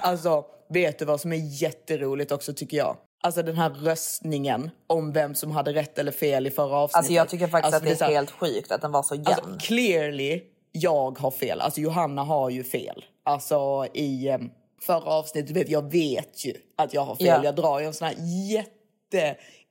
Alltså, 0.00 0.44
vet 0.68 0.98
du 0.98 1.04
vad 1.04 1.20
som 1.20 1.32
är 1.32 1.62
jätteroligt 1.62 2.32
också 2.32 2.52
tycker 2.52 2.76
jag? 2.76 2.96
Alltså 3.24 3.42
den 3.42 3.56
här 3.56 3.70
röstningen 3.70 4.70
om 4.86 5.12
vem 5.12 5.34
som 5.34 5.50
hade 5.50 5.72
rätt 5.72 5.98
eller 5.98 6.12
fel 6.12 6.46
i 6.46 6.50
förra 6.50 6.76
avsnittet. 6.76 6.96
Alltså 6.98 7.12
jag 7.12 7.28
tycker 7.28 7.46
faktiskt 7.46 7.74
Alltså, 7.74 7.90
att 7.90 7.98
det 7.98 8.04
är 8.04 8.08
här- 8.08 8.14
helt 8.14 8.30
sjukt 8.30 8.72
att 8.72 8.80
den 8.80 8.92
var 8.92 9.02
så 9.02 9.14
jämn. 9.14 9.26
Alltså, 9.26 9.58
clearly, 9.60 10.42
jag 10.72 11.18
har 11.18 11.30
fel. 11.30 11.60
Alltså 11.60 11.80
Johanna 11.80 12.22
har 12.22 12.50
ju 12.50 12.64
fel. 12.64 13.04
Alltså 13.24 13.86
i 13.94 14.30
um, 14.30 14.50
förra 14.82 15.12
avsnittet, 15.12 15.50
vet, 15.56 15.68
jag 15.68 15.90
vet 15.92 16.44
ju 16.44 16.54
att 16.76 16.94
jag 16.94 17.04
har 17.04 17.14
fel. 17.16 17.26
Ja. 17.26 17.44
Jag 17.44 17.54
drar 17.56 17.80
ju 17.80 17.86
en 17.86 17.94
sån 17.94 18.08
här 18.08 18.16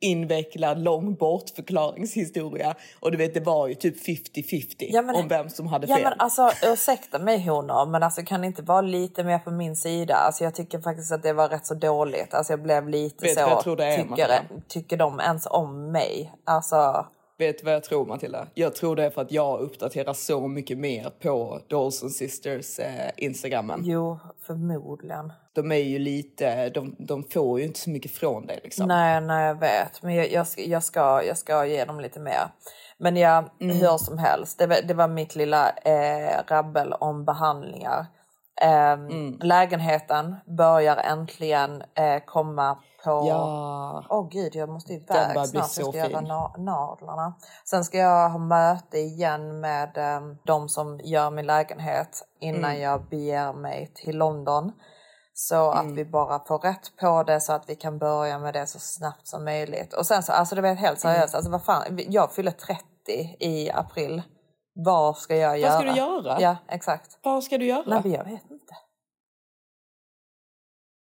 jätteinvecklad 0.03 0.79
lång 0.83 1.15
bortförklaringshistoria. 1.15 2.75
Och 2.99 3.11
du 3.11 3.17
vet, 3.17 3.33
det 3.33 3.39
var 3.39 3.67
ju 3.67 3.75
typ 3.75 4.05
50-50 4.07 4.75
Ja, 4.79 5.01
men- 5.01 5.15
om 5.15 5.27
vem 5.27 5.49
som 5.49 5.67
hade 5.67 5.87
Ja 5.87 5.95
fel. 5.95 6.03
men 6.03 6.13
alltså 6.19 6.51
ursäkta 6.63 7.19
mig 7.19 7.47
honor 7.47 7.85
men 7.85 8.03
alltså 8.03 8.21
kan 8.21 8.41
det 8.41 8.47
inte 8.47 8.61
vara 8.61 8.81
lite 8.81 9.23
mer 9.23 9.39
på 9.39 9.51
min 9.51 9.75
sida? 9.75 10.15
Alltså 10.15 10.43
jag 10.43 10.55
tycker 10.55 10.79
faktiskt 10.81 11.11
att 11.11 11.23
det 11.23 11.33
var 11.33 11.49
rätt 11.49 11.65
så 11.65 11.73
dåligt. 11.73 12.33
Alltså 12.33 12.53
jag 12.53 12.61
blev 12.61 12.89
lite 12.89 13.25
Vet 13.25 13.33
så. 13.33 13.39
jag 13.39 13.63
tror 13.63 13.75
det 13.75 13.85
är, 13.85 13.97
tycker, 14.03 14.41
tycker 14.67 14.97
de 14.97 15.19
ens 15.19 15.47
om 15.49 15.91
mig? 15.91 16.33
Alltså. 16.45 17.05
Vet 17.37 17.57
du 17.59 17.65
vad 17.65 17.73
jag 17.73 17.83
tror 17.83 18.05
Matilda? 18.05 18.47
Jag 18.53 18.75
tror 18.75 18.95
det 18.95 19.03
är 19.05 19.09
för 19.09 19.21
att 19.21 19.31
jag 19.31 19.59
uppdaterar 19.59 20.13
så 20.13 20.47
mycket 20.47 20.77
mer 20.77 21.09
på 21.21 21.59
Dawson 21.67 22.09
Sisters 22.09 22.79
eh, 22.79 23.11
Instagrammen. 23.17 23.81
Jo, 23.83 24.19
förmodligen. 24.45 25.33
De 25.53 25.71
är 25.71 25.75
ju 25.75 25.99
lite, 25.99 26.69
de, 26.69 26.95
de 26.99 27.23
får 27.23 27.59
ju 27.59 27.65
inte 27.65 27.79
så 27.79 27.89
mycket 27.89 28.11
från 28.11 28.45
dig 28.45 28.59
liksom. 28.63 28.87
Nej, 28.87 29.21
nej 29.21 29.47
jag 29.47 29.59
vet. 29.59 30.01
Men 30.01 30.15
jag, 30.15 30.31
jag, 30.31 30.47
ska, 30.47 30.61
jag, 30.61 30.83
ska, 30.83 31.23
jag 31.23 31.37
ska 31.37 31.65
ge 31.65 31.85
dem 31.85 31.99
lite 31.99 32.19
mer. 32.19 32.41
Men 32.97 33.17
ja, 33.17 33.43
Mm. 33.61 33.75
hur 33.77 33.97
som 33.97 34.17
helst. 34.17 34.59
Det 34.59 34.67
var, 34.67 34.77
det 34.87 34.93
var 34.93 35.07
mitt 35.07 35.35
lilla 35.35 35.69
eh, 35.69 36.41
rabbel 36.47 36.93
om 36.93 37.25
behandlingar. 37.25 38.05
Ehm, 38.61 39.07
Mm. 39.07 39.37
Lägenheten 39.41 40.35
börjar 40.57 40.97
äntligen 40.97 41.81
eh, 41.81 42.23
komma 42.25 42.75
på... 43.03 43.25
Ja. 43.27 44.03
Åh 44.09 44.27
gud, 44.29 44.55
jag 44.55 44.69
måste 44.69 44.93
iväg 44.93 45.07
snart. 45.45 45.53
Jag 45.53 45.65
ska 45.69 45.97
göra 45.97 46.21
na-. 46.57 47.33
Sen 47.69 47.83
ska 47.85 47.97
jag 47.97 48.29
ha 48.29 48.39
möte 48.39 48.97
igen 48.97 49.59
med 49.59 49.97
eh, 49.97 50.21
de 50.45 50.69
som 50.69 50.99
gör 51.03 51.29
min 51.31 51.45
lägenhet 51.45 52.21
innan 52.39 52.71
Mm. 52.71 52.81
jag 52.81 53.09
beger 53.09 53.53
mig 53.53 53.91
till 53.95 54.17
London. 54.17 54.71
Så 55.35 55.71
att 55.71 55.85
vi 55.91 56.05
bara 56.05 56.39
får 56.47 56.59
rätt 56.59 56.97
på 57.01 57.23
det 57.23 57.41
så 57.41 57.53
att 57.53 57.69
vi 57.69 57.75
kan 57.75 57.97
börja 57.97 58.39
med 58.39 58.53
det 58.53 58.67
så 58.67 58.79
snabbt 58.79 59.27
som 59.27 59.43
möjligt. 59.45 59.93
Och 59.93 60.05
sen 60.05 60.23
så, 60.23 60.31
alltså 60.31 60.55
det 60.55 60.61
var 60.61 60.69
helt 60.69 61.03
Mm. 61.03 61.15
seriöst, 61.15 61.35
alltså 61.35 61.51
vad 61.51 61.63
fan, 61.63 61.83
jag 62.09 62.31
fyller 62.31 62.51
30 62.51 62.83
i 63.39 63.71
april. 63.71 64.21
Vad 64.73 65.17
ska 65.17 65.35
jag 65.35 65.59
göra? 65.59 65.71
Vad 65.71 65.79
ska 65.81 65.91
du 65.91 65.97
göra? 65.97 66.41
Ja, 66.41 66.57
exakt. 66.67 67.19
Vad 67.23 67.43
ska 67.43 67.57
du 67.57 67.65
göra? 67.65 67.83
Nej, 67.87 67.99
men 68.03 68.11
jag 68.11 68.23
vet 68.23 68.51
inte. 68.51 68.73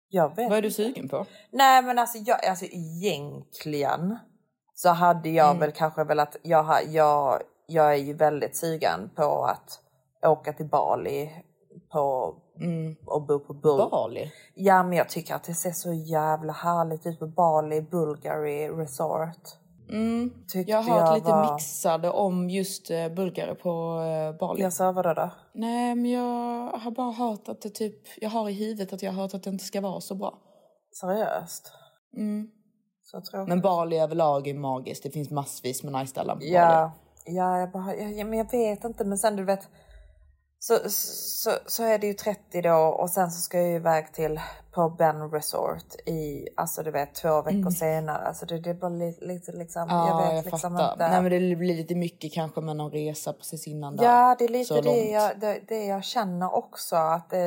Jag 0.08 0.36
vet 0.36 0.48
Vad 0.50 0.58
är 0.58 0.62
du 0.62 0.70
sugen 0.70 1.08
på? 1.08 1.26
Nej 1.50 1.82
men 1.82 1.98
alltså, 1.98 2.18
jag, 2.18 2.44
alltså 2.46 2.64
egentligen 2.64 4.18
så 4.74 4.88
hade 4.88 5.28
jag 5.30 5.46
Mm. 5.48 5.60
väl 5.60 5.72
kanske 5.72 6.04
velat, 6.04 6.36
jag, 6.42 6.82
jag, 6.88 7.42
jag 7.66 7.92
är 7.92 7.96
ju 7.96 8.14
väldigt 8.14 8.56
sugen 8.56 9.10
på 9.16 9.44
att 9.44 9.80
åka 10.26 10.52
till 10.52 10.66
Bali 10.68 11.44
på, 11.92 12.34
och 13.06 13.22
bo 13.26 13.38
på 13.38 13.52
Bul- 13.54 13.78
Mm. 13.80 13.90
Bali? 13.90 14.32
Ja 14.54 14.82
men 14.82 14.98
jag 14.98 15.08
tycker 15.08 15.34
att 15.34 15.44
det 15.44 15.54
ser 15.54 15.70
så 15.72 15.92
jävla 15.92 16.52
härligt 16.52 17.06
ut 17.06 17.18
på 17.18 17.26
Bali, 17.26 17.82
Bulgari 17.82 18.68
Resort. 18.68 19.58
Mm. 19.92 20.30
Jag 20.66 20.82
har 20.82 20.92
hört 20.98 21.08
jag 21.08 21.14
lite 21.14 21.30
var- 21.30 21.54
mixade 21.54 22.10
om 22.10 22.50
just 22.50 22.90
eh, 22.90 23.08
bulgare 23.08 23.54
på 23.54 24.00
eh, 24.00 24.38
Bali. 24.38 24.62
Jag 24.62 24.72
sa 24.72 24.92
vadå 24.92 25.14
då? 25.14 25.30
Nej, 25.52 25.94
men 25.94 26.10
jag 26.10 26.70
har 26.78 26.90
bara 26.90 27.12
hört 27.12 27.48
att 27.48 27.60
det 27.62 27.70
typ... 27.70 27.94
Jag 28.20 28.30
har 28.30 28.48
i 28.48 28.52
huvudet 28.52 28.92
att 28.92 29.02
jag 29.02 29.12
har 29.12 29.22
hört 29.22 29.34
att 29.34 29.42
det 29.42 29.50
inte 29.50 29.64
ska 29.64 29.80
vara 29.80 30.00
så 30.00 30.14
bra. 30.14 30.38
Seriöst? 31.00 31.72
Mm. 32.16 32.50
Men 33.46 33.60
Bali 33.60 33.98
överlag 33.98 34.48
är 34.48 34.54
magiskt. 34.54 35.02
Det 35.02 35.10
finns 35.10 35.30
massvis 35.30 35.82
med 35.82 35.92
nice 35.92 36.06
ställen 36.06 36.36
på 36.36 36.40
Bali. 36.40 36.52
Ja, 36.54 36.92
ja, 37.26 37.58
jag 37.58 37.70
bara, 37.70 37.96
ja, 37.96 38.08
ja, 38.08 38.24
men 38.24 38.38
jag 38.38 38.50
vet 38.50 38.84
inte. 38.84 39.04
Men 39.04 39.18
sen 39.18 39.36
du 39.36 39.44
vet, 39.44 39.68
så, 40.64 40.78
så, 40.90 41.50
så 41.66 41.84
är 41.84 41.98
det 41.98 42.06
ju 42.06 42.14
30 42.14 42.62
då 42.62 42.74
och 42.74 43.10
sen 43.10 43.30
så 43.30 43.40
ska 43.40 43.58
jag 43.58 43.68
ju 43.68 43.74
iväg 43.76 44.12
till 44.12 44.40
på 44.74 44.88
Ben 44.88 45.30
Resort 45.30 45.94
i, 46.06 46.48
alltså 46.56 46.82
du 46.82 46.90
vet 46.90 47.14
två 47.14 47.42
veckor 47.42 47.70
senare. 47.70 48.26
Alltså 48.26 48.46
det, 48.46 48.60
det 48.60 48.74
bara 48.74 48.88
lite, 48.90 49.24
lite 49.24 49.52
liksom, 49.52 49.82
Mm. 49.82 49.96
Ja, 49.96 50.08
jag 50.08 50.26
jag, 50.28 50.34
vet 50.34 50.44
liksom 50.44 50.60
fattar. 50.76 50.92
inte. 50.92 51.08
Nej, 51.08 51.22
men 51.22 51.30
det 51.50 51.56
blir 51.56 51.74
lite 51.74 51.94
mycket 51.94 52.32
kanske 52.34 52.60
med 52.60 52.76
någon 52.76 52.90
resa 52.90 53.32
precis 53.32 53.66
innan 53.66 53.96
där. 53.96 54.04
Ja, 54.04 54.36
det 54.38 54.44
är 54.44 54.48
lite 54.48 54.80
det 54.80 55.10
jag, 55.10 55.40
det, 55.40 55.60
det 55.68 55.84
jag 55.86 56.04
känner 56.04 56.54
också. 56.54 56.96
Att, 56.96 57.32
eh, 57.32 57.40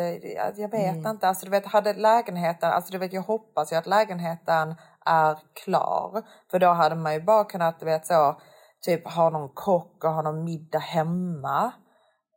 att 0.48 0.58
jag 0.58 0.70
vet 0.72 0.96
Mm. 0.96 1.08
inte. 1.08 1.28
Alltså, 1.28 1.46
du 1.46 1.52
vet, 1.52 1.66
hade 1.66 1.94
lägenheten, 1.94 2.72
alltså, 2.72 2.92
du 2.92 2.98
vet, 2.98 3.14
jag 3.14 3.22
hoppas 3.22 3.72
ju 3.72 3.76
att 3.76 3.88
lägenheten 3.88 4.76
är 5.06 5.38
klar. 5.64 6.24
För 6.52 6.60
då 6.60 6.68
hade 6.68 6.96
man 6.96 7.14
ju 7.14 7.22
bara 7.22 7.44
kunnat 7.44 7.80
du 7.80 7.86
vet, 7.86 8.06
så, 8.08 8.40
typ, 8.82 9.08
ha 9.08 9.30
någon 9.30 9.50
kock 9.50 10.04
och 10.04 10.10
ha 10.14 10.22
någon 10.22 10.44
middag 10.44 10.80
hemma. 10.80 11.72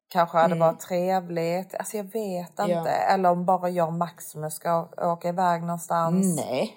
Kanske 0.08 0.38
hade 0.38 0.54
varit 0.54 0.80
trevligt. 0.80 1.74
Alltså 1.74 1.96
jag 1.96 2.04
vet 2.04 2.58
Mm. 2.58 2.70
Ja. 2.70 2.78
inte. 2.78 2.90
Eller 2.90 3.30
om 3.30 3.44
bara 3.46 3.68
jag 3.70 3.86
och 3.88 3.92
Maximus 3.94 4.54
ska 4.54 4.88
åka 4.96 5.28
iväg 5.28 5.60
någonstans. 5.62 6.36
Nej. 6.36 6.76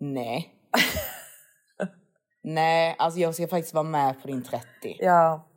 Nej. 0.00 0.54
Nej, 2.44 2.96
alltså 2.98 3.20
jag 3.20 3.34
ska 3.34 3.48
faktiskt 3.48 3.74
vara 3.74 3.84
med 3.84 4.22
på 4.22 4.28
din 4.28 4.42
30. 4.44 4.66
Ja. 4.98 5.48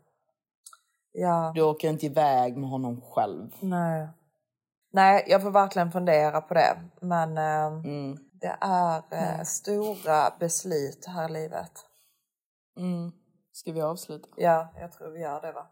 Ja. 1.11 1.51
Du 1.55 1.61
åker 1.61 1.89
inte 1.89 2.05
iväg 2.05 2.57
med 2.57 2.69
honom 2.69 3.01
själv. 3.01 3.51
Nej. 3.59 4.07
Nej, 4.93 5.23
jag 5.27 5.41
får 5.41 5.51
verkligen 5.51 5.91
fundera 5.91 6.41
på 6.41 6.53
det. 6.53 6.77
Men 7.01 7.37
eh, 7.37 7.65
Mm. 7.65 8.17
det 8.41 8.57
är 8.61 9.01
eh, 9.11 9.43
stora 9.43 10.33
beslut 10.39 11.05
här 11.07 11.29
i 11.29 11.31
livet. 11.33 11.71
Mm. 12.77 13.11
Ska 13.51 13.71
vi 13.71 13.81
avsluta? 13.81 14.27
Ja, 14.37 14.67
jag 14.79 14.91
tror 14.91 15.09
vi 15.09 15.19
gör 15.19 15.41
det 15.41 15.51
va? 15.51 15.67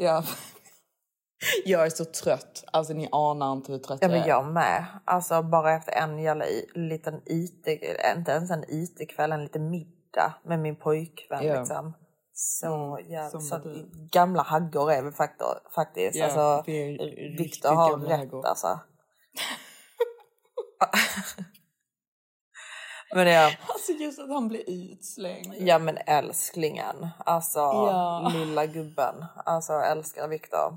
Ja. 0.00 0.24
Jag 1.64 1.86
är 1.86 1.90
så 1.90 2.04
trött. 2.04 2.64
Alltså 2.72 2.92
ni 2.92 3.08
anar 3.12 3.52
inte 3.52 3.72
hur 3.72 3.78
trött 3.78 3.98
Ja 4.02 4.08
jag 4.08 4.10
men 4.10 4.22
är. 4.22 4.28
jag 4.28 4.52
med. 4.52 4.86
Alltså 5.04 5.42
bara 5.42 5.72
efter 5.76 5.92
en 5.92 6.18
jävla 6.18 6.44
liten 6.74 7.22
IT, 7.26 7.66
inte 8.16 8.32
ens 8.32 8.50
en 8.50 8.64
IT-kväll, 8.68 9.32
en 9.32 9.42
liten 9.42 9.70
middag 9.70 10.34
med 10.44 10.58
min 10.60 10.76
pojkvän 10.76 11.46
Ja. 11.46 11.58
liksom. 11.58 11.94
Så 12.32 12.98
jävla... 13.08 13.30
som 13.30 13.40
Så 13.40 13.60
gamla 14.12 14.42
haggor 14.42 14.92
är 14.92 15.02
vi 15.02 15.12
faktiskt. 15.74 16.16
Ja, 16.16 16.24
alltså, 16.24 16.62
Viktor 17.38 17.74
har 17.74 17.98
rätt 17.98 18.18
haggor. 18.18 18.46
alltså. 18.46 18.66
men 23.14 23.26
ja, 23.26 23.50
Alltså 23.68 23.92
just 23.92 24.18
att 24.18 24.28
han 24.28 24.48
blir 24.48 24.62
utslängd. 24.92 25.54
ja 25.58 25.78
men 25.78 25.98
älsklingen. 26.06 27.08
Alltså 27.18 27.58
Ja. 27.58 28.30
lilla 28.34 28.66
gubben. 28.66 29.24
Alltså 29.44 29.72
jag 29.72 29.90
älskar 29.90 30.28
Viktor. 30.28 30.76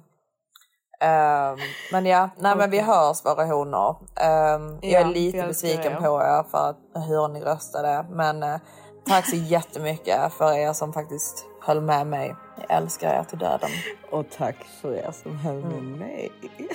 Ehm, 0.99 1.57
men 1.91 2.05
ja, 2.05 2.29
nej 2.37 2.55
men 2.55 2.69
vi 2.69 2.79
hörs 2.79 3.25
våra 3.25 3.45
honor. 3.45 3.97
Ehm, 4.15 4.79
jag 4.81 4.91
Ja, 4.91 4.99
är 4.99 5.05
vi 5.05 5.13
lite 5.13 5.37
älskar 5.37 5.47
besviken 5.47 5.91
er. 5.93 5.97
på 5.97 6.21
er 6.21 6.43
för 6.51 6.69
att, 6.69 6.77
hur 7.07 7.27
ni 7.27 7.41
röstade. 7.41 8.05
Men 8.09 8.43
eh, 8.43 8.59
tack 9.05 9.29
så 9.29 9.35
jättemycket 9.35 10.33
för 10.33 10.53
er 10.53 10.73
som 10.73 10.93
faktiskt 10.93 11.45
höll 11.61 11.81
med 11.81 12.07
mig. 12.07 12.35
Jag 12.67 12.77
älskar 12.77 13.19
er 13.19 13.23
till 13.23 13.37
döden. 13.39 13.69
Och 14.11 14.25
tack 14.37 14.55
för 14.81 14.93
er 14.95 15.11
som 15.23 15.37
höll 15.37 15.55
med 15.55 15.73
Mm. 15.73 15.91
mig. 15.99 16.31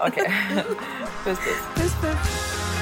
Okej, 0.00 0.32
puss 1.24 1.38
puss. 1.38 1.92
I 2.78 2.81